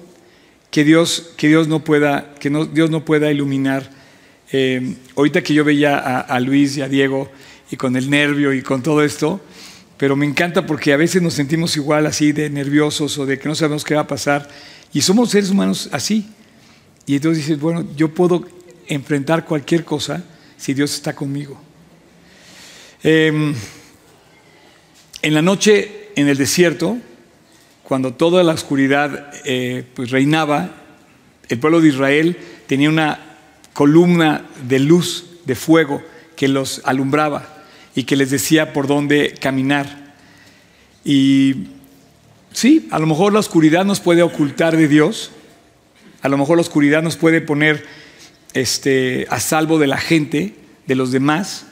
que 0.72 0.84
Dios, 0.84 1.34
que 1.38 1.48
Dios, 1.48 1.68
no, 1.68 1.84
pueda, 1.84 2.34
que 2.40 2.50
no, 2.50 2.66
Dios 2.66 2.90
no 2.90 3.06
pueda 3.06 3.32
iluminar. 3.32 3.88
Eh, 4.52 4.96
ahorita 5.16 5.44
que 5.44 5.54
yo 5.54 5.64
veía 5.64 6.00
a, 6.00 6.40
Luis 6.40 6.76
y 6.76 6.82
a 6.82 6.90
Diego 6.90 7.30
y 7.70 7.76
con 7.76 7.96
el 7.96 8.10
nervio 8.10 8.54
y 8.54 8.64
con 8.64 8.82
todo 8.82 9.04
esto, 9.04 9.40
pero 9.98 10.16
me 10.16 10.26
encanta 10.26 10.66
porque 10.66 10.94
a 10.94 10.98
veces 10.98 11.22
nos 11.22 11.36
sentimos 11.36 11.78
igual 11.78 12.08
así 12.08 12.32
de 12.32 12.50
nerviosos 12.50 13.16
o 13.20 13.28
de 13.28 13.38
que 13.38 13.48
no 13.48 13.54
sabemos 13.54 13.84
qué 13.84 13.94
va 13.94 14.02
a 14.02 14.08
pasar 14.08 14.50
y 14.92 15.02
somos 15.02 15.30
seres 15.30 15.52
humanos 15.52 15.88
así. 15.92 16.28
Y 17.06 17.18
entonces 17.18 17.46
dices, 17.46 17.62
bueno, 17.62 17.86
yo 17.96 18.16
puedo 18.16 18.48
enfrentar 18.88 19.46
cualquier 19.46 19.86
cosa 19.86 20.24
si 20.58 20.74
Dios 20.74 20.92
está 20.96 21.14
conmigo. 21.14 21.62
Eh, 23.04 23.54
en 25.22 25.34
la 25.36 25.44
noche 25.44 26.10
en 26.16 26.30
el 26.30 26.38
desierto, 26.38 26.98
cuando 27.88 28.14
toda 28.16 28.44
la 28.44 28.54
oscuridad 28.54 29.32
eh, 29.46 29.84
pues 29.94 30.10
reinaba, 30.10 30.72
el 31.50 31.60
pueblo 31.60 31.82
de 31.82 31.90
Israel 31.90 32.36
tenía 32.66 32.90
una 32.90 33.20
columna 33.74 34.46
de 34.68 34.80
luz, 34.80 35.26
de 35.46 35.54
fuego, 35.54 36.02
que 36.36 36.48
los 36.48 36.82
alumbraba 36.84 37.64
y 37.94 38.06
que 38.06 38.16
les 38.16 38.32
decía 38.32 38.74
por 38.74 38.88
dónde 38.88 39.36
caminar. 39.40 40.16
Y 41.04 41.68
sí, 42.52 42.88
a 42.90 42.98
lo 42.98 43.06
mejor 43.06 43.34
la 43.34 43.40
oscuridad 43.40 43.86
nos 43.86 44.00
puede 44.00 44.24
ocultar 44.24 44.76
de 44.76 44.88
Dios, 44.88 45.30
a 46.24 46.30
lo 46.30 46.40
mejor 46.40 46.58
la 46.58 46.62
oscuridad 46.62 47.04
nos 47.04 47.18
puede 47.18 47.40
poner 47.40 47.86
este, 48.56 49.28
a 49.30 49.40
salvo 49.40 49.78
de 49.78 49.86
la 49.86 49.98
gente, 49.98 50.56
de 50.88 50.96
los 50.96 51.12
demás. 51.12 51.68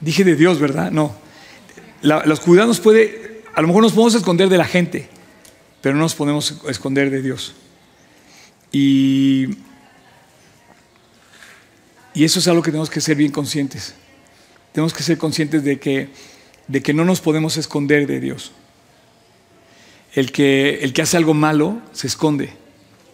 Dije 0.00 0.24
de 0.24 0.36
Dios, 0.36 0.58
¿verdad? 0.58 0.90
No. 0.90 1.14
La, 2.00 2.24
la 2.24 2.32
oscuridad 2.32 2.66
nos 2.66 2.80
puede 2.80 3.27
a 3.58 3.60
lo 3.60 3.66
mejor 3.66 3.82
nos 3.82 3.92
podemos 3.92 4.14
esconder 4.14 4.48
de 4.48 4.56
la 4.56 4.64
gente, 4.64 5.08
pero 5.80 5.96
no 5.96 6.02
nos 6.02 6.14
podemos 6.14 6.54
esconder 6.68 7.10
de 7.10 7.20
Dios. 7.20 7.56
Y, 8.70 9.48
y 12.14 12.22
eso 12.22 12.38
es 12.38 12.46
algo 12.46 12.62
que 12.62 12.70
tenemos 12.70 12.88
que 12.88 13.00
ser 13.00 13.16
bien 13.16 13.32
conscientes. 13.32 13.96
Tenemos 14.70 14.94
que 14.94 15.02
ser 15.02 15.18
conscientes 15.18 15.64
de 15.64 15.80
que, 15.80 16.08
de 16.68 16.82
que 16.82 16.94
no 16.94 17.04
nos 17.04 17.20
podemos 17.20 17.56
esconder 17.56 18.06
de 18.06 18.20
Dios. 18.20 18.52
El 20.14 20.30
que, 20.30 20.78
el 20.82 20.92
que 20.92 21.02
hace 21.02 21.16
algo 21.16 21.34
malo 21.34 21.82
se 21.92 22.06
esconde 22.06 22.52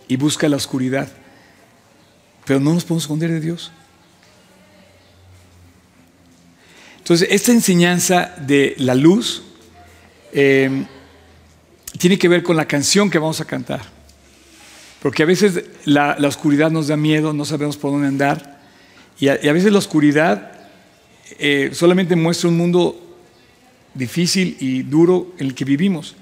y 0.09 0.17
busca 0.17 0.47
la 0.51 0.57
oscuridad, 0.57 1.09
pero 2.45 2.61
no 2.61 2.75
nos 2.75 2.85
podemos 2.85 3.05
esconder 3.05 3.31
de 3.31 3.41
Dios. 3.41 3.73
Entonces, 6.99 7.29
esta 7.31 7.51
enseñanza 7.51 8.35
de 8.47 8.75
la 8.77 8.95
luz 8.95 9.43
eh, 10.35 10.85
tiene 11.97 12.19
que 12.19 12.29
ver 12.29 12.43
con 12.43 12.57
la 12.57 12.67
canción 12.67 13.09
que 13.09 13.19
vamos 13.19 13.41
a 13.41 13.45
cantar. 13.45 13.81
Porque 15.01 15.23
a 15.23 15.27
veces 15.27 15.65
la, 15.85 16.17
oscuridad 16.27 16.71
nos 16.71 16.89
da 16.89 16.97
miedo, 16.97 17.33
no 17.33 17.45
sabemos 17.45 17.77
por 17.77 17.93
dónde 17.93 18.09
andar. 18.09 18.61
Y 19.19 19.29
a, 19.29 19.53
veces 19.53 19.71
la 19.71 19.79
oscuridad 19.79 20.53
eh, 21.39 21.71
solamente 21.73 22.17
muestra 22.17 22.49
un 22.49 22.57
mundo 22.57 23.01
difícil 23.95 24.57
y 24.59 24.83
duro 24.83 25.33
en 25.39 25.47
el 25.47 25.55
que 25.55 25.65
vivimos. 25.65 26.17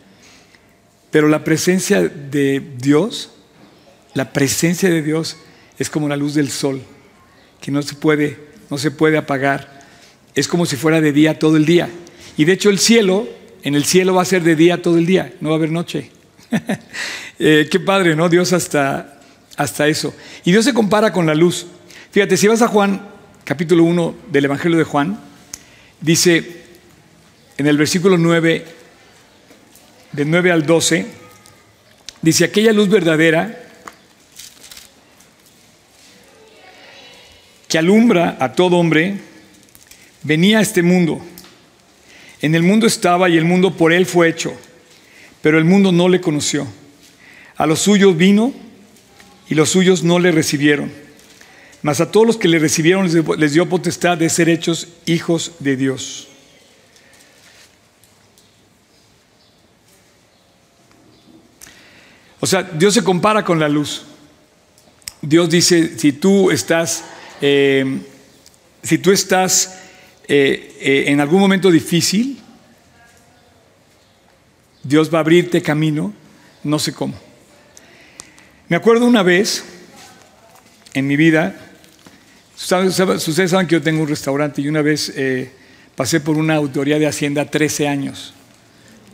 Pero 1.11 1.29
la 1.29 1.43
presencia 1.43 2.03
de 2.03 2.61
Dios, 2.79 3.31
la 4.15 4.33
presencia 4.33 4.91
de 4.91 5.03
Dios 5.03 5.37
es 5.79 5.89
como 5.89 6.09
la 6.09 6.17
luz 6.17 6.35
del 6.35 6.51
sol, 6.51 6.83
que 7.61 7.71
no 7.71 7.83
se 7.83 7.95
puede, 7.95 8.39
no 8.69 8.77
se 8.77 8.91
puede 8.91 9.17
apagar. 9.17 9.81
Es 10.35 10.49
como 10.49 10.67
si 10.67 10.77
fuera 10.77 11.01
de 11.01 11.13
día 11.13 11.39
todo 11.39 11.57
el 11.57 11.65
día. 11.65 11.89
Y 12.37 12.45
de 12.45 12.53
hecho 12.53 12.69
el 12.69 12.79
cielo 12.79 13.27
en 13.63 13.75
el 13.75 13.85
cielo 13.85 14.15
va 14.15 14.23
a 14.23 14.27
ser 14.27 14.43
de 14.43 14.57
día 14.57 14.83
todo 14.83 14.99
el 14.99 15.07
día, 15.07 15.35
no 15.41 15.51
va 15.51 15.57
a 15.57 15.59
haber 15.59 15.71
noche. 15.71 16.11
Eh, 17.45 17.67
qué 17.69 17.81
padre, 17.81 18.15
¿no? 18.15 18.29
Dios 18.29 18.53
hasta, 18.53 19.21
hasta 19.57 19.89
eso. 19.89 20.15
Y 20.45 20.53
Dios 20.53 20.65
se 20.65 20.73
compara 20.73 21.13
con 21.13 21.27
la 21.27 21.35
luz. 21.35 21.67
Fíjate, 22.13 22.37
si 22.37 22.47
vas 22.47 22.63
a 22.63 22.69
Juan, 22.69 23.09
capítulo 23.43 23.83
1 23.83 24.15
del 24.31 24.45
Evangelio 24.45 24.79
de 24.79 24.85
Juan, 24.85 25.19
dice 26.01 26.63
en 27.57 27.67
el 27.67 27.77
versículo 27.77 28.17
9, 28.17 28.65
del 30.13 30.31
9 30.31 30.53
al 30.53 30.67
12, 30.67 31.07
dice, 32.21 32.45
aquella 32.45 32.73
luz 32.73 32.89
verdadera 32.89 33.59
que 37.67 37.79
alumbra 37.79 38.37
a 38.39 38.53
todo 38.53 38.77
hombre, 38.77 39.19
venía 40.23 40.59
a 40.59 40.63
este 40.63 40.83
mundo 40.85 41.21
en 42.43 42.57
el 42.57 42.65
mundo 42.65 42.87
estaba 42.87 43.29
y 43.29 43.39
el 43.39 43.45
mundo 43.45 43.77
por 43.77 43.93
él 43.93 44.05
fue 44.05 44.29
hecho, 44.29 44.53
pero 45.41 45.59
el 45.59 45.65
mundo 45.65 45.93
no 45.93 46.09
le 46.09 46.21
conoció. 46.21 46.67
A 47.57 47.67
los 47.67 47.79
suyos 47.79 48.17
vino 48.17 48.53
y 49.49 49.55
los 49.55 49.71
suyos 49.71 50.03
no 50.03 50.19
le 50.19 50.33
recibieron. 50.33 50.93
Mas 51.83 52.01
a 52.01 52.11
todos 52.11 52.27
los 52.27 52.37
que 52.37 52.49
le 52.49 52.59
recibieron 52.59 53.09
les 53.39 53.53
dio 53.53 53.69
potestad 53.69 54.19
de 54.19 54.29
ser 54.29 54.49
hechos 54.49 54.89
hijos 55.07 55.53
de 55.61 55.77
Dios. 55.77 56.29
O 62.41 62.47
sea, 62.47 62.65
Dios 62.65 62.95
se 62.95 63.05
compara 63.05 63.45
con 63.45 63.61
la 63.61 63.69
luz. 63.69 64.03
Dios 65.21 65.49
dice, 65.49 65.97
si 65.97 66.13
tú 66.13 66.51
estás, 66.51 67.05
eh, 67.41 68.01
si 68.83 68.99
tú 68.99 69.13
estás 69.13 69.82
eh, 70.29 70.77
eh, 70.81 71.05
en 71.09 71.21
algún 71.21 71.41
momento 71.41 71.71
difícil, 71.71 72.39
Dios 74.83 75.13
va 75.13 75.19
a 75.19 75.21
abrirte 75.21 75.63
camino, 75.63 76.13
no 76.65 76.79
sé 76.79 76.93
cómo. 76.93 77.15
Me 78.69 78.77
acuerdo 78.77 79.07
una 79.07 79.23
vez 79.23 79.65
en 80.95 81.07
mi 81.07 81.17
vida, 81.17 81.55
ustedes 82.57 83.51
saben 83.51 83.67
que 83.67 83.75
yo 83.75 83.83
tengo 83.83 84.03
un 84.03 84.09
restaurante 84.09 84.63
y 84.63 84.69
una 84.69 84.83
vez 84.83 85.13
eh, 85.17 85.51
pasé 85.97 86.21
por 86.21 86.37
una 86.37 86.55
autoría 86.55 86.99
de 86.99 87.07
Hacienda 87.07 87.45
13 87.45 87.89
años, 87.89 88.33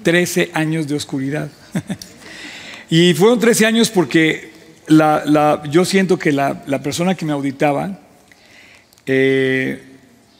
13 0.02 0.50
años 0.52 0.86
de 0.88 0.94
oscuridad. 0.94 1.50
y 2.90 3.14
fueron 3.14 3.38
13 3.38 3.66
años 3.66 3.90
porque 3.90 4.52
yo 5.70 5.84
siento 5.84 6.18
que 6.18 6.32
la, 6.32 6.82
persona 6.82 7.14
que 7.14 7.24
me 7.24 7.32
auditaba, 7.32 7.98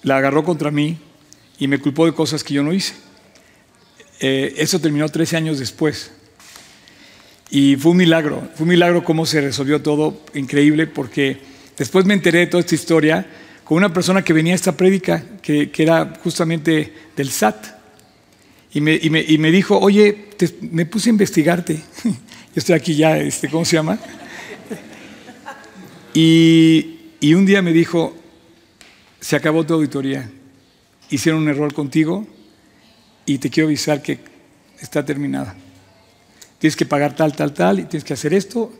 la 0.03 0.17
agarró 0.17 0.45
contra 0.45 0.71
mí 0.71 0.99
y 1.59 1.69
me 1.69 1.79
culpó 1.79 2.07
de 2.07 2.13
cosas 2.13 2.45
que 2.45 2.55
yo 2.55 2.63
no 2.63 2.73
hice. 2.73 2.95
Eh, 4.21 4.55
eso 4.59 4.81
terminó 4.81 5.09
13 5.09 5.37
años 5.37 5.59
después. 5.59 6.11
Y 7.51 7.77
fue 7.77 7.93
un 7.93 7.99
milagro, 7.99 8.49
fue 8.55 8.65
un 8.65 8.71
milagro 8.71 9.05
cómo 9.05 9.25
se 9.25 9.41
resolvió 9.41 9.81
todo, 9.81 10.21
increíble, 10.35 10.87
porque 10.87 11.39
después 11.77 12.05
me 12.05 12.15
enteré 12.15 12.41
de 12.41 12.47
toda 12.47 12.61
esta 12.61 12.75
historia 12.75 13.27
con 13.65 13.79
una 13.79 13.93
persona 13.93 14.23
que 14.23 14.33
venía 14.33 14.53
a 14.53 14.57
esta 14.57 14.77
prédica, 14.77 15.25
que, 15.43 15.71
era 15.77 16.15
justamente 16.23 16.93
del 17.17 17.31
SAT. 17.31 17.79
Y 18.75 18.81
me, 18.81 18.95
y 19.01 19.39
me, 19.39 19.51
dijo, 19.51 19.79
oye, 19.79 20.27
me 20.61 20.85
puse 20.85 21.09
a 21.09 21.13
investigarte. 21.13 21.75
yo 22.05 22.13
estoy 22.55 22.75
aquí 22.75 22.95
ya, 22.95 23.19
este, 23.19 23.49
¿cómo 23.49 23.65
se 23.65 23.77
llama? 23.77 23.99
Y, 26.13 26.99
y 27.21 27.35
un 27.35 27.47
día 27.47 27.63
me 27.63 27.73
dijo, 27.73 28.15
se 29.21 29.37
acabó 29.37 29.65
tu 29.65 29.75
auditoría, 29.75 30.31
hicieron 31.11 31.43
un 31.43 31.49
error 31.49 31.73
contigo 31.75 32.27
y 33.27 33.39
te 33.39 33.51
quiero 33.51 33.69
avisar 33.69 34.03
que 34.03 34.21
está 34.81 35.05
terminada. 35.05 35.55
Tienes 36.59 36.77
que 36.77 36.87
pagar 36.87 37.15
tal, 37.15 37.35
tal, 37.35 37.53
tal 37.53 37.81
y 37.81 37.85
tienes 37.85 38.05
que 38.05 38.15
hacer 38.15 38.35
esto, 38.35 38.73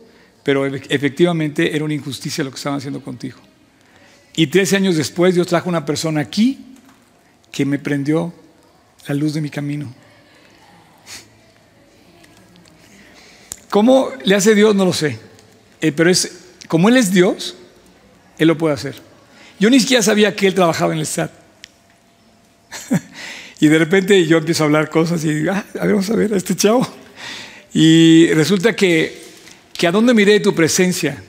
pero 0.43 0.65
efectivamente 0.65 1.75
era 1.75 1.85
una 1.85 1.93
injusticia 1.93 2.43
lo 2.43 2.51
que 2.51 2.57
estaban 2.57 2.77
haciendo 2.77 3.03
contigo. 3.03 3.37
Y 4.35 4.47
13 4.47 4.77
años 4.77 4.95
después 4.95 5.35
Dios 5.35 5.47
trajo 5.47 5.69
una 5.69 5.85
persona 5.85 6.21
aquí 6.21 6.65
que 7.51 7.65
me 7.65 7.79
prendió 7.79 8.33
la 9.07 9.15
luz 9.15 9.33
de 9.33 9.41
mi 9.41 9.49
camino. 9.49 9.93
¿Cómo 13.69 14.09
le 14.23 14.35
hace 14.35 14.55
Dios? 14.55 14.75
No 14.75 14.85
lo 14.85 14.93
sé. 14.93 15.19
Eh, 15.81 15.91
pero 15.91 16.09
es, 16.09 16.39
como 16.67 16.89
Él 16.89 16.97
es 16.97 17.11
Dios, 17.11 17.55
Él 18.37 18.47
lo 18.47 18.57
puede 18.57 18.73
hacer. 18.73 19.08
Yo 19.59 19.69
ni 19.69 19.79
siquiera 19.79 20.01
sabía 20.01 20.35
que 20.35 20.47
Él 20.47 20.53
trabajaba 20.53 20.93
en 20.93 20.99
el 20.99 21.05
SAT. 21.05 21.31
y 23.59 23.67
de 23.67 23.77
repente 23.77 24.25
yo 24.25 24.37
empiezo 24.37 24.63
a 24.63 24.67
hablar 24.67 24.89
cosas 24.89 25.23
y 25.25 25.33
digo, 25.33 25.51
ah, 25.53 25.65
a 25.79 25.85
ver, 25.85 25.95
vamos 25.95 26.09
a 26.09 26.15
ver 26.15 26.33
a 26.33 26.37
este 26.37 26.55
chavo. 26.55 26.87
Y 27.73 28.27
resulta 28.33 28.75
que, 28.75 29.21
que 29.73 29.87
a 29.87 29.91
dónde 29.91 30.13
miré 30.13 30.39
tu 30.39 30.55
presencia? 30.55 31.21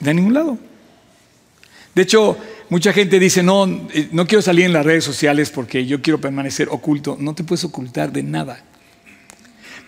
De 0.00 0.14
ningún 0.14 0.34
lado. 0.34 0.58
De 1.94 2.02
hecho, 2.02 2.38
mucha 2.68 2.92
gente 2.92 3.18
dice, 3.18 3.42
no, 3.42 3.66
eh, 3.92 4.08
no 4.12 4.26
quiero 4.26 4.42
salir 4.42 4.66
en 4.66 4.72
las 4.72 4.84
redes 4.84 5.04
sociales 5.04 5.50
porque 5.50 5.86
yo 5.86 6.00
quiero 6.00 6.20
permanecer 6.20 6.68
oculto. 6.70 7.16
No 7.18 7.34
te 7.34 7.42
puedes 7.42 7.64
ocultar 7.64 8.12
de 8.12 8.22
nada. 8.22 8.62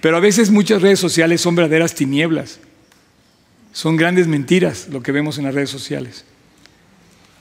Pero 0.00 0.16
a 0.16 0.20
veces 0.20 0.50
muchas 0.50 0.82
redes 0.82 0.98
sociales 0.98 1.40
son 1.40 1.54
verdaderas 1.54 1.94
tinieblas. 1.94 2.61
Son 3.72 3.96
grandes 3.96 4.26
mentiras 4.26 4.88
lo 4.90 5.02
que 5.02 5.12
vemos 5.12 5.38
en 5.38 5.44
las 5.44 5.54
redes 5.54 5.70
sociales. 5.70 6.24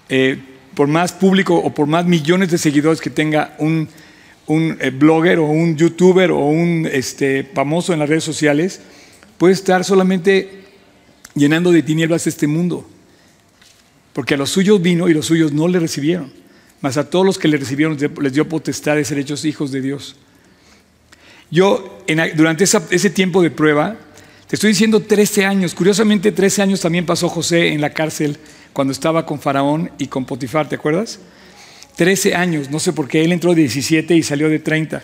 Eh, 0.10 0.38
por 0.74 0.88
más 0.88 1.12
público 1.12 1.56
o 1.56 1.74
por 1.74 1.88
más 1.88 2.06
millones 2.06 2.52
de 2.52 2.60
seguidores 2.60 3.02
que 3.02 3.10
tenga 3.10 3.56
un, 3.58 3.90
eh, 4.48 4.92
blogger 4.92 5.40
o 5.40 5.46
un 5.46 5.76
youtuber 5.76 6.30
o 6.32 6.46
un 6.46 6.88
este, 6.92 7.44
famoso 7.44 7.94
en 7.94 8.00
las 8.00 8.08
redes 8.08 8.24
sociales, 8.24 8.80
puede 9.40 9.54
estar 9.54 9.84
solamente 9.84 10.62
llenando 11.34 11.72
de 11.72 11.82
tinieblas 11.82 12.28
este 12.28 12.46
mundo. 12.46 12.88
Porque 14.14 14.36
a 14.36 14.38
los 14.38 14.52
suyos 14.52 14.82
vino 14.82 15.10
y 15.10 15.14
los 15.14 15.26
suyos 15.26 15.52
no 15.52 15.68
le 15.68 15.80
recibieron. 15.80 16.32
Mas 16.82 16.98
a 16.98 17.10
todos 17.10 17.26
los 17.26 17.40
que 17.40 17.48
le 17.48 17.58
recibieron 17.58 17.98
les 18.22 18.34
dio 18.34 18.48
potestad 18.48 18.96
de 18.96 19.06
ser 19.06 19.18
hechos 19.18 19.46
hijos 19.46 19.72
de 19.72 19.82
Dios. 19.82 20.16
Yo, 21.50 22.04
durante 22.36 22.66
ese 22.66 23.10
tiempo 23.10 23.42
de 23.42 23.50
prueba, 23.50 23.96
te 24.48 24.56
estoy 24.56 24.70
diciendo 24.70 25.02
13 25.02 25.46
años. 25.46 25.76
Curiosamente, 25.76 26.32
13 26.32 26.62
años 26.62 26.80
también 26.80 27.06
pasó 27.06 27.28
José 27.28 27.74
en 27.74 27.82
la 27.82 27.90
cárcel 27.90 28.38
cuando 28.72 28.94
estaba 28.94 29.26
con 29.26 29.42
Faraón 29.42 29.92
y 29.98 30.08
con 30.08 30.26
Potifar, 30.26 30.70
¿te 30.70 30.76
acuerdas? 30.76 31.20
13 31.98 32.36
años, 32.36 32.70
no 32.70 32.80
sé 32.80 32.94
por 32.94 33.08
qué, 33.08 33.24
él 33.26 33.32
entró 33.32 33.54
de 33.54 33.62
17 33.62 34.16
y 34.16 34.24
salió 34.24 34.50
de 34.50 34.60
30. 34.60 35.04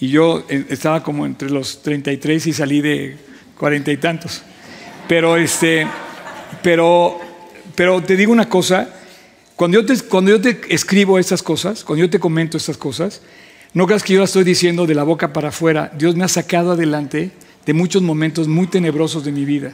Y 0.00 0.08
yo 0.08 0.46
eh, 0.48 0.64
estaba 0.70 1.02
como 1.02 1.26
entre 1.26 1.50
los 1.50 1.82
33 1.82 2.46
y 2.46 2.52
salí 2.52 2.80
de 2.80 3.16
40 3.58 3.92
y 3.92 3.96
tantos. 3.98 4.42
Pero, 5.08 5.36
este, 5.36 5.86
pero, 6.62 7.18
pero 7.74 8.02
te 8.02 8.16
digo 8.16 8.32
una 8.32 8.48
cosa, 8.48 8.88
cuando 9.56 9.80
yo, 9.80 9.84
te, 9.84 10.00
cuando 10.04 10.30
yo 10.30 10.40
te 10.40 10.58
escribo 10.70 11.18
estas 11.18 11.42
cosas, 11.42 11.84
cuando 11.84 12.06
yo 12.06 12.10
te 12.10 12.18
comento 12.18 12.56
estas 12.56 12.78
cosas, 12.78 13.20
no 13.74 13.86
creas 13.86 14.02
que 14.02 14.14
yo 14.14 14.20
la 14.20 14.24
estoy 14.24 14.44
diciendo 14.44 14.86
de 14.86 14.94
la 14.94 15.02
boca 15.02 15.34
para 15.34 15.48
afuera. 15.48 15.92
Dios 15.98 16.16
me 16.16 16.24
ha 16.24 16.28
sacado 16.28 16.72
adelante 16.72 17.32
de 17.70 17.74
muchos 17.74 18.02
momentos 18.02 18.48
muy 18.48 18.66
tenebrosos 18.66 19.24
de 19.24 19.30
mi 19.30 19.44
vida. 19.44 19.72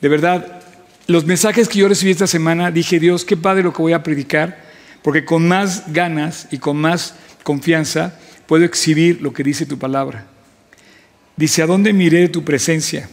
De 0.00 0.08
verdad, 0.08 0.62
los 1.06 1.24
mensajes 1.24 1.68
que 1.68 1.78
yo 1.78 1.86
recibí 1.86 2.10
esta 2.10 2.26
semana, 2.26 2.72
dije, 2.72 2.98
Dios, 2.98 3.24
qué 3.24 3.36
padre 3.36 3.62
lo 3.62 3.72
que 3.72 3.82
voy 3.82 3.92
a 3.92 4.02
predicar, 4.02 4.64
porque 5.00 5.24
con 5.24 5.46
más 5.46 5.92
ganas 5.92 6.48
y 6.50 6.58
con 6.58 6.76
más 6.76 7.14
confianza 7.44 8.18
puedo 8.48 8.64
exhibir 8.64 9.22
lo 9.22 9.32
que 9.32 9.44
dice 9.44 9.64
tu 9.64 9.78
palabra. 9.78 10.26
Dice, 11.36 11.62
¿a 11.62 11.66
dónde 11.66 11.92
miré 11.92 12.28
tu 12.28 12.42
presencia? 12.42 13.08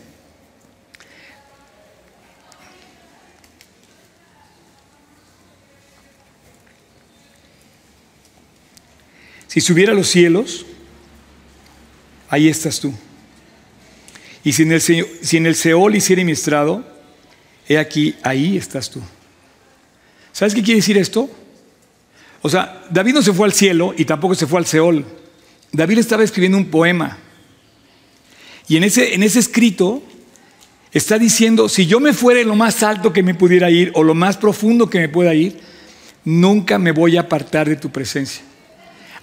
Si 9.46 9.62
subiera 9.62 9.92
a 9.92 9.96
los 9.96 10.08
cielos, 10.08 10.66
ahí 12.30 12.50
estás 12.50 12.80
tú. 12.80 12.92
Y 14.43 14.51
si 14.53 14.63
en 14.63 14.71
el, 15.45 15.56
Seol 15.56 15.95
hiciera 15.95 16.23
mi 16.23 16.34
estrado, 16.34 16.84
he 17.67 17.77
aquí, 17.77 18.15
ahí 18.23 18.58
estás 18.58 18.89
tú. 18.89 19.01
¿Sabes 20.34 20.53
qué 20.53 20.62
quiere 20.62 20.79
decir 20.79 20.97
esto? 20.97 21.29
O 22.41 22.49
sea, 22.49 22.84
David 22.89 23.13
no 23.13 23.21
se 23.21 23.32
fue 23.32 23.45
al 23.47 23.53
cielo 23.53 23.93
y 23.97 24.03
tampoco 24.03 24.36
se 24.36 24.47
fue 24.47 24.60
al 24.60 24.65
Seol. 24.65 25.06
David 25.71 25.99
estaba 25.99 26.23
escribiendo 26.23 26.58
un 26.58 26.65
poema. 26.65 27.17
Y 28.67 28.75
en 28.75 28.84
ese, 28.84 29.13
en 29.13 29.23
ese 29.23 29.39
escrito 29.39 30.03
está 30.91 31.17
diciendo, 31.17 31.69
si 31.69 31.86
yo 31.86 31.99
me 31.99 32.13
fuera 32.13 32.43
lo 32.43 32.56
más 32.56 32.84
alto 32.84 33.13
que 33.13 33.23
me 33.23 33.36
pudiera 33.36 33.69
ir 33.69 33.91
o 33.95 34.03
lo 34.03 34.13
más 34.13 34.38
profundo 34.38 34.89
que 34.89 34.99
me 34.99 35.10
pueda 35.10 35.34
ir, 35.34 35.60
nunca 36.25 36.77
me 36.77 36.91
voy 36.91 37.15
a 37.17 37.21
apartar 37.21 37.69
de 37.69 37.77
tu 37.77 37.89
presencia 37.91 38.43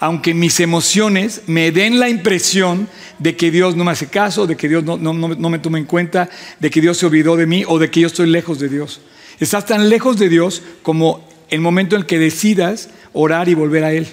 aunque 0.01 0.33
mis 0.33 0.59
emociones 0.61 1.43
me 1.47 1.71
den 1.73 2.01
la 2.01 2.09
impresión 2.09 2.89
de 3.19 3.37
que 3.37 3.51
Dios 3.51 3.77
no 3.77 3.85
me 3.85 3.91
hace 3.91 4.09
caso, 4.09 4.47
de 4.47 4.57
que 4.57 4.67
Dios 4.67 4.83
no, 4.83 4.97
me 4.97 5.59
toma 5.59 5.77
en 5.77 5.85
cuenta, 5.85 6.31
de 6.59 6.71
que 6.71 6.81
Dios 6.81 6.97
se 6.97 7.05
olvidó 7.05 7.37
de 7.37 7.47
mí 7.47 7.65
o 7.69 7.79
de 7.79 7.91
que 7.91 8.01
yo 8.01 8.07
estoy 8.07 8.27
lejos 8.31 8.59
de 8.59 8.71
Dios. 8.71 9.03
Estás 9.39 9.67
tan 9.67 9.91
lejos 9.91 10.19
de 10.19 10.31
Dios 10.31 10.63
como 10.83 11.29
el 11.51 11.61
momento 11.61 11.97
en 11.97 12.05
que 12.05 12.19
decidas 12.19 12.89
orar 13.13 13.51
y 13.51 13.55
volver 13.55 13.85
a 13.85 13.93
Él. 13.93 14.09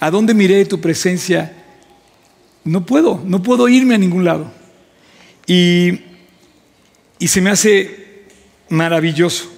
¿A 0.00 0.10
dónde 0.10 0.32
miré 0.32 0.64
tu 0.64 0.80
presencia? 0.80 1.52
No 2.64 2.86
puedo, 2.86 3.22
no 3.26 3.42
puedo 3.42 3.68
irme 3.68 3.94
a 3.94 3.98
ningún 3.98 4.24
lado. 4.24 4.50
Y, 5.46 6.00
y 7.18 7.28
se 7.28 7.42
me 7.42 7.50
hace 7.50 8.24
maravilloso, 8.70 9.52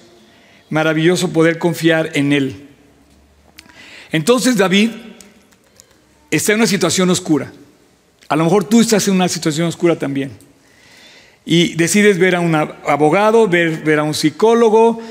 maravilloso 0.69 1.31
poder 1.31 1.57
confiar 1.57 2.09
en 2.15 2.33
Él. 2.33 2.67
Entonces 4.11 4.57
David 4.57 4.91
está 6.31 6.53
en 6.53 6.59
una 6.59 6.67
situación 6.67 7.09
oscura. 7.09 7.51
A 8.27 8.35
lo 8.35 8.45
mejor 8.45 8.63
tú 8.63 8.81
estás 8.81 9.07
en 9.07 9.15
una 9.15 9.27
situación 9.27 9.67
oscura 9.67 9.97
también. 9.97 10.31
Y 11.45 11.73
decides 11.75 12.17
ver 12.17 12.35
a 12.35 12.39
un 12.39 12.55
abogado, 12.55 13.47
ver, 13.47 13.83
ver 13.83 13.99
a 13.99 14.03
un 14.03 14.13
psicólogo, 14.13 15.01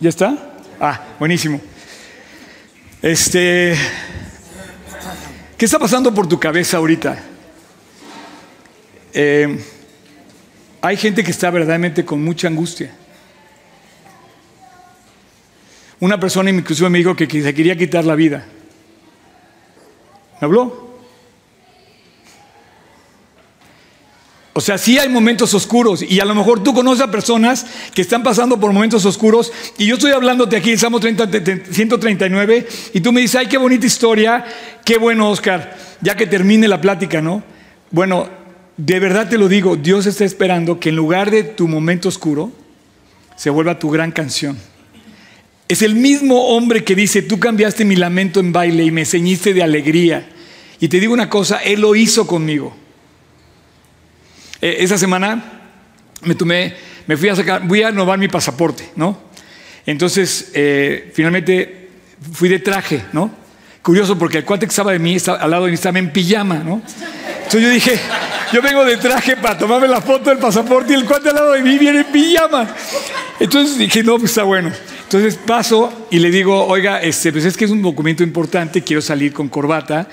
¿Ya 0.00 0.10
está? 0.10 0.54
Ah, 0.80 1.00
buenísimo. 1.18 1.60
Este, 3.02 3.76
¿qué 5.56 5.64
está 5.64 5.78
pasando 5.80 6.14
por 6.14 6.28
tu 6.28 6.38
cabeza 6.38 6.76
ahorita? 6.76 7.18
Eh, 9.12 9.58
hay 10.80 10.96
gente 10.96 11.24
que 11.24 11.32
está 11.32 11.50
verdaderamente 11.50 12.04
con 12.04 12.22
mucha 12.22 12.46
angustia. 12.46 12.92
Una 15.98 16.20
persona 16.20 16.50
inclusive 16.50 16.88
me 16.90 16.98
dijo 16.98 17.16
que 17.16 17.26
se 17.28 17.52
quería 17.52 17.76
quitar 17.76 18.04
la 18.04 18.14
vida. 18.14 18.46
¿Me 20.40 20.44
habló? 20.46 20.87
O 24.58 24.60
sea, 24.60 24.76
sí 24.76 24.98
hay 24.98 25.08
momentos 25.08 25.54
oscuros 25.54 26.02
y 26.02 26.18
a 26.18 26.24
lo 26.24 26.34
mejor 26.34 26.64
tú 26.64 26.74
conoces 26.74 27.04
a 27.04 27.12
personas 27.12 27.64
que 27.94 28.02
están 28.02 28.24
pasando 28.24 28.58
por 28.58 28.72
momentos 28.72 29.04
oscuros 29.04 29.52
y 29.78 29.86
yo 29.86 29.94
estoy 29.94 30.10
hablándote 30.10 30.56
aquí 30.56 30.72
en 30.72 30.78
Salmo 30.78 30.98
139 31.00 32.68
y 32.92 33.00
tú 33.00 33.12
me 33.12 33.20
dices, 33.20 33.36
ay, 33.36 33.46
qué 33.46 33.56
bonita 33.56 33.86
historia, 33.86 34.44
qué 34.84 34.98
bueno, 34.98 35.30
Oscar, 35.30 35.78
ya 36.00 36.16
que 36.16 36.26
termine 36.26 36.66
la 36.66 36.80
plática, 36.80 37.22
¿no? 37.22 37.44
Bueno, 37.92 38.28
de 38.76 38.98
verdad 38.98 39.28
te 39.28 39.38
lo 39.38 39.46
digo, 39.46 39.76
Dios 39.76 40.06
está 40.06 40.24
esperando 40.24 40.80
que 40.80 40.88
en 40.88 40.96
lugar 40.96 41.30
de 41.30 41.44
tu 41.44 41.68
momento 41.68 42.08
oscuro 42.08 42.50
se 43.36 43.50
vuelva 43.50 43.78
tu 43.78 43.90
gran 43.90 44.10
canción. 44.10 44.58
Es 45.68 45.82
el 45.82 45.94
mismo 45.94 46.48
hombre 46.48 46.82
que 46.82 46.96
dice, 46.96 47.22
tú 47.22 47.38
cambiaste 47.38 47.84
mi 47.84 47.94
lamento 47.94 48.40
en 48.40 48.52
baile 48.52 48.82
y 48.82 48.90
me 48.90 49.04
ceñiste 49.04 49.54
de 49.54 49.62
alegría. 49.62 50.28
Y 50.80 50.88
te 50.88 50.98
digo 50.98 51.12
una 51.12 51.30
cosa, 51.30 51.58
Él 51.58 51.82
lo 51.82 51.94
hizo 51.94 52.26
conmigo. 52.26 52.74
Eh, 54.60 54.76
esa 54.80 54.98
semana 54.98 55.60
me 56.22 56.34
tomé, 56.34 56.74
me 57.06 57.16
fui 57.16 57.28
a 57.28 57.36
sacar, 57.36 57.66
voy 57.66 57.82
a 57.82 57.90
renovar 57.90 58.18
mi 58.18 58.28
pasaporte, 58.28 58.90
¿no? 58.96 59.28
Entonces, 59.86 60.50
eh, 60.54 61.10
finalmente 61.14 61.88
fui 62.32 62.48
de 62.48 62.58
traje, 62.58 63.04
¿no? 63.12 63.30
Curioso 63.82 64.18
porque 64.18 64.38
el 64.38 64.44
cuate 64.44 64.66
que 64.66 64.70
estaba 64.70 64.92
de 64.92 64.98
mí, 64.98 65.16
al 65.26 65.50
lado 65.50 65.64
de 65.64 65.70
mí, 65.70 65.74
estaba 65.74 65.98
en 65.98 66.12
pijama, 66.12 66.56
¿no? 66.56 66.82
Entonces 67.36 67.62
yo 67.62 67.70
dije, 67.70 67.98
yo 68.52 68.60
vengo 68.60 68.84
de 68.84 68.96
traje 68.98 69.36
para 69.36 69.56
tomarme 69.56 69.88
la 69.88 70.00
foto 70.00 70.28
del 70.30 70.38
pasaporte 70.38 70.92
y 70.92 70.96
el 70.96 71.04
cuate 71.06 71.30
al 71.30 71.36
lado 71.36 71.52
de 71.52 71.62
mí 71.62 71.78
viene 71.78 72.00
en 72.00 72.06
pijama. 72.06 72.68
Entonces 73.40 73.78
dije, 73.78 74.02
no, 74.02 74.18
pues 74.18 74.32
está 74.32 74.42
bueno. 74.42 74.70
Entonces 75.04 75.36
paso 75.36 76.06
y 76.10 76.18
le 76.18 76.30
digo, 76.30 76.66
oiga, 76.66 77.00
este, 77.00 77.32
pues 77.32 77.46
es 77.46 77.56
que 77.56 77.64
es 77.64 77.70
un 77.70 77.80
documento 77.80 78.22
importante, 78.22 78.82
quiero 78.82 79.00
salir 79.00 79.32
con 79.32 79.48
corbata. 79.48 80.06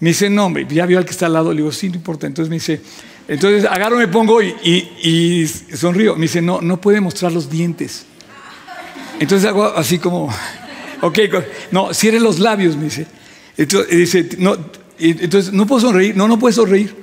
Me 0.00 0.08
dice, 0.08 0.28
no, 0.28 0.46
hombre, 0.46 0.66
ya 0.68 0.86
vio 0.86 0.98
al 0.98 1.04
que 1.04 1.12
está 1.12 1.26
al 1.26 1.34
lado. 1.34 1.52
Le 1.52 1.58
digo, 1.58 1.70
sí, 1.70 1.88
no 1.88 1.94
importa. 1.94 2.26
Entonces 2.26 2.50
me 2.50 2.56
dice, 2.56 2.80
entonces 3.26 3.64
agarro, 3.64 3.96
me 3.96 4.08
pongo 4.08 4.42
y, 4.42 5.46
sonrío. 5.74 6.14
Me 6.16 6.22
dice, 6.22 6.42
no, 6.42 6.60
no 6.60 6.80
puede 6.80 7.00
mostrar 7.00 7.32
los 7.32 7.48
dientes. 7.50 8.06
Entonces 9.18 9.48
hago 9.48 9.64
así 9.64 9.98
como, 9.98 10.28
ok, 11.00 11.18
no, 11.70 11.94
cierre 11.94 12.20
los 12.20 12.38
labios, 12.38 12.76
me 12.76 12.84
dice. 12.84 13.06
Entonces, 13.56 13.96
dice, 13.96 14.28
no, 14.38 14.56
entonces, 14.98 15.52
¿no 15.52 15.66
puedo 15.66 15.80
sonreír? 15.80 16.16
No, 16.16 16.28
no 16.28 16.38
puedes 16.38 16.56
sonreír. 16.56 16.94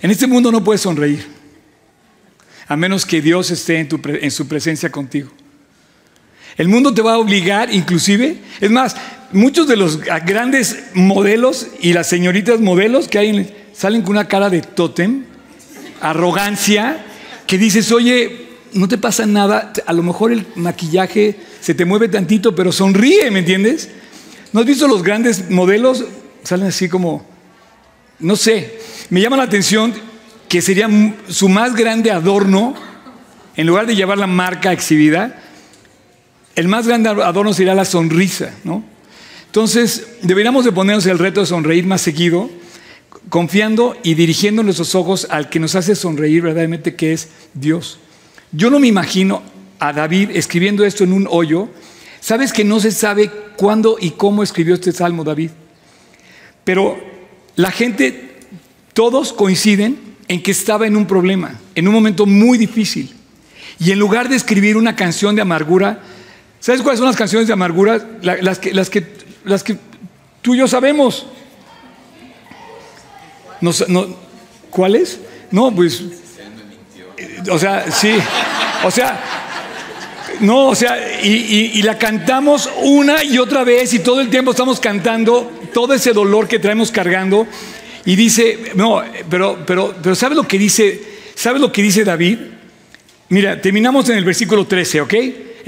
En 0.00 0.10
este 0.10 0.26
mundo 0.26 0.52
no 0.52 0.62
puedes 0.62 0.80
sonreír 0.80 1.38
a 2.68 2.76
menos 2.76 3.06
que 3.06 3.22
Dios 3.22 3.50
esté 3.50 3.80
en, 3.80 3.88
en 4.20 4.30
su 4.30 4.46
presencia 4.46 4.92
contigo. 4.92 5.30
El 6.58 6.68
mundo 6.68 6.92
te 6.92 7.02
va 7.02 7.14
a 7.14 7.18
obligar, 7.18 7.72
inclusive, 7.72 8.36
es 8.60 8.70
más, 8.70 8.96
muchos 9.32 9.68
de 9.68 9.76
los 9.76 10.00
grandes 10.00 10.86
modelos 10.92 11.68
y 11.80 11.92
las 11.92 12.08
señoritas 12.08 12.60
modelos 12.60 13.06
que 13.06 13.18
hay 13.18 13.54
salen 13.72 14.02
con 14.02 14.10
una 14.10 14.26
cara 14.26 14.50
de 14.50 14.60
tótem, 14.60 15.22
arrogancia, 16.00 17.04
que 17.46 17.58
dices, 17.58 17.92
oye, 17.92 18.48
no 18.72 18.88
te 18.88 18.98
pasa 18.98 19.24
nada, 19.24 19.72
a 19.86 19.92
lo 19.92 20.02
mejor 20.02 20.32
el 20.32 20.46
maquillaje 20.56 21.36
se 21.60 21.74
te 21.74 21.84
mueve 21.84 22.08
tantito, 22.08 22.54
pero 22.56 22.72
sonríe, 22.72 23.30
¿me 23.30 23.38
entiendes? 23.38 23.88
¿No 24.52 24.60
has 24.60 24.66
visto 24.66 24.88
los 24.88 25.04
grandes 25.04 25.50
modelos? 25.50 26.04
Salen 26.42 26.66
así 26.66 26.88
como, 26.88 27.24
no 28.18 28.34
sé, 28.34 28.80
me 29.10 29.20
llama 29.20 29.36
la 29.36 29.44
atención 29.44 29.94
que 30.48 30.60
sería 30.60 30.88
su 31.28 31.48
más 31.48 31.76
grande 31.76 32.10
adorno, 32.10 32.74
en 33.56 33.66
lugar 33.66 33.86
de 33.86 33.94
llevar 33.94 34.18
la 34.18 34.26
marca 34.26 34.72
exhibida, 34.72 35.40
el 36.58 36.66
más 36.66 36.88
grande 36.88 37.08
adorno 37.08 37.54
sería 37.54 37.72
la 37.72 37.84
sonrisa, 37.84 38.52
¿no? 38.64 38.82
Entonces, 39.46 40.08
deberíamos 40.22 40.64
de 40.64 40.72
ponernos 40.72 41.06
el 41.06 41.20
reto 41.20 41.38
de 41.38 41.46
sonreír 41.46 41.86
más 41.86 42.00
seguido, 42.00 42.50
confiando 43.28 43.96
y 44.02 44.14
dirigiendo 44.14 44.64
nuestros 44.64 44.96
ojos 44.96 45.28
al 45.30 45.50
que 45.50 45.60
nos 45.60 45.76
hace 45.76 45.94
sonreír 45.94 46.42
verdaderamente, 46.42 46.96
que 46.96 47.12
es 47.12 47.28
Dios. 47.54 48.00
Yo 48.50 48.70
no 48.70 48.80
me 48.80 48.88
imagino 48.88 49.40
a 49.78 49.92
David 49.92 50.30
escribiendo 50.34 50.84
esto 50.84 51.04
en 51.04 51.12
un 51.12 51.28
hoyo. 51.30 51.68
Sabes 52.18 52.52
que 52.52 52.64
no 52.64 52.80
se 52.80 52.90
sabe 52.90 53.30
cuándo 53.56 53.96
y 54.00 54.10
cómo 54.10 54.42
escribió 54.42 54.74
este 54.74 54.90
salmo 54.90 55.22
David. 55.22 55.50
Pero 56.64 56.98
la 57.54 57.70
gente, 57.70 58.40
todos 58.94 59.32
coinciden 59.32 59.96
en 60.26 60.42
que 60.42 60.50
estaba 60.50 60.88
en 60.88 60.96
un 60.96 61.06
problema, 61.06 61.60
en 61.76 61.86
un 61.86 61.94
momento 61.94 62.26
muy 62.26 62.58
difícil. 62.58 63.14
Y 63.78 63.92
en 63.92 64.00
lugar 64.00 64.28
de 64.28 64.34
escribir 64.34 64.76
una 64.76 64.96
canción 64.96 65.36
de 65.36 65.42
amargura, 65.42 66.02
¿sabes 66.60 66.82
cuáles 66.82 66.98
son 66.98 67.06
las 67.06 67.16
canciones 67.16 67.46
de 67.46 67.52
amargura? 67.52 68.00
las, 68.22 68.58
que, 68.58 68.72
las, 68.72 68.90
que, 68.90 69.06
las 69.44 69.62
que 69.62 69.76
tú 70.42 70.54
y 70.54 70.58
yo 70.58 70.68
sabemos. 70.68 71.26
No, 73.60 73.72
¿Cuáles? 74.70 75.18
No, 75.50 75.74
pues... 75.74 76.02
O 77.50 77.58
sea, 77.58 77.90
sí. 77.90 78.14
O 78.84 78.90
sea, 78.90 79.20
no, 80.40 80.68
o 80.68 80.74
sea, 80.74 81.20
y, 81.22 81.72
y, 81.74 81.82
la 81.82 81.98
cantamos 81.98 82.70
una 82.82 83.24
y 83.24 83.38
otra 83.38 83.64
vez 83.64 83.92
y 83.94 83.98
todo 84.00 84.20
el 84.20 84.28
tiempo 84.28 84.52
estamos 84.52 84.78
cantando 84.78 85.50
todo 85.72 85.94
ese 85.94 86.12
dolor 86.12 86.46
que 86.46 86.58
traemos 86.58 86.92
cargando. 86.92 87.46
Y 88.04 88.16
dice, 88.16 88.72
no, 88.74 89.02
pero, 89.28 89.58
pero, 89.66 89.94
pero 90.02 90.14
¿sabes 90.14 90.36
lo 90.36 90.46
que 90.46 90.58
dice? 90.58 91.02
¿Sabes 91.34 91.60
lo 91.60 91.72
que 91.72 91.82
dice 91.82 92.04
David? 92.04 92.38
Mira, 93.30 93.60
terminamos 93.60 94.08
en 94.08 94.16
el 94.16 94.24
versículo 94.24 94.66
13, 94.66 95.00
¿ok? 95.02 95.14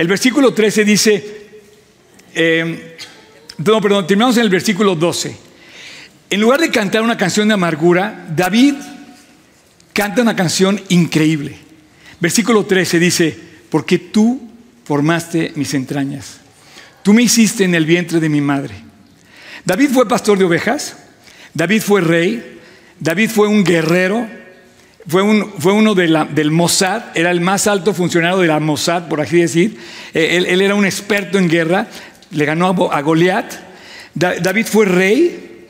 El 0.01 0.09
versículo 0.09 0.55
13 0.55 0.85
dice, 0.87 1.25
eh, 2.35 2.97
no, 3.59 3.81
perdón, 3.83 4.07
terminamos 4.07 4.39
en 4.39 4.45
el 4.45 4.49
versículo 4.49 4.95
12. 4.95 5.37
En 6.31 6.41
lugar 6.41 6.59
de 6.59 6.71
cantar 6.71 7.03
una 7.03 7.19
canción 7.19 7.49
de 7.49 7.53
amargura, 7.53 8.27
David 8.35 8.77
canta 9.93 10.23
una 10.23 10.35
canción 10.35 10.81
increíble. 10.89 11.59
Versículo 12.19 12.65
13 12.65 12.99
dice, 12.99 13.39
porque 13.69 13.99
tú 13.99 14.41
formaste 14.85 15.53
mis 15.57 15.75
entrañas, 15.75 16.41
tú 17.03 17.13
me 17.13 17.25
hiciste 17.25 17.65
en 17.65 17.75
el 17.75 17.85
vientre 17.85 18.21
de 18.21 18.31
mi 18.31 18.41
madre. 18.41 18.77
David 19.67 19.91
fue 19.93 20.09
pastor 20.09 20.39
de 20.39 20.47
ovejas, 20.47 20.97
David 21.53 21.83
fue 21.83 22.01
rey, 22.01 22.59
David 22.99 23.29
fue 23.29 23.49
un 23.49 23.65
guerrero, 23.65 24.27
fue, 25.07 25.23
uno 25.23 25.95
del 25.95 26.51
Mossad, 26.51 27.03
era 27.15 27.31
el 27.31 27.41
más 27.41 27.67
alto 27.67 27.95
funcionario 27.95 28.39
de 28.39 28.47
la 28.47 28.61
Mossad, 28.61 29.09
por 29.09 29.21
así 29.21 29.39
decir. 29.39 29.79
Eh, 30.15 30.45
él, 30.49 30.61
era 30.61 30.75
un 30.75 30.85
experto 30.85 31.39
en 31.39 31.49
guerra, 31.49 31.89
le 32.31 32.45
ganó 32.45 32.69
a, 32.91 33.01
Goliat. 33.01 33.53
David 34.15 34.67
fue 34.67 34.87
rey 34.87 35.67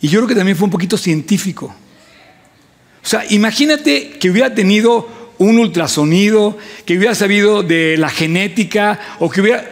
y 0.00 0.08
yo 0.08 0.20
creo 0.20 0.28
que 0.28 0.34
también 0.34 0.56
fue 0.56 0.66
un 0.66 0.70
poquito 0.70 0.96
científico. 0.96 1.66
O 1.66 3.06
sea, 3.06 3.24
imagínate 3.30 4.10
que 4.10 4.30
hubiera 4.30 4.54
tenido 4.54 5.32
un 5.38 5.58
ultrasonido, 5.58 6.56
que 6.84 6.96
hubiera 6.96 7.14
sabido 7.14 7.62
de 7.62 7.96
la 7.96 8.08
genética, 8.08 8.98
o 9.18 9.30
que 9.30 9.40
hubiera, 9.40 9.64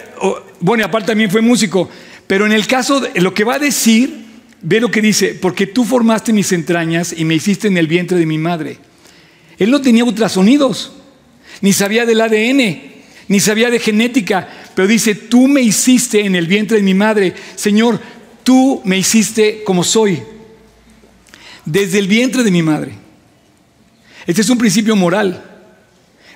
bueno, 0.60 0.82
y 0.82 0.84
aparte 0.84 1.08
también 1.08 1.30
fue 1.30 1.40
músico, 1.40 1.88
pero 2.26 2.46
en 2.46 2.52
el 2.52 2.66
caso 2.66 3.00
de 3.00 3.20
lo 3.20 3.32
que 3.34 3.44
va 3.44 3.54
a 3.54 3.58
decir 3.58 4.22
Ve 4.62 4.80
lo 4.80 4.92
que 4.92 5.02
dice, 5.02 5.36
porque 5.40 5.66
tú 5.66 5.84
formaste 5.84 6.32
mis 6.32 6.52
entrañas 6.52 7.12
y 7.16 7.24
me 7.24 7.34
hiciste 7.34 7.66
en 7.66 7.76
el 7.76 7.88
vientre 7.88 8.16
de 8.16 8.26
mi 8.26 8.38
madre. 8.38 8.78
Él 9.62 9.70
no 9.70 9.80
tenía 9.80 10.02
ultrasonidos, 10.02 10.90
ni 11.60 11.72
sabía 11.72 12.04
del 12.04 12.20
ADN, 12.20 12.82
ni 13.28 13.38
sabía 13.38 13.70
de 13.70 13.78
genética, 13.78 14.48
pero 14.74 14.88
dice, 14.88 15.14
tú 15.14 15.46
me 15.46 15.60
hiciste 15.60 16.26
en 16.26 16.34
el 16.34 16.48
vientre 16.48 16.78
de 16.78 16.82
mi 16.82 16.94
madre. 16.94 17.32
Señor, 17.54 18.00
tú 18.42 18.82
me 18.84 18.98
hiciste 18.98 19.62
como 19.62 19.84
soy, 19.84 20.20
desde 21.64 22.00
el 22.00 22.08
vientre 22.08 22.42
de 22.42 22.50
mi 22.50 22.60
madre. 22.60 22.94
Este 24.26 24.40
es 24.40 24.50
un 24.50 24.58
principio 24.58 24.96
moral, 24.96 25.44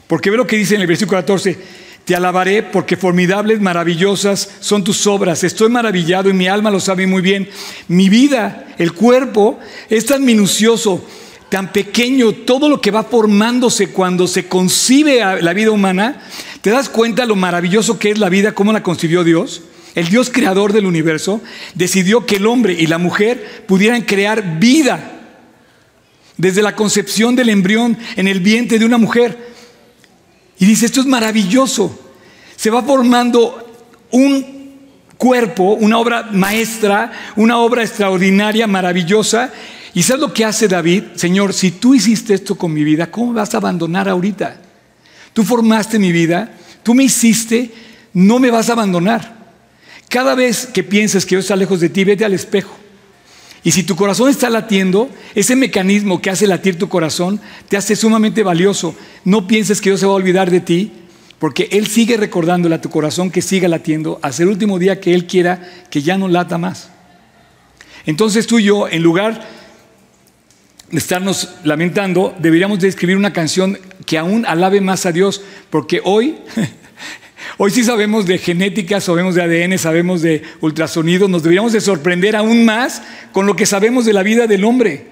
porque 0.06 0.30
ve 0.30 0.36
lo 0.36 0.46
que 0.46 0.58
dice 0.58 0.76
en 0.76 0.82
el 0.82 0.86
versículo 0.86 1.18
14, 1.18 1.58
te 2.04 2.14
alabaré 2.14 2.62
porque 2.62 2.96
formidables, 2.96 3.60
maravillosas 3.60 4.48
son 4.60 4.84
tus 4.84 5.04
obras. 5.08 5.42
Estoy 5.42 5.68
maravillado 5.68 6.30
y 6.30 6.32
mi 6.32 6.46
alma 6.46 6.70
lo 6.70 6.78
sabe 6.78 7.08
muy 7.08 7.22
bien. 7.22 7.48
Mi 7.88 8.08
vida, 8.08 8.68
el 8.78 8.92
cuerpo, 8.92 9.58
es 9.90 10.06
tan 10.06 10.24
minucioso, 10.24 11.04
tan 11.48 11.72
pequeño, 11.72 12.32
todo 12.32 12.68
lo 12.68 12.80
que 12.80 12.90
va 12.90 13.04
formándose 13.04 13.90
cuando 13.90 14.26
se 14.26 14.48
concibe 14.48 15.20
la 15.40 15.52
vida 15.52 15.70
humana. 15.70 16.22
¿Te 16.60 16.70
das 16.70 16.88
cuenta 16.88 17.26
lo 17.26 17.36
maravilloso 17.36 17.98
que 17.98 18.10
es 18.10 18.18
la 18.18 18.28
vida, 18.28 18.52
cómo 18.52 18.72
la 18.72 18.82
concibió 18.82 19.24
Dios? 19.24 19.62
El 19.94 20.08
Dios 20.08 20.30
creador 20.30 20.72
del 20.72 20.86
universo 20.86 21.40
decidió 21.74 22.26
que 22.26 22.36
el 22.36 22.46
hombre 22.46 22.74
y 22.74 22.86
la 22.86 22.98
mujer 22.98 23.64
pudieran 23.66 24.02
crear 24.02 24.58
vida 24.58 25.12
desde 26.36 26.62
la 26.62 26.76
concepción 26.76 27.34
del 27.34 27.48
embrión 27.48 27.96
en 28.16 28.28
el 28.28 28.40
vientre 28.40 28.78
de 28.78 28.84
una 28.84 28.98
mujer. 28.98 29.54
Y 30.58 30.66
dice, 30.66 30.86
esto 30.86 31.00
es 31.00 31.06
maravilloso. 31.06 31.98
Se 32.56 32.70
va 32.70 32.82
formando 32.82 33.66
un 34.10 34.56
cuerpo, 35.16 35.74
una 35.74 35.98
obra 35.98 36.28
maestra, 36.30 37.12
una 37.36 37.58
obra 37.58 37.82
extraordinaria, 37.82 38.66
maravillosa. 38.66 39.52
¿Y 39.96 40.02
sabes 40.02 40.20
lo 40.20 40.34
que 40.34 40.44
hace 40.44 40.68
David? 40.68 41.04
Señor, 41.14 41.54
si 41.54 41.70
tú 41.70 41.94
hiciste 41.94 42.34
esto 42.34 42.54
con 42.54 42.70
mi 42.70 42.84
vida, 42.84 43.10
¿cómo 43.10 43.32
me 43.32 43.40
vas 43.40 43.54
a 43.54 43.56
abandonar 43.56 44.10
ahorita? 44.10 44.60
Tú 45.32 45.42
formaste 45.42 45.98
mi 45.98 46.12
vida, 46.12 46.52
tú 46.82 46.92
me 46.92 47.04
hiciste, 47.04 47.72
no 48.12 48.38
me 48.38 48.50
vas 48.50 48.68
a 48.68 48.74
abandonar. 48.74 49.34
Cada 50.10 50.34
vez 50.34 50.66
que 50.66 50.82
pienses 50.82 51.24
que 51.24 51.32
yo 51.32 51.38
está 51.38 51.56
lejos 51.56 51.80
de 51.80 51.88
ti, 51.88 52.04
vete 52.04 52.26
al 52.26 52.34
espejo. 52.34 52.76
Y 53.64 53.72
si 53.72 53.84
tu 53.84 53.96
corazón 53.96 54.28
está 54.28 54.50
latiendo, 54.50 55.08
ese 55.34 55.56
mecanismo 55.56 56.20
que 56.20 56.28
hace 56.28 56.46
latir 56.46 56.78
tu 56.78 56.90
corazón 56.90 57.40
te 57.70 57.78
hace 57.78 57.96
sumamente 57.96 58.42
valioso. 58.42 58.94
No 59.24 59.46
pienses 59.46 59.80
que 59.80 59.88
Dios 59.88 60.00
se 60.00 60.06
va 60.06 60.12
a 60.12 60.16
olvidar 60.16 60.50
de 60.50 60.60
ti, 60.60 60.92
porque 61.38 61.70
Él 61.72 61.86
sigue 61.86 62.18
recordándole 62.18 62.74
a 62.74 62.82
tu 62.82 62.90
corazón 62.90 63.30
que 63.30 63.40
siga 63.40 63.66
latiendo 63.66 64.18
hasta 64.20 64.42
el 64.42 64.50
último 64.50 64.78
día 64.78 65.00
que 65.00 65.14
Él 65.14 65.26
quiera 65.26 65.86
que 65.88 66.02
ya 66.02 66.18
no 66.18 66.28
lata 66.28 66.58
más. 66.58 66.90
Entonces 68.04 68.46
tú 68.46 68.58
y 68.58 68.64
yo, 68.64 68.88
en 68.88 69.02
lugar 69.02 69.55
estarnos 70.92 71.56
lamentando, 71.64 72.34
deberíamos 72.38 72.80
de 72.80 72.88
escribir 72.88 73.16
una 73.16 73.32
canción 73.32 73.78
que 74.04 74.18
aún 74.18 74.46
alabe 74.46 74.80
más 74.80 75.06
a 75.06 75.12
Dios, 75.12 75.42
porque 75.70 76.00
hoy 76.04 76.36
Hoy 77.58 77.70
sí 77.70 77.84
sabemos 77.84 78.26
de 78.26 78.38
genética, 78.38 79.00
sabemos 79.00 79.34
de 79.34 79.42
ADN, 79.42 79.78
sabemos 79.78 80.20
de 80.20 80.42
ultrasonido, 80.60 81.26
nos 81.26 81.42
deberíamos 81.42 81.72
de 81.72 81.80
sorprender 81.80 82.36
aún 82.36 82.64
más 82.64 83.02
con 83.32 83.46
lo 83.46 83.56
que 83.56 83.64
sabemos 83.64 84.04
de 84.04 84.12
la 84.12 84.22
vida 84.22 84.46
del 84.46 84.64
hombre. 84.64 85.06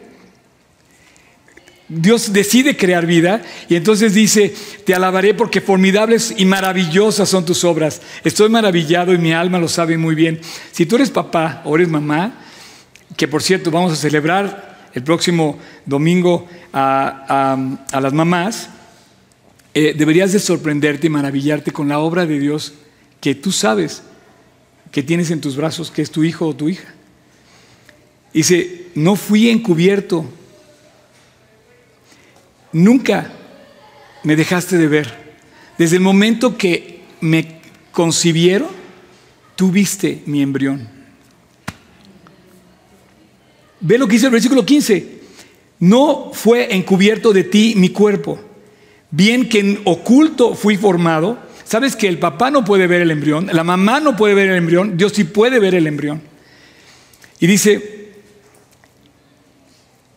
Dios 1.89 2.33
decide 2.33 2.77
crear 2.77 3.07
vida 3.07 3.43
y 3.69 3.77
entonces 3.77 4.15
dice, 4.15 4.55
te 4.85 4.95
alabaré 4.95 5.33
porque 5.33 5.61
formidables 5.61 6.35
y 6.37 6.45
maravillosas 6.45 7.29
son 7.29 7.47
tus 7.47 7.65
obras. 7.65 8.03
Estoy 8.25 8.49
maravillado 8.49 9.15
y 9.15 9.19
mi 9.19 9.33
alma 9.33 9.59
lo 9.59 9.69
sabe 9.69 9.97
muy 9.97 10.15
bien. 10.15 10.41
Si 10.73 10.87
tú 10.87 10.97
eres 10.97 11.11
papá 11.11 11.63
o 11.65 11.77
eres 11.77 11.89
mamá, 11.89 12.43
que 13.17 13.29
por 13.29 13.43
cierto 13.43 13.71
vamos 13.71 13.93
a 13.93 13.97
celebrar 13.97 14.74
el 14.95 15.03
próximo 15.03 15.59
domingo 15.85 16.49
a, 16.73 17.79
las 17.93 18.13
mamás, 18.13 18.71
eh, 19.75 19.95
deberías 19.97 20.33
de 20.33 20.39
sorprenderte 20.39 21.09
y 21.09 21.11
maravillarte 21.11 21.73
con 21.73 21.89
la 21.89 21.99
obra 21.99 22.27
de 22.27 22.39
Dios 22.39 22.75
que 23.21 23.35
tú 23.35 23.53
sabes 23.53 24.03
que 24.93 25.03
tienes 25.03 25.31
en 25.31 25.41
tus 25.41 25.57
brazos, 25.57 25.91
que 25.91 26.03
es 26.03 26.11
tu 26.11 26.23
hijo 26.23 26.47
o 26.47 26.55
tu 26.55 26.69
hija. 26.69 26.95
Dice, 28.33 28.87
no 28.95 29.17
fui 29.17 29.49
encubierto 29.49 30.25
Nunca 32.75 33.31
me 34.25 34.35
dejaste 34.35 34.77
de 34.77 34.89
ver. 34.89 35.37
Desde 35.79 35.97
el 35.97 36.03
momento 36.03 36.59
que 36.59 37.03
me 37.21 37.61
concibieron, 37.93 38.69
tú 39.55 39.71
viste 39.71 40.25
mi 40.27 40.43
embrión. 40.43 40.89
Ve 43.85 43.99
lo 43.99 44.07
que 44.09 44.15
dice 44.15 44.27
el 44.27 44.33
versículo 44.33 44.65
15. 44.65 45.21
No 45.81 46.31
fue 46.33 46.75
encubierto 46.75 47.35
de 47.35 47.45
ti 47.45 47.75
mi 47.77 47.91
cuerpo. 47.91 48.41
Bien 49.11 49.49
que 49.49 49.61
en 49.61 49.81
oculto 49.85 50.55
fui 50.55 50.79
formado. 50.79 51.39
Sabes 51.65 51.95
que 51.95 52.09
el 52.09 52.19
papá 52.19 52.51
no 52.51 52.65
puede 52.65 52.87
ver 52.87 53.03
el 53.03 53.11
embrión, 53.11 53.49
la 53.53 53.65
mamá 53.65 54.01
no 54.01 54.17
puede 54.17 54.35
ver 54.35 54.51
el 54.51 54.57
embrión, 54.57 54.97
Dios 54.97 55.13
sí 55.15 55.25
puede 55.25 55.59
ver 55.59 55.75
el 55.75 55.87
embrión. 55.87 56.23
Y 57.41 57.47
dice, 57.47 57.95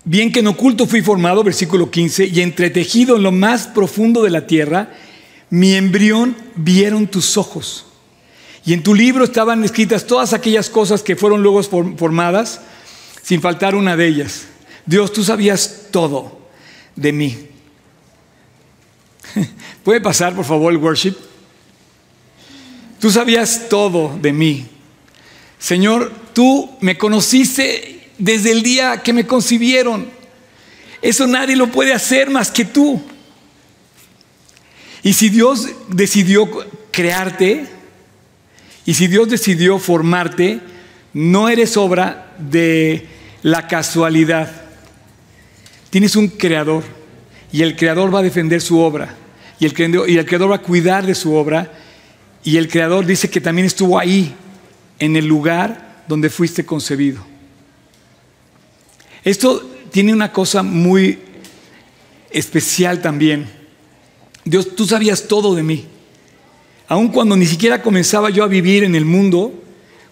Bien 0.10 0.32
que 0.32 0.40
en 0.40 0.48
oculto 0.48 0.88
fui 0.88 1.02
formado, 1.02 1.44
versículo 1.44 1.92
15, 1.92 2.28
y 2.28 2.40
entretejido 2.40 3.18
en 3.18 3.24
lo 3.24 3.34
más 3.34 3.68
profundo 3.68 4.24
de 4.24 4.30
la 4.30 4.48
tierra, 4.48 4.94
mi 5.50 5.74
embrión 5.74 6.38
vieron 6.56 7.08
tus 7.08 7.36
ojos. 7.36 7.86
Y 8.66 8.72
en 8.72 8.84
tu 8.84 8.96
libro 8.96 9.26
estaban 9.26 9.66
escritas 9.66 10.08
todas 10.08 10.32
aquellas 10.32 10.70
cosas 10.70 11.04
que 11.04 11.18
fueron 11.18 11.44
luego 11.44 11.62
formadas, 11.62 12.62
sin 13.28 13.42
faltar 13.42 13.76
una 13.76 13.98
de 13.98 14.08
ellas. 14.08 14.46
Dios, 14.86 15.12
tú 15.12 15.22
sabías 15.22 15.88
todo 15.92 16.48
de 16.96 17.12
mí. 17.12 17.38
¿Puede 19.84 20.00
pasar, 20.00 20.34
por 20.34 20.46
favor, 20.46 20.72
el 20.72 20.78
worship? 20.78 21.14
Tú 23.02 23.12
sabías 23.12 23.68
todo 23.68 24.18
de 24.22 24.32
mí. 24.32 24.66
Señor, 25.60 26.10
tú 26.32 26.70
me 26.80 26.98
conociste 26.98 28.12
desde 28.18 28.54
el 28.54 28.64
día 28.64 29.04
que 29.04 29.12
me 29.12 29.28
concibieron. 29.28 30.10
Eso 31.02 31.28
nadie 31.28 31.58
lo 31.58 31.70
puede 31.70 31.92
hacer 31.92 32.30
más 32.30 32.50
que 32.50 32.64
tú. 32.64 33.02
Y 35.04 35.12
si 35.12 35.28
Dios 35.28 35.68
decidió 35.90 36.48
crearte, 36.92 37.66
y 38.86 38.94
si 38.94 39.08
Dios 39.08 39.28
decidió 39.28 39.80
formarte, 39.80 40.62
no 41.12 41.50
eres 41.50 41.76
obra 41.76 42.34
de 42.40 43.17
la 43.48 43.66
casualidad. 43.66 44.52
Tienes 45.90 46.18
un 46.18 46.28
creador 46.28 46.84
y 47.50 47.62
el 47.62 47.78
creador 47.78 48.14
va 48.14 48.20
a 48.20 48.24
defender 48.24 48.60
su 48.60 48.78
obra 48.78 49.16
y 49.58 49.66
el 49.66 49.74
creador, 49.74 50.10
y 50.10 50.18
el 50.18 50.26
creador 50.26 50.52
va 50.52 50.56
a 50.58 50.62
cuidar 50.62 51.06
de 51.06 51.16
su 51.16 51.34
obra 51.34 51.72
y 52.44 52.58
el 52.58 52.68
creador 52.68 53.06
dice 53.06 53.30
que 53.30 53.40
también 53.40 53.66
estuvo 53.66 53.98
ahí, 53.98 54.36
en 55.00 55.16
el 55.16 55.26
lugar 55.26 56.04
donde 56.10 56.30
fuiste 56.30 56.66
concebido. 56.66 57.24
Esto 59.24 59.66
tiene 59.94 60.12
una 60.12 60.34
cosa 60.34 60.62
muy 60.62 61.20
especial 62.30 63.02
también. 63.02 63.50
Dios, 64.44 64.76
tú 64.76 64.86
sabías 64.86 65.26
todo 65.26 65.56
de 65.56 65.64
mí. 65.64 65.86
Aun 66.90 67.08
cuando 67.08 67.38
ni 67.38 67.46
siquiera 67.46 67.82
comenzaba 67.82 68.30
yo 68.30 68.44
a 68.44 68.48
vivir 68.48 68.84
en 68.84 68.96
el 68.96 69.06
mundo, 69.06 69.54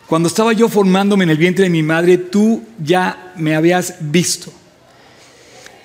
cuando 0.07 0.27
estaba 0.27 0.53
yo 0.53 0.69
formándome 0.69 1.23
en 1.23 1.31
el 1.31 1.37
vientre 1.37 1.63
de 1.63 1.69
mi 1.69 1.83
madre, 1.83 2.17
tú 2.17 2.63
ya 2.77 3.33
me 3.37 3.55
habías 3.55 3.95
visto. 3.99 4.51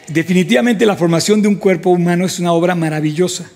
Definitivamente 0.08 0.84
la 0.86 0.96
formación 0.96 1.40
de 1.40 1.48
un 1.48 1.56
cuerpo 1.56 1.90
humano 1.90 2.26
es 2.26 2.38
una 2.38 2.52
obra 2.52 2.74
maravillosa. 2.74 3.50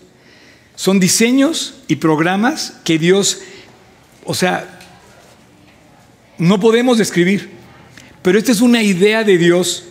Son 0.77 0.99
diseños 0.99 1.75
y 1.89 1.97
programas 1.97 2.75
que 2.85 2.99
Dios, 2.99 3.41
o 4.25 4.35
sea, 4.35 4.81
no 6.39 6.59
podemos 6.61 6.99
describir. 6.99 7.51
Pero 8.23 8.39
esta 8.39 8.53
es 8.53 8.61
una 8.61 8.83
idea 8.83 9.23
de 9.23 9.37
Dios, 9.37 9.85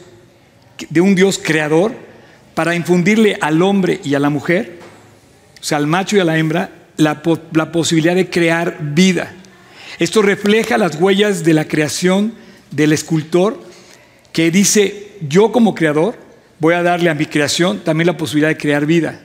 de 0.90 1.02
un 1.02 1.16
Dios 1.16 1.40
creador, 1.42 1.94
para 2.56 2.76
infundirle 2.76 3.38
al 3.42 3.62
hombre 3.62 4.00
y 4.04 4.16
a 4.16 4.20
la 4.20 4.30
mujer, 4.30 4.80
o 5.62 5.64
sea, 5.64 5.78
al 5.78 5.88
macho 5.88 6.18
y 6.18 6.20
a 6.20 6.26
la 6.26 6.38
hembra, 6.38 6.72
la, 6.98 7.22
posibilidad 7.22 8.16
de 8.16 8.30
crear 8.30 8.78
vida. 8.82 9.34
Esto 10.04 10.22
refleja 10.22 10.78
las 10.78 10.98
huellas 10.98 11.46
de 11.46 11.54
la 11.54 11.66
creación 11.66 12.34
del 12.72 12.92
escultor 12.92 13.58
que 14.34 14.52
dice, 14.52 15.14
yo 15.30 15.54
como 15.54 15.74
creador 15.74 16.16
voy 16.60 16.74
a 16.74 16.84
darle 16.84 17.10
a 17.10 17.14
mi 17.14 17.26
creación 17.26 17.80
también 17.86 18.08
la 18.08 18.18
posibilidad 18.18 18.50
de 18.50 18.58
crear 18.58 18.86
vida. 18.86 19.22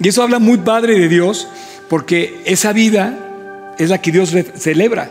Y 0.00 0.08
eso 0.08 0.22
habla 0.22 0.38
muy 0.38 0.56
padre 0.56 0.98
de 0.98 1.10
Dios 1.10 1.46
porque 1.90 2.40
esa 2.46 2.72
vida 2.72 3.74
es 3.78 3.90
la 3.90 4.00
que 4.00 4.12
Dios 4.12 4.34
celebra. 4.54 5.10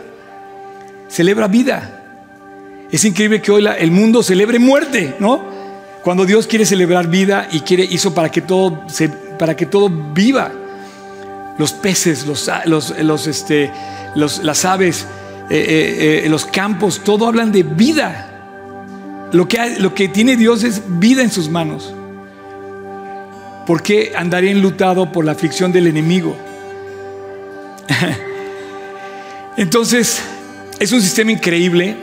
Celebra 1.08 1.46
vida. 1.46 2.88
Es 2.90 3.04
increíble 3.04 3.40
que 3.40 3.52
hoy 3.52 3.64
el 3.78 3.92
mundo 3.92 4.24
celebre 4.24 4.58
muerte, 4.58 5.14
¿no? 5.20 5.44
Cuando 6.02 6.26
Dios 6.26 6.48
quiere 6.48 6.66
celebrar 6.66 7.06
vida 7.06 7.46
y 7.52 7.60
quiere 7.60 7.84
hizo 7.84 8.14
para 8.14 8.32
que 8.32 8.40
todo 8.40 8.82
para 9.38 9.54
que 9.54 9.66
todo 9.66 9.88
viva. 9.88 10.50
Los 11.56 11.72
peces, 11.72 12.26
los, 12.26 12.50
los, 12.66 13.26
este, 13.28 13.70
las 14.16 14.64
aves, 14.64 15.06
eh, 15.48 15.56
eh, 15.58 16.22
eh, 16.24 16.28
los 16.28 16.44
campos, 16.46 17.02
todo 17.04 17.26
hablan 17.26 17.52
de 17.52 17.62
vida. 17.62 18.32
Lo 19.32 19.46
que, 19.46 19.76
lo 19.78 19.94
que 19.94 20.08
tiene 20.08 20.36
Dios 20.36 20.64
es 20.64 20.82
vida 20.86 21.22
en 21.22 21.30
sus 21.30 21.48
manos. 21.48 21.94
¿Por 23.66 23.82
qué 23.82 24.12
andaría 24.16 24.50
enlutado 24.50 25.12
por 25.12 25.24
la 25.24 25.32
aflicción 25.32 25.72
del 25.72 25.88
enemigo? 25.88 26.36
Entonces, 29.56 30.22
es 30.78 30.92
un 30.92 31.02
sistema 31.02 31.32
increíble 31.32 31.96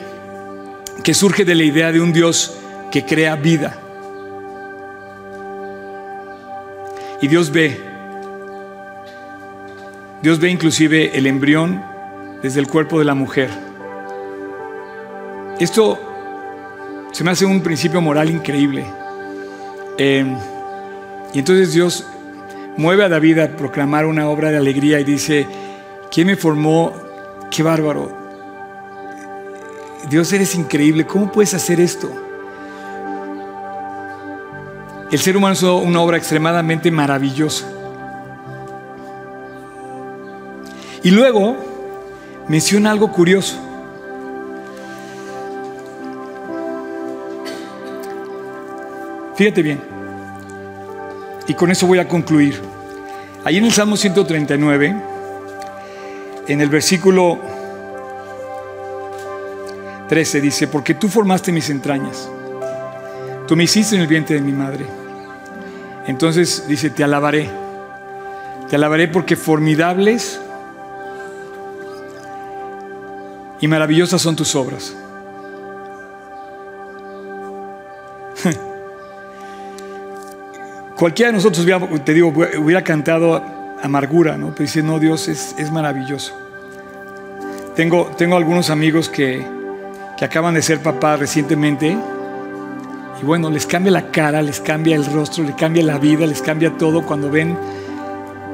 que 1.04 1.14
surge 1.14 1.46
de 1.46 1.56
la 1.56 1.64
idea 1.64 1.92
de 1.92 2.00
un 2.00 2.14
Dios 2.14 2.58
que 2.92 3.06
crea 3.06 3.36
vida. 3.36 3.80
Y 7.22 7.28
Dios 7.28 7.52
ve, 7.52 7.80
Dios 10.22 10.40
ve 10.40 10.50
inclusive 10.50 11.18
el 11.18 11.26
embrión 11.26 11.93
desde 12.44 12.60
el 12.60 12.68
cuerpo 12.68 13.00
de 13.00 13.06
la 13.06 13.16
mujer. 13.16 13.50
Esto 15.60 15.98
se 17.14 17.24
me 17.24 17.32
hace 17.32 17.46
un 17.46 17.62
principio 17.62 18.02
moral 18.02 18.30
increíble. 18.30 18.86
Em, 19.98 20.36
y 21.34 21.40
entonces 21.40 21.74
Dios 21.74 22.06
mueve 22.76 23.06
a 23.06 23.10
David 23.10 23.40
a 23.40 23.48
proclamar 23.56 24.06
una 24.06 24.28
obra 24.28 24.52
de 24.52 24.58
alegría 24.58 25.00
y 25.00 25.06
dice, 25.06 25.48
¿quién 26.12 26.28
me 26.28 26.36
formó? 26.36 26.92
Qué 27.50 27.64
bárbaro. 27.64 28.12
Dios 30.10 30.34
eres 30.34 30.54
increíble, 30.56 31.08
¿cómo 31.08 31.32
puedes 31.32 31.54
hacer 31.54 31.80
esto? 31.80 32.12
El 35.10 35.20
ser 35.20 35.38
humano 35.38 35.54
es 35.54 35.64
una 35.64 36.02
obra 36.02 36.18
extremadamente 36.18 36.92
maravillosa. 36.92 37.72
Y 41.04 41.12
luego 41.12 41.73
menciona 42.48 42.92
algo 42.92 43.12
curioso. 43.12 43.58
Fíjate 49.36 49.62
bien. 49.62 49.82
Y 51.48 51.54
con 51.56 51.72
eso 51.72 51.88
voy 51.88 52.00
a 52.00 52.08
concluir. 52.08 52.60
Ahí 53.44 53.58
en 53.58 53.66
el 53.66 53.72
Salmo 53.72 53.98
139, 53.98 54.96
en 56.48 56.62
el 56.62 56.70
versículo 56.70 57.40
13 60.08 60.40
dice, 60.40 60.68
porque 60.68 60.94
tú 60.94 61.10
formaste 61.10 61.52
mis 61.52 61.70
entrañas, 61.70 62.30
tú 63.48 63.56
me 63.56 63.66
hiciste 63.66 63.96
en 63.96 64.02
el 64.02 64.08
vientre 64.08 64.36
de 64.36 64.42
mi 64.42 64.54
madre. 64.54 64.86
Entonces 66.08 66.66
dice, 66.68 66.90
te 66.90 67.04
alabaré, 67.04 67.50
te 68.70 68.76
alabaré 68.78 69.10
porque 69.10 69.36
formidables 69.36 70.40
y 73.64 73.68
maravillosas 73.70 74.22
son 74.22 74.36
tus 74.36 74.56
obras. 74.56 74.94
Cualquiera 80.98 81.32
de 81.32 81.38
nosotros, 81.38 81.66
te 82.04 82.14
digo, 82.14 82.28
hubiera 82.28 82.84
cantado 82.84 83.42
amargura, 83.82 84.36
¿no? 84.36 84.50
Pero 84.50 84.64
dice, 84.64 84.84
no, 84.84 85.00
Dios 85.00 85.30
es, 85.30 85.56
es 85.58 85.72
maravilloso. 85.72 86.38
Tengo, 87.74 88.08
tengo 88.18 88.36
algunos 88.36 88.70
amigos 88.70 89.08
que, 89.08 89.48
que 90.18 90.26
acaban 90.26 90.56
de 90.56 90.62
ser 90.62 90.82
papás 90.82 91.22
recientemente 91.22 91.98
Y 93.22 93.26
bueno, 93.26 93.50
les 93.50 93.66
cambia 93.66 93.94
la 93.94 94.12
cara, 94.12 94.42
les 94.42 94.60
cambia 94.60 94.98
el 94.98 95.06
rostro, 95.06 95.46
les 95.46 95.56
cambia 95.56 95.84
la 95.84 96.00
vida, 96.00 96.28
les 96.28 96.42
cambia 96.42 96.78
todo 96.78 97.06
cuando 97.06 97.32
ven 97.32 97.58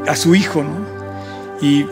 a 0.07 0.15
su 0.15 0.35
hijo, 0.35 0.61
¿no? 0.61 0.98
Y, 1.61 1.85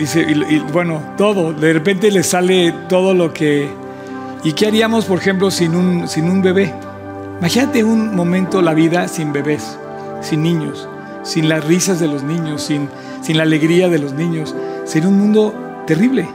y, 0.00 0.58
bueno, 0.72 1.02
todo, 1.16 1.52
de 1.52 1.72
repente 1.72 2.10
les 2.10 2.26
sale 2.26 2.72
todo 2.88 3.14
lo 3.14 3.32
que... 3.32 3.68
¿Y 4.42 4.52
qué 4.52 4.66
haríamos, 4.66 5.06
por 5.06 5.18
ejemplo, 5.18 5.50
sin 5.50 5.74
un, 5.74 6.06
sin 6.06 6.28
un 6.28 6.42
bebé? 6.42 6.74
Imagínate 7.38 7.82
un 7.82 8.14
momento 8.14 8.60
la 8.60 8.74
vida 8.74 9.08
sin 9.08 9.32
bebés, 9.32 9.78
sin 10.20 10.42
niños, 10.42 10.86
sin 11.22 11.48
las 11.48 11.64
risas 11.64 11.98
de 11.98 12.08
los 12.08 12.22
niños, 12.22 12.62
sin, 12.62 12.90
sin 13.22 13.38
la 13.38 13.44
alegría 13.44 13.88
de 13.88 13.98
los 13.98 14.12
niños. 14.12 14.54
Sería 14.84 15.08
un 15.08 15.18
mundo 15.18 15.54
terrible. 15.86 16.28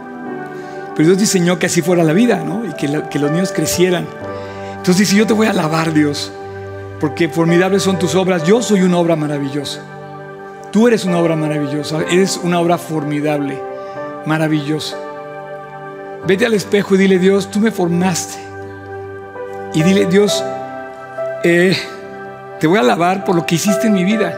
Pero 0.96 1.10
Dios 1.10 1.20
diseñó 1.20 1.60
que 1.60 1.68
así 1.68 1.84
fuera 1.84 2.04
la 2.04 2.14
vida, 2.14 2.44
¿no? 2.44 2.66
Y 2.66 2.74
que, 2.74 3.04
que 3.12 3.20
los 3.20 3.32
niños 3.32 3.52
crecieran. 3.52 4.08
Entonces 4.72 4.98
dice, 4.98 5.16
yo 5.16 5.28
te 5.28 5.34
voy 5.34 5.46
a 5.46 5.52
alabar, 5.52 5.94
Dios, 5.94 6.32
porque 7.00 7.30
formidables 7.30 7.84
son 7.84 8.00
tus 8.00 8.16
obras. 8.16 8.44
Yo 8.44 8.64
soy 8.64 8.82
una 8.82 8.98
obra 8.98 9.16
maravillosa. 9.16 9.82
Tú 10.72 10.88
eres 10.88 11.04
una 11.06 11.18
obra 11.18 11.36
maravillosa, 11.36 12.04
eres 12.12 12.40
una 12.44 12.60
obra 12.60 12.78
formidable, 12.78 13.60
maravillosa. 14.26 14.98
Vete 16.28 16.46
al 16.46 16.54
espejo 16.54 16.94
y 16.96 17.00
dile, 17.00 17.18
Dios, 17.18 17.50
tú 17.50 17.60
me 17.60 17.72
formaste. 17.72 18.38
Y 19.74 19.82
dile, 19.82 20.06
Dios, 20.06 20.44
eh, 21.44 21.76
te 22.60 22.68
voy 22.68 22.78
a 22.78 22.82
alabar 22.82 23.26
por 23.26 23.36
lo 23.36 23.46
que 23.46 23.56
hiciste 23.56 23.88
en 23.88 23.94
mi 23.94 24.04
vida, 24.04 24.38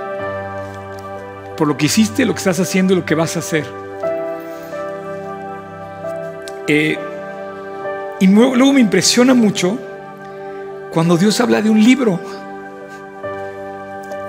por 1.58 1.68
lo 1.68 1.76
que 1.76 1.88
hiciste, 1.88 2.26
lo 2.26 2.34
que 2.34 2.40
estás 2.40 2.60
haciendo 2.60 2.94
y 2.94 2.98
lo 2.98 3.06
que 3.06 3.16
vas 3.16 3.36
a 3.36 3.40
hacer. 3.40 3.66
Eh, 6.68 6.98
y 8.22 8.28
luego 8.28 8.72
me 8.72 8.80
impresiona 8.80 9.34
mucho 9.34 9.78
cuando 10.92 11.18
Dios 11.18 11.42
habla 11.42 11.62
de 11.62 11.70
un 11.70 11.84
libro. 11.84 12.20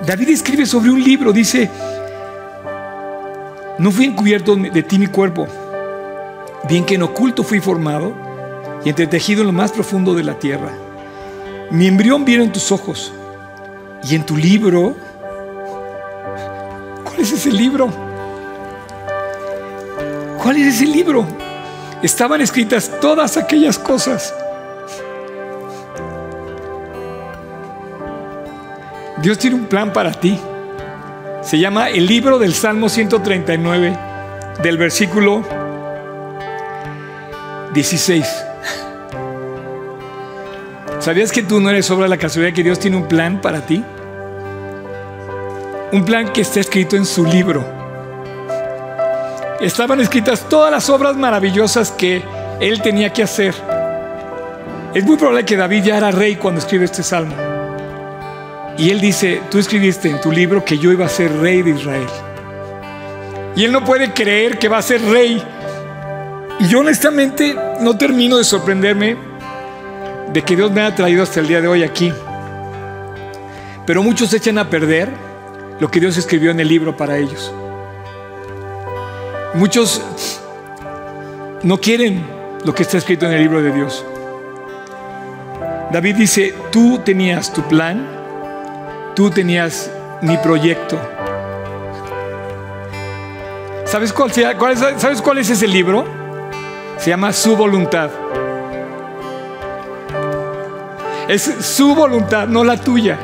David 0.05 0.29
escribe 0.29 0.65
sobre 0.65 0.89
un 0.89 1.01
libro, 1.01 1.31
dice, 1.31 1.69
no 3.83 3.91
fui 3.91 4.05
encubierto 4.05 4.55
de 4.55 4.81
ti 4.81 4.97
mi 4.97 5.07
cuerpo, 5.07 5.45
bien 6.69 6.85
que 6.85 6.95
en 6.95 7.03
oculto 7.03 7.43
fui 7.43 7.59
formado 7.59 8.13
y 8.85 8.87
entretejido 8.87 9.41
en 9.41 9.47
lo 9.47 9.51
más 9.53 9.73
profundo 9.73 10.13
de 10.13 10.23
la 10.23 10.39
tierra. 10.39 10.71
Mi 11.69 11.87
embrión 11.87 12.23
vieron 12.23 12.49
tus 12.49 12.71
ojos 12.71 13.11
y 14.01 14.15
en 14.15 14.25
tu 14.25 14.37
libro, 14.37 14.95
¿cuál 17.03 17.19
es 17.19 17.33
ese 17.33 17.51
libro? 17.51 17.89
¿Cuál 20.41 20.55
es 20.55 20.75
ese 20.75 20.85
libro? 20.85 21.27
Estaban 22.01 22.39
escritas 22.39 22.89
todas 23.01 23.35
aquellas 23.35 23.77
cosas. 23.77 24.33
Dios 29.21 29.37
tiene 29.37 29.57
un 29.57 29.65
plan 29.65 29.91
para 29.91 30.13
ti. 30.13 30.39
Se 31.43 31.59
llama 31.59 31.89
el 31.89 32.07
libro 32.07 32.39
del 32.39 32.53
Salmo 32.53 32.87
139, 32.87 33.97
del 34.63 34.77
versículo 34.77 35.43
16. 37.73 38.25
¿Sabías 40.99 41.33
que 41.33 41.43
tú 41.43 41.59
no 41.59 41.69
eres 41.69 41.91
obra 41.91 42.03
de 42.03 42.09
la 42.09 42.17
casualidad, 42.17 42.55
que 42.55 42.63
Dios 42.63 42.79
tiene 42.79 42.95
un 42.95 43.09
plan 43.09 43.41
para 43.41 43.65
ti? 43.65 43.83
Un 45.91 46.05
plan 46.05 46.31
que 46.31 46.41
está 46.41 46.61
escrito 46.61 46.95
en 46.95 47.05
su 47.05 47.25
libro. 47.25 47.65
Estaban 49.59 49.99
escritas 49.99 50.47
todas 50.47 50.71
las 50.71 50.89
obras 50.89 51.17
maravillosas 51.17 51.91
que 51.91 52.23
él 52.61 52.81
tenía 52.81 53.11
que 53.11 53.21
hacer. 53.21 53.53
Es 54.93 55.03
muy 55.03 55.17
probable 55.17 55.43
que 55.43 55.57
David 55.57 55.83
ya 55.83 55.97
era 55.97 56.09
rey 56.09 56.37
cuando 56.37 56.61
escribe 56.61 56.85
este 56.85 57.03
salmo. 57.03 57.52
Y 58.77 58.89
él 58.89 58.99
dice, 59.01 59.41
tú 59.51 59.59
escribiste 59.59 60.09
en 60.09 60.19
tu 60.19 60.31
libro 60.31 60.65
que 60.65 60.77
yo 60.77 60.91
iba 60.91 61.05
a 61.05 61.09
ser 61.09 61.31
rey 61.37 61.61
de 61.61 61.71
Israel. 61.71 62.07
Y 63.55 63.65
él 63.65 63.71
no 63.71 63.85
puede 63.85 64.13
creer 64.13 64.57
que 64.57 64.67
va 64.67 64.79
a 64.79 64.81
ser 64.81 65.01
rey. 65.01 65.41
Y 66.59 66.67
yo 66.67 66.79
honestamente 66.79 67.55
no 67.81 67.97
termino 67.97 68.37
de 68.37 68.43
sorprenderme 68.43 69.15
de 70.31 70.41
que 70.41 70.55
Dios 70.55 70.71
me 70.71 70.81
haya 70.81 70.95
traído 70.95 71.21
hasta 71.21 71.39
el 71.39 71.47
día 71.47 71.61
de 71.61 71.67
hoy 71.67 71.83
aquí. 71.83 72.11
Pero 73.85 74.01
muchos 74.01 74.33
echan 74.33 74.57
a 74.57 74.69
perder 74.69 75.09
lo 75.79 75.91
que 75.91 75.99
Dios 75.99 76.17
escribió 76.17 76.49
en 76.51 76.59
el 76.59 76.67
libro 76.67 76.97
para 76.97 77.17
ellos. 77.17 77.53
Muchos 79.53 80.01
no 81.61 81.77
quieren 81.77 82.25
lo 82.65 82.73
que 82.73 82.83
está 82.83 82.97
escrito 82.97 83.27
en 83.27 83.33
el 83.33 83.41
libro 83.41 83.61
de 83.61 83.71
Dios. 83.71 84.03
David 85.91 86.15
dice, 86.15 86.55
tú 86.71 87.01
tenías 87.05 87.53
tu 87.53 87.61
plan, 87.67 88.22
Tú 89.15 89.29
tenías 89.29 89.91
mi 90.21 90.37
proyecto. 90.37 90.99
¿Sabes 93.85 94.11
cuál, 94.11 94.31
¿Sabes 94.33 95.21
cuál 95.21 95.37
es 95.37 95.49
ese 95.51 95.67
libro? 95.67 96.05
Se 96.97 97.11
llama 97.11 97.31
Su 97.31 97.55
voluntad. 97.55 98.09
Es 101.27 101.43
su 101.43 101.93
voluntad, 101.93 102.47
no 102.47 102.63
la 102.63 102.77
tuya. 102.77 103.17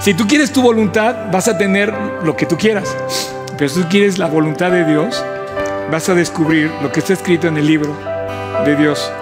Si 0.00 0.14
tú 0.14 0.26
quieres 0.26 0.52
tu 0.52 0.62
voluntad, 0.62 1.30
vas 1.30 1.48
a 1.48 1.58
tener 1.58 1.92
lo 2.22 2.36
que 2.36 2.46
tú 2.46 2.56
quieras. 2.56 2.96
Pero 3.58 3.68
si 3.68 3.82
tú 3.82 3.88
quieres 3.88 4.18
la 4.18 4.26
voluntad 4.26 4.70
de 4.70 4.84
Dios, 4.84 5.22
vas 5.90 6.08
a 6.08 6.14
descubrir 6.14 6.70
lo 6.82 6.90
que 6.90 7.00
está 7.00 7.12
escrito 7.12 7.48
en 7.48 7.56
el 7.58 7.66
libro 7.66 7.94
de 8.64 8.76
Dios. 8.76 9.12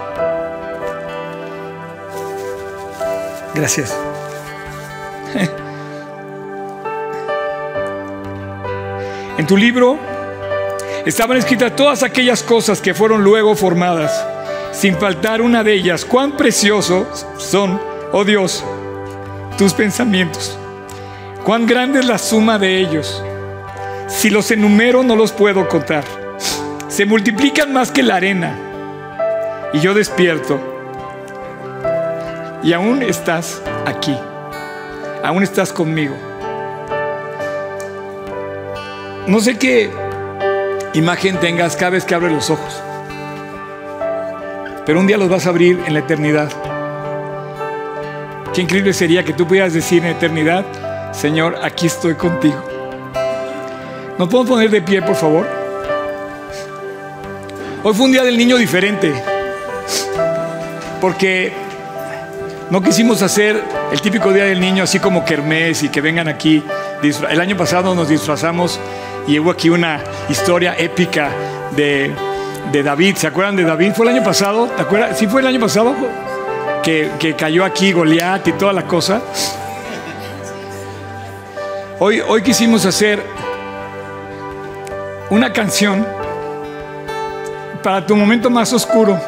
Gracias. 3.55 3.97
En 9.39 9.47
tu 9.47 9.57
libro 9.57 9.99
estaban 11.05 11.37
escritas 11.37 11.77
todas 11.77 12.03
aquellas 12.03 12.43
cosas 12.43 12.81
que 12.81 12.95
fueron 12.95 13.23
luego 13.23 13.55
formadas, 13.55 14.25
sin 14.73 14.97
faltar 14.97 15.43
una 15.43 15.63
de 15.63 15.75
ellas. 15.75 16.05
Cuán 16.05 16.37
preciosos 16.37 17.27
son, 17.37 17.81
oh 18.13 18.25
Dios, 18.25 18.65
tus 19.59 19.75
pensamientos. 19.75 20.59
Cuán 21.45 21.67
grande 21.67 22.01
es 22.01 22.07
la 22.07 22.19
suma 22.19 22.59
de 22.59 22.81
ellos. 22.81 23.23
Si 24.09 24.31
los 24.31 24.51
enumero 24.51 25.03
no 25.03 25.17
los 25.17 25.33
puedo 25.33 25.69
contar. 25.69 26.05
Se 26.89 27.05
multiplican 27.05 27.73
más 27.73 27.91
que 27.91 28.03
la 28.03 28.17
arena. 28.17 28.59
Y 29.73 29.81
yo 29.81 29.93
despierto. 29.95 30.59
Y 32.63 32.73
aún 32.73 33.03
estás 33.03 33.63
aquí. 33.85 34.17
Aún 35.23 35.43
estás 35.43 35.73
conmigo. 35.73 36.17
No 39.27 39.41
sé 39.41 39.59
qué 39.59 39.91
imagen 40.95 41.41
tengas 41.41 41.75
cada 41.75 41.91
vez 41.91 42.05
que 42.05 42.15
abres 42.15 42.33
los 42.33 42.49
ojos, 42.49 42.81
pero 44.87 45.01
un 45.01 45.09
día 45.09 45.19
los 45.19 45.29
vas 45.29 45.47
a 45.47 45.49
abrir 45.49 45.83
en 45.85 45.95
la 45.95 45.99
eternidad. 45.99 46.49
Qué 48.55 48.63
increíble 48.63 48.93
sería 48.93 49.25
que 49.25 49.33
tú 49.33 49.45
pudieras 49.45 49.75
decir 49.75 50.05
en 50.05 50.13
eternidad, 50.13 50.65
Señor, 51.13 51.59
aquí 51.65 51.89
estoy 51.89 52.15
contigo. 52.15 52.63
¿Nos 54.17 54.29
podemos 54.29 54.49
poner 54.49 54.71
de 54.71 54.81
pie, 54.81 55.03
por 55.03 55.17
favor? 55.17 55.45
Hoy 57.83 57.95
fue 57.95 58.07
un 58.07 58.13
día 58.13 58.23
del 58.23 58.39
niño 58.39 58.57
diferente, 58.57 59.13
porque 61.01 61.53
no 62.71 62.81
quisimos 62.81 63.23
hacer 63.23 63.61
el 63.91 64.01
típico 64.01 64.33
día 64.33 64.45
del 64.45 64.61
niño 64.61 64.85
así 64.85 65.01
como 65.01 65.25
kermés 65.25 65.83
y 65.83 65.89
que 65.89 66.01
vengan 66.01 66.29
aquí. 66.29 66.63
El 67.29 67.41
año 67.41 67.57
pasado 67.57 67.93
nos 67.95 68.09
disfrazamos 68.09 68.79
y 69.27 69.39
hubo 69.39 69.51
aquí 69.51 69.69
una 69.69 70.01
historia 70.29 70.75
épica 70.79 71.31
de, 71.75 72.15
David. 72.83 73.17
¿Se 73.17 73.27
acuerdan 73.27 73.57
de 73.57 73.65
David? 73.65 73.93
¿Fue 73.95 74.07
el 74.07 74.15
año 74.15 74.25
pasado? 74.25 74.67
¿Te 74.67 74.83
acuerdas? 74.83 75.19
¿Sí 75.19 75.27
fue 75.27 75.41
el 75.41 75.47
año 75.47 75.61
pasado? 75.61 75.95
Que, 76.83 77.11
que 77.19 77.35
cayó 77.35 77.65
aquí 77.65 77.93
Goliat 77.93 78.47
y 78.49 78.53
toda 78.53 78.73
la 78.73 78.87
cosa. 78.87 79.23
Hoy, 81.99 82.21
hoy 82.21 82.43
quisimos 82.43 82.85
hacer 82.85 83.23
una 85.31 85.53
canción 85.53 86.07
para 87.83 88.07
tu 88.07 88.15
momento 88.15 88.51
más 88.51 88.73
oscuro. 88.73 89.19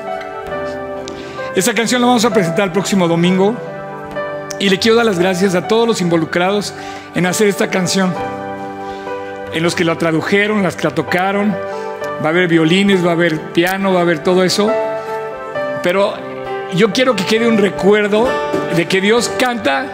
Esa 1.57 1.73
canción 1.75 2.01
la 2.03 2.07
vamos 2.07 2.25
a 2.25 2.31
presentar 2.31 2.67
el 2.67 2.73
próximo 2.73 3.09
domingo 3.09 3.57
y 4.61 4.69
le 4.69 4.79
quiero 4.79 4.97
dar 4.97 5.07
las 5.07 5.19
gracias 5.19 5.55
a 5.55 5.67
todos 5.67 5.89
los 5.89 6.01
involucrados 6.01 6.75
en 7.15 7.27
hacer 7.27 7.49
esta 7.49 7.69
canción 7.69 8.13
en 9.53 9.63
los 9.63 9.75
que 9.75 9.85
la 9.85 9.97
tradujeron, 9.97 10.63
las 10.63 10.77
que 10.77 10.85
la 10.85 10.95
tocaron. 10.95 11.55
Va 12.23 12.27
a 12.27 12.29
haber 12.29 12.49
violines, 12.49 13.05
va 13.05 13.11
a 13.11 13.13
haber 13.13 13.39
piano, 13.53 13.93
va 13.93 14.01
a 14.01 14.03
haber 14.03 14.23
todo 14.23 14.45
eso. 14.45 14.71
Pero 15.83 16.15
yo 16.75 16.93
quiero 16.93 17.17
que 17.17 17.25
quede 17.25 17.47
un 17.47 17.59
recuerdo 17.59 18.29
de 18.77 18.87
que 18.87 19.01
Dios 19.01 19.31
canta 19.39 19.87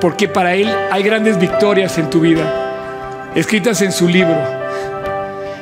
porque 0.00 0.28
para 0.28 0.54
Él 0.54 0.68
hay 0.90 1.02
grandes 1.02 1.38
victorias 1.38 1.96
en 1.98 2.10
tu 2.10 2.20
vida, 2.20 3.32
escritas 3.34 3.80
en 3.82 3.92
su 3.92 4.08
libro. 4.08 4.36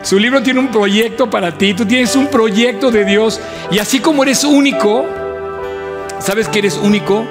Su 0.03 0.19
libro 0.19 0.43
tiene 0.43 0.59
un 0.59 0.69
proyecto 0.69 1.31
para 1.31 1.57
ti, 1.57 1.75
tú 1.75 1.87
tienes 1.87 2.17
un 2.17 2.27
proyecto 2.27 2.91
de 2.91 3.05
Dios 3.05 3.41
y 3.71 3.79
así 3.79 4.01
como 4.01 4.25
eres 4.25 4.43
único, 4.43 5.07
¿sabes 6.19 6.49
que 6.49 6.59
eres 6.59 6.77
único? 6.77 7.25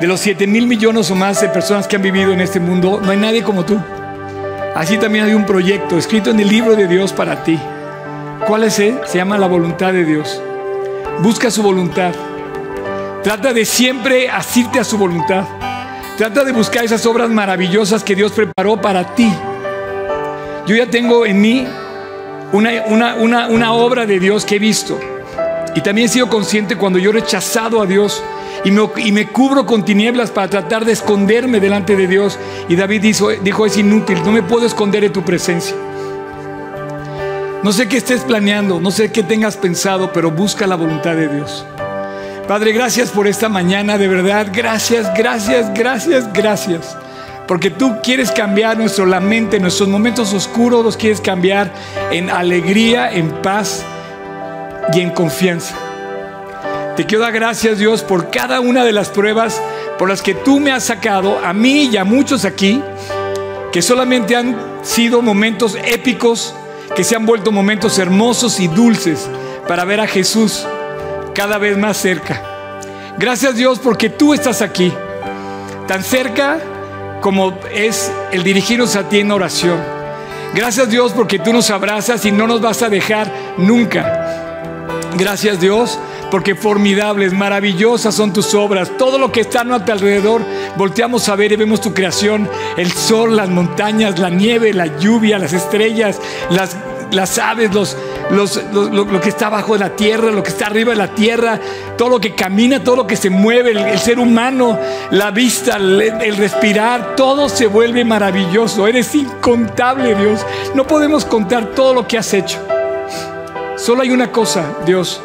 De 0.00 0.06
los 0.06 0.18
7 0.20 0.46
mil 0.46 0.66
millones 0.66 1.10
o 1.10 1.14
más 1.14 1.40
de 1.40 1.48
personas 1.48 1.86
que 1.86 1.96
han 1.96 2.02
vivido 2.02 2.32
en 2.32 2.40
este 2.40 2.58
mundo, 2.58 3.00
no 3.02 3.10
hay 3.10 3.18
nadie 3.18 3.42
como 3.42 3.64
tú. 3.64 3.80
Así 4.74 4.98
también 4.98 5.24
hay 5.24 5.34
un 5.34 5.46
proyecto 5.46 5.98
escrito 5.98 6.30
en 6.30 6.40
el 6.40 6.48
libro 6.48 6.76
de 6.76 6.86
Dios 6.86 7.12
para 7.12 7.42
ti. 7.42 7.58
¿Cuál 8.46 8.64
es 8.64 8.78
él? 8.78 9.00
Se 9.06 9.18
llama 9.18 9.36
la 9.36 9.46
voluntad 9.46 9.92
de 9.92 10.04
Dios. 10.04 10.40
Busca 11.20 11.50
su 11.50 11.62
voluntad. 11.62 12.12
Trata 13.22 13.52
de 13.52 13.64
siempre 13.64 14.30
asirte 14.30 14.78
a 14.78 14.84
su 14.84 14.96
voluntad. 14.96 15.44
Trata 16.16 16.44
de 16.44 16.52
buscar 16.52 16.84
esas 16.84 17.04
obras 17.04 17.28
maravillosas 17.30 18.04
que 18.04 18.14
Dios 18.14 18.32
preparó 18.32 18.80
para 18.80 19.14
ti. 19.14 19.30
Yo 20.66 20.76
ya 20.76 20.86
tengo 20.86 21.26
en 21.26 21.40
mí 21.40 21.66
una, 22.52 23.14
una, 23.16 23.72
obra 23.72 24.06
de 24.06 24.20
Dios 24.20 24.44
que 24.44 24.56
he 24.56 24.58
visto. 24.58 24.98
Y 25.74 25.80
también 25.80 26.06
he 26.06 26.08
sido 26.08 26.28
consciente 26.28 26.76
cuando 26.76 26.98
yo 26.98 27.10
he 27.10 27.14
rechazado 27.14 27.82
a 27.82 27.86
Dios 27.86 28.22
y 28.64 29.12
me, 29.12 29.26
cubro 29.28 29.64
con 29.64 29.84
tinieblas 29.84 30.30
para 30.30 30.48
tratar 30.48 30.84
de 30.84 30.92
esconderme 30.92 31.60
delante 31.60 31.96
de 31.96 32.06
Dios. 32.06 32.38
Y 32.68 32.76
David 32.76 33.02
dijo, 33.02 33.66
es 33.66 33.76
inútil, 33.76 34.22
no 34.24 34.32
me 34.32 34.42
puedo 34.42 34.66
esconder 34.66 35.04
en 35.04 35.12
tu 35.12 35.22
presencia. 35.22 35.74
No 37.62 37.72
sé 37.72 37.88
qué 37.88 37.98
estés 37.98 38.22
planeando, 38.22 38.80
no 38.80 38.90
sé 38.90 39.12
qué 39.12 39.22
tengas 39.22 39.56
pensado, 39.56 40.12
pero 40.12 40.30
busca 40.30 40.66
la 40.66 40.76
voluntad 40.76 41.14
de 41.14 41.28
Dios. 41.28 41.64
Padre, 42.48 42.72
gracias 42.72 43.10
por 43.10 43.26
esta 43.26 43.48
mañana, 43.48 43.96
de 43.96 44.08
verdad, 44.08 44.48
gracias, 44.52 45.12
gracias, 45.14 45.72
gracias, 45.74 46.32
gracias. 46.32 46.96
Porque 47.46 47.70
tú 47.70 47.96
quieres 48.02 48.30
cambiar 48.30 48.78
nuestro 48.78 49.06
la 49.06 49.20
mente, 49.20 49.60
nuestros 49.60 49.88
momentos 49.88 50.32
oscuros 50.32 50.84
los 50.84 50.96
quieres 50.96 51.20
cambiar 51.20 51.72
en 52.10 52.30
alegría, 52.30 53.12
en 53.12 53.30
paz 53.42 53.84
y 54.92 55.00
en 55.00 55.10
confianza. 55.10 55.89
Te 57.00 57.06
quiero 57.06 57.24
dar 57.24 57.32
gracias, 57.32 57.78
Dios, 57.78 58.02
por 58.02 58.30
cada 58.30 58.60
una 58.60 58.84
de 58.84 58.92
las 58.92 59.08
pruebas 59.08 59.58
por 59.98 60.10
las 60.10 60.20
que 60.20 60.34
tú 60.34 60.60
me 60.60 60.70
has 60.70 60.84
sacado, 60.84 61.38
a 61.42 61.54
mí 61.54 61.84
y 61.86 61.96
a 61.96 62.04
muchos 62.04 62.44
aquí, 62.44 62.82
que 63.72 63.80
solamente 63.80 64.36
han 64.36 64.54
sido 64.82 65.22
momentos 65.22 65.78
épicos, 65.82 66.54
que 66.94 67.02
se 67.02 67.16
han 67.16 67.24
vuelto 67.24 67.52
momentos 67.52 67.98
hermosos 67.98 68.60
y 68.60 68.68
dulces 68.68 69.30
para 69.66 69.86
ver 69.86 70.00
a 70.00 70.06
Jesús 70.06 70.66
cada 71.34 71.56
vez 71.56 71.78
más 71.78 71.96
cerca. 71.96 72.42
Gracias 73.16 73.56
Dios 73.56 73.78
porque 73.78 74.10
tú 74.10 74.34
estás 74.34 74.60
aquí, 74.60 74.92
tan 75.88 76.04
cerca 76.04 76.58
como 77.22 77.58
es 77.72 78.12
el 78.30 78.42
dirigirnos 78.42 78.94
a 78.96 79.08
ti 79.08 79.20
en 79.20 79.32
oración. 79.32 79.78
Gracias 80.54 80.90
Dios 80.90 81.12
porque 81.12 81.38
tú 81.38 81.54
nos 81.54 81.70
abrazas 81.70 82.26
y 82.26 82.30
no 82.30 82.46
nos 82.46 82.60
vas 82.60 82.82
a 82.82 82.90
dejar 82.90 83.32
nunca. 83.56 84.76
Gracias 85.16 85.60
Dios 85.60 85.98
porque 86.30 86.54
formidables, 86.54 87.32
maravillosas 87.32 88.14
son 88.14 88.32
tus 88.32 88.54
obras. 88.54 88.92
Todo 88.96 89.18
lo 89.18 89.32
que 89.32 89.40
está 89.40 89.60
a 89.60 89.84
tu 89.84 89.92
alrededor, 89.92 90.42
volteamos 90.76 91.28
a 91.28 91.36
ver 91.36 91.52
y 91.52 91.56
vemos 91.56 91.80
tu 91.80 91.92
creación, 91.92 92.48
el 92.76 92.92
sol, 92.92 93.36
las 93.36 93.48
montañas, 93.48 94.18
la 94.18 94.30
nieve, 94.30 94.72
la 94.72 94.86
lluvia, 94.98 95.38
las 95.38 95.52
estrellas, 95.52 96.20
las, 96.50 97.38
aves, 97.38 97.74
los, 97.74 97.96
lo, 98.30 99.20
que 99.20 99.28
está 99.28 99.48
abajo 99.48 99.74
de 99.74 99.80
la 99.80 99.96
tierra, 99.96 100.30
lo 100.30 100.42
que 100.42 100.50
está 100.50 100.66
arriba 100.66 100.92
de 100.92 100.98
la 100.98 101.14
tierra, 101.14 101.60
todo 101.98 102.08
lo 102.08 102.20
que 102.20 102.34
camina, 102.34 102.82
todo 102.82 102.96
lo 102.96 103.06
que 103.06 103.16
se 103.16 103.28
mueve, 103.28 103.72
el, 103.72 103.98
ser 103.98 104.18
humano, 104.18 104.78
la 105.10 105.30
vista, 105.30 105.76
el, 105.76 106.36
respirar, 106.36 107.16
todo 107.16 107.48
se 107.48 107.66
vuelve 107.66 108.04
maravilloso. 108.04 108.86
Eres 108.86 109.14
incontable, 109.14 110.14
Dios. 110.14 110.40
No 110.74 110.86
podemos 110.86 111.24
contar 111.24 111.66
todo 111.74 111.92
lo 111.92 112.06
que 112.06 112.18
has 112.18 112.32
hecho. 112.32 112.58
Solo 113.76 114.02
hay 114.02 114.10
una 114.10 114.30
cosa, 114.30 114.76
Dios, 114.84 115.22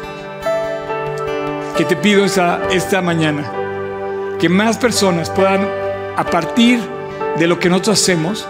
que 1.76 1.84
te 1.84 1.96
pido 1.96 2.24
esta, 2.24 2.68
esta 2.70 3.02
mañana. 3.02 3.44
Que 4.38 4.48
más 4.48 4.78
personas 4.78 5.30
puedan, 5.30 5.68
a 6.16 6.24
partir 6.24 6.80
de 7.38 7.46
lo 7.46 7.58
que 7.58 7.68
nosotros 7.68 8.00
hacemos, 8.00 8.48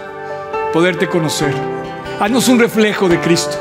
poderte 0.73 1.07
conocer. 1.07 1.53
Haznos 2.19 2.47
un 2.47 2.59
reflejo 2.59 3.09
de 3.09 3.19
Cristo. 3.19 3.57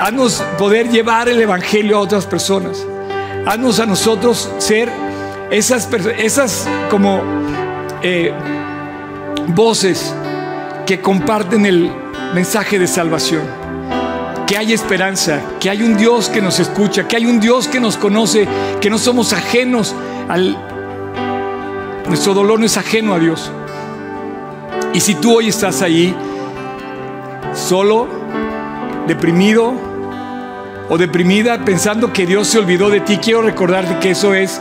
Haznos 0.00 0.42
poder 0.58 0.88
llevar 0.88 1.28
el 1.28 1.40
Evangelio 1.40 1.96
a 1.96 2.00
otras 2.00 2.26
personas. 2.26 2.86
Haznos 3.46 3.80
a 3.80 3.86
nosotros 3.86 4.50
ser 4.58 4.90
esas, 5.50 5.88
esas 6.18 6.68
como 6.90 7.22
eh, 8.02 8.32
voces 9.48 10.14
que 10.86 11.00
comparten 11.00 11.66
el 11.66 11.90
mensaje 12.32 12.78
de 12.78 12.86
salvación. 12.86 13.67
Que 14.48 14.56
hay 14.56 14.72
esperanza, 14.72 15.42
que 15.60 15.70
hay 15.70 15.82
un 15.82 15.96
Dios 15.96 16.28
que 16.28 16.40
nos 16.40 16.58
escucha, 16.58 17.06
que 17.06 17.16
hay 17.16 17.26
un 17.26 17.38
Dios 17.38 17.68
que 17.68 17.78
nos 17.78 17.96
conoce, 17.96 18.48
que 18.80 18.90
no 18.90 18.98
somos 18.98 19.32
ajenos 19.32 19.94
al... 20.28 20.56
Nuestro 22.08 22.34
dolor 22.34 22.58
no 22.58 22.66
es 22.66 22.76
ajeno 22.76 23.14
a 23.14 23.18
Dios. 23.18 23.52
Y 24.94 25.00
si 25.00 25.14
tú 25.14 25.36
hoy 25.36 25.48
estás 25.48 25.82
ahí, 25.82 26.16
solo, 27.54 28.08
deprimido, 29.06 29.74
o 30.88 30.96
deprimida 30.96 31.64
pensando 31.64 32.12
que 32.12 32.26
Dios 32.26 32.48
se 32.48 32.58
olvidó 32.58 32.88
de 32.88 33.00
ti, 33.00 33.18
quiero 33.18 33.42
recordarte 33.42 33.98
que 33.98 34.12
eso 34.12 34.34
es 34.34 34.60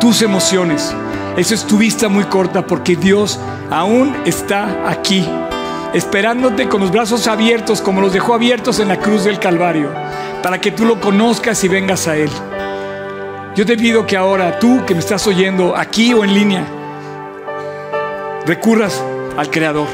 tus 0.00 0.22
emociones. 0.22 0.92
Eso 1.36 1.54
es 1.54 1.64
tu 1.64 1.78
vista 1.78 2.08
muy 2.08 2.24
corta 2.24 2.66
porque 2.66 2.96
Dios 2.96 3.38
aún 3.70 4.14
está 4.24 4.88
aquí, 4.88 5.26
esperándote 5.94 6.68
con 6.68 6.80
los 6.80 6.90
brazos 6.90 7.28
abiertos 7.28 7.80
como 7.80 8.00
los 8.00 8.12
dejó 8.12 8.34
abiertos 8.34 8.80
en 8.80 8.88
la 8.88 8.98
cruz 8.98 9.24
del 9.24 9.38
Calvario, 9.38 9.90
para 10.42 10.60
que 10.60 10.72
tú 10.72 10.84
lo 10.84 11.00
conozcas 11.00 11.62
y 11.62 11.68
vengas 11.68 12.08
a 12.08 12.16
Él. 12.16 12.30
Yo 13.54 13.64
te 13.64 13.76
pido 13.76 14.04
que 14.04 14.16
ahora 14.16 14.58
tú 14.58 14.84
que 14.84 14.94
me 14.94 15.00
estás 15.00 15.26
oyendo 15.28 15.76
aquí 15.76 16.12
o 16.12 16.24
en 16.24 16.34
línea, 16.34 16.66
recurras 18.44 19.00
al 19.36 19.48
Creador, 19.50 19.86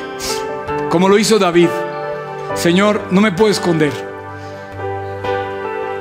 como 0.88 1.08
lo 1.08 1.18
hizo 1.18 1.38
David. 1.38 1.68
Señor, 2.54 3.02
no 3.10 3.20
me 3.20 3.32
puedo 3.32 3.50
esconder. 3.50 3.92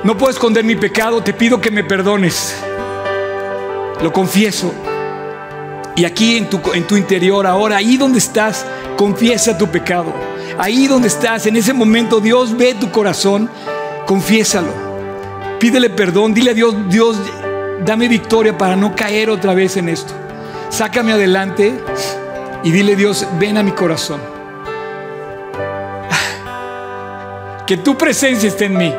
No 0.02 0.16
puedo 0.16 0.30
esconder 0.30 0.64
mi 0.64 0.76
pecado, 0.76 1.22
te 1.22 1.34
pido 1.34 1.60
que 1.60 1.70
me 1.70 1.84
perdones. 1.84 2.56
Lo 4.02 4.10
confieso. 4.10 4.72
Y 5.94 6.06
aquí 6.06 6.38
en 6.38 6.48
tu, 6.48 6.58
en 6.72 6.86
tu 6.86 6.96
interior, 6.96 7.46
ahora, 7.46 7.76
ahí 7.76 7.98
donde 7.98 8.18
estás, 8.18 8.64
confiesa 9.00 9.56
tu 9.56 9.66
pecado. 9.66 10.12
Ahí 10.58 10.86
donde 10.86 11.08
estás, 11.08 11.46
en 11.46 11.56
ese 11.56 11.72
momento, 11.72 12.20
Dios 12.20 12.54
ve 12.54 12.74
tu 12.74 12.90
corazón, 12.90 13.48
confiésalo. 14.04 14.68
Pídele 15.58 15.88
perdón, 15.88 16.34
dile 16.34 16.50
a 16.50 16.54
Dios, 16.54 16.74
Dios, 16.90 17.16
dame 17.82 18.08
victoria 18.08 18.58
para 18.58 18.76
no 18.76 18.94
caer 18.94 19.30
otra 19.30 19.54
vez 19.54 19.78
en 19.78 19.88
esto. 19.88 20.12
Sácame 20.68 21.14
adelante 21.14 21.72
y 22.62 22.72
dile 22.72 22.94
Dios, 22.94 23.26
ven 23.38 23.56
a 23.56 23.62
mi 23.62 23.70
corazón. 23.70 24.20
Que 27.66 27.78
tu 27.78 27.96
presencia 27.96 28.50
esté 28.50 28.66
en 28.66 28.76
mí. 28.76 28.94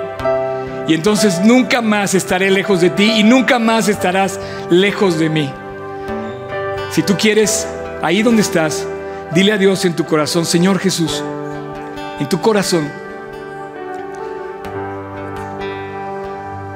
Y 0.88 0.96
entonces 0.96 1.42
nunca 1.42 1.84
más 1.84 2.16
estaré 2.16 2.50
lejos 2.50 2.82
de 2.82 2.90
ti 2.90 3.20
y 3.20 3.24
nunca 3.24 3.60
más 3.60 3.88
estarás 3.88 4.40
lejos 4.72 5.20
de 5.20 5.30
mí. 5.30 5.54
Si 6.90 7.04
tú 7.04 7.16
quieres, 7.20 7.68
ahí 8.02 8.24
donde 8.24 8.42
estás, 8.42 8.88
dile 9.34 9.52
a 9.52 9.58
Dios 9.58 9.86
en 9.86 9.96
tu 9.96 10.06
corazón, 10.06 10.46
Señor 10.46 10.80
Jesús, 10.80 11.24
en 12.20 12.30
tu 12.30 12.40
corazón, 12.42 12.90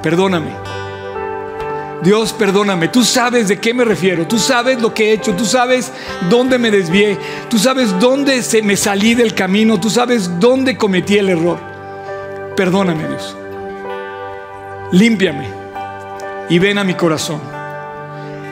perdóname. 0.01 0.65
Dios, 2.03 2.33
perdóname. 2.33 2.89
Tú 2.89 3.03
sabes 3.03 3.47
de 3.47 3.59
qué 3.59 3.73
me 3.73 3.83
refiero. 3.83 4.27
Tú 4.27 4.37
sabes 4.37 4.79
lo 4.79 4.93
que 4.93 5.09
he 5.09 5.13
hecho. 5.13 5.33
Tú 5.33 5.43
sabes 5.43 5.91
dónde 6.29 6.59
me 6.59 6.69
desvié. 6.69 7.17
Tú 7.49 7.57
sabes 7.57 7.99
dónde 7.99 8.43
se 8.43 8.61
me 8.61 8.77
salí 8.77 9.15
del 9.15 9.33
camino. 9.33 9.79
Tú 9.79 9.89
sabes 9.89 10.39
dónde 10.39 10.77
cometí 10.77 11.17
el 11.17 11.29
error. 11.29 11.57
Perdóname, 12.55 13.07
Dios 13.07 13.35
límpiame 14.91 15.47
y 16.49 16.59
ven 16.59 16.77
a 16.77 16.83
mi 16.83 16.93
corazón. 16.93 17.41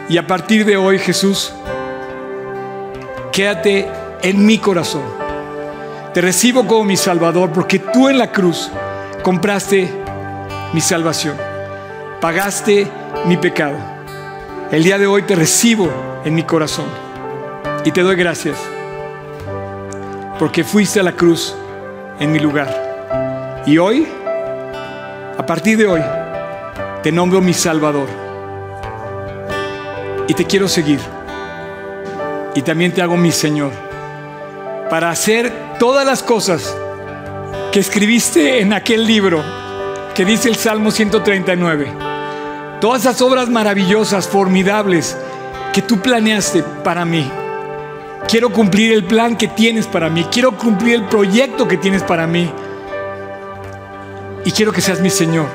Y 0.10 0.18
a 0.18 0.28
partir 0.28 0.66
de 0.66 0.76
hoy, 0.78 1.00
Jesús, 1.00 1.54
quédate 3.34 3.90
en 4.22 4.46
mi 4.46 4.60
corazón. 4.60 5.02
Te 6.14 6.22
recibo 6.22 6.66
como 6.68 6.86
mi 6.86 6.96
Salvador 6.96 7.50
porque 7.52 7.80
tú 7.80 8.08
en 8.08 8.20
la 8.20 8.32
cruz 8.32 8.70
compraste 9.24 9.92
mi 10.72 10.80
salvación, 10.80 11.36
pagaste 12.22 12.88
mi 13.26 13.36
pecado. 13.38 13.76
El 14.72 14.84
día 14.84 15.00
de 15.00 15.08
hoy 15.08 15.24
te 15.24 15.36
recibo 15.36 15.90
en 16.24 16.36
mi 16.36 16.44
corazón 16.44 16.86
y 17.84 17.92
te 17.92 18.02
doy 18.02 18.16
gracias 18.16 18.58
porque 20.38 20.64
fuiste 20.64 21.00
a 21.00 21.04
la 21.04 21.14
cruz 21.14 21.56
en 22.20 22.32
mi 22.32 22.38
lugar. 22.38 23.64
Y 23.66 23.80
hoy, 23.80 24.08
a 25.38 25.46
partir 25.46 25.78
de 25.78 25.88
hoy, 25.88 26.02
te 27.02 27.12
nombro 27.12 27.42
mi 27.42 27.54
Salvador. 27.54 28.08
Y 30.28 30.34
te 30.36 30.46
quiero 30.46 30.68
seguir. 30.68 31.00
Y 32.56 32.62
también 32.62 32.92
te 32.92 33.02
hago 33.02 33.18
mi 33.18 33.32
Señor. 33.32 33.72
Para 34.90 35.10
hacer 35.10 35.52
todas 35.80 36.06
las 36.06 36.22
cosas 36.22 36.76
que 37.72 37.80
escribiste 37.80 38.62
en 38.62 38.74
aquel 38.74 39.08
libro 39.08 39.44
que 40.14 40.24
dice 40.24 40.50
el 40.50 40.56
Salmo 40.56 40.92
139. 40.92 41.92
Todas 42.80 43.02
esas 43.02 43.20
obras 43.22 43.50
maravillosas, 43.50 44.28
formidables, 44.28 45.18
que 45.74 45.82
tú 45.82 46.00
planeaste 46.00 46.62
para 46.84 47.06
mí. 47.06 47.30
Quiero 48.28 48.52
cumplir 48.52 48.94
el 48.94 49.06
plan 49.06 49.36
que 49.36 49.48
tienes 49.48 49.88
para 49.88 50.10
mí. 50.10 50.26
Quiero 50.32 50.56
cumplir 50.56 50.96
el 50.96 51.06
proyecto 51.06 51.68
que 51.68 51.78
tienes 51.78 52.04
para 52.04 52.28
mí. 52.28 52.52
Y 54.46 54.52
quiero 54.52 54.72
que 54.72 54.82
seas 54.82 55.02
mi 55.02 55.10
Señor. 55.10 55.48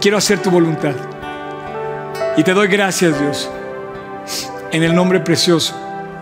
Quiero 0.00 0.18
hacer 0.18 0.40
tu 0.42 0.50
voluntad. 0.50 0.94
Y 2.36 2.42
te 2.42 2.52
doy 2.52 2.68
gracias, 2.68 3.18
Dios, 3.18 3.50
en 4.72 4.82
el 4.82 4.94
nombre 4.94 5.20
precioso 5.20 5.89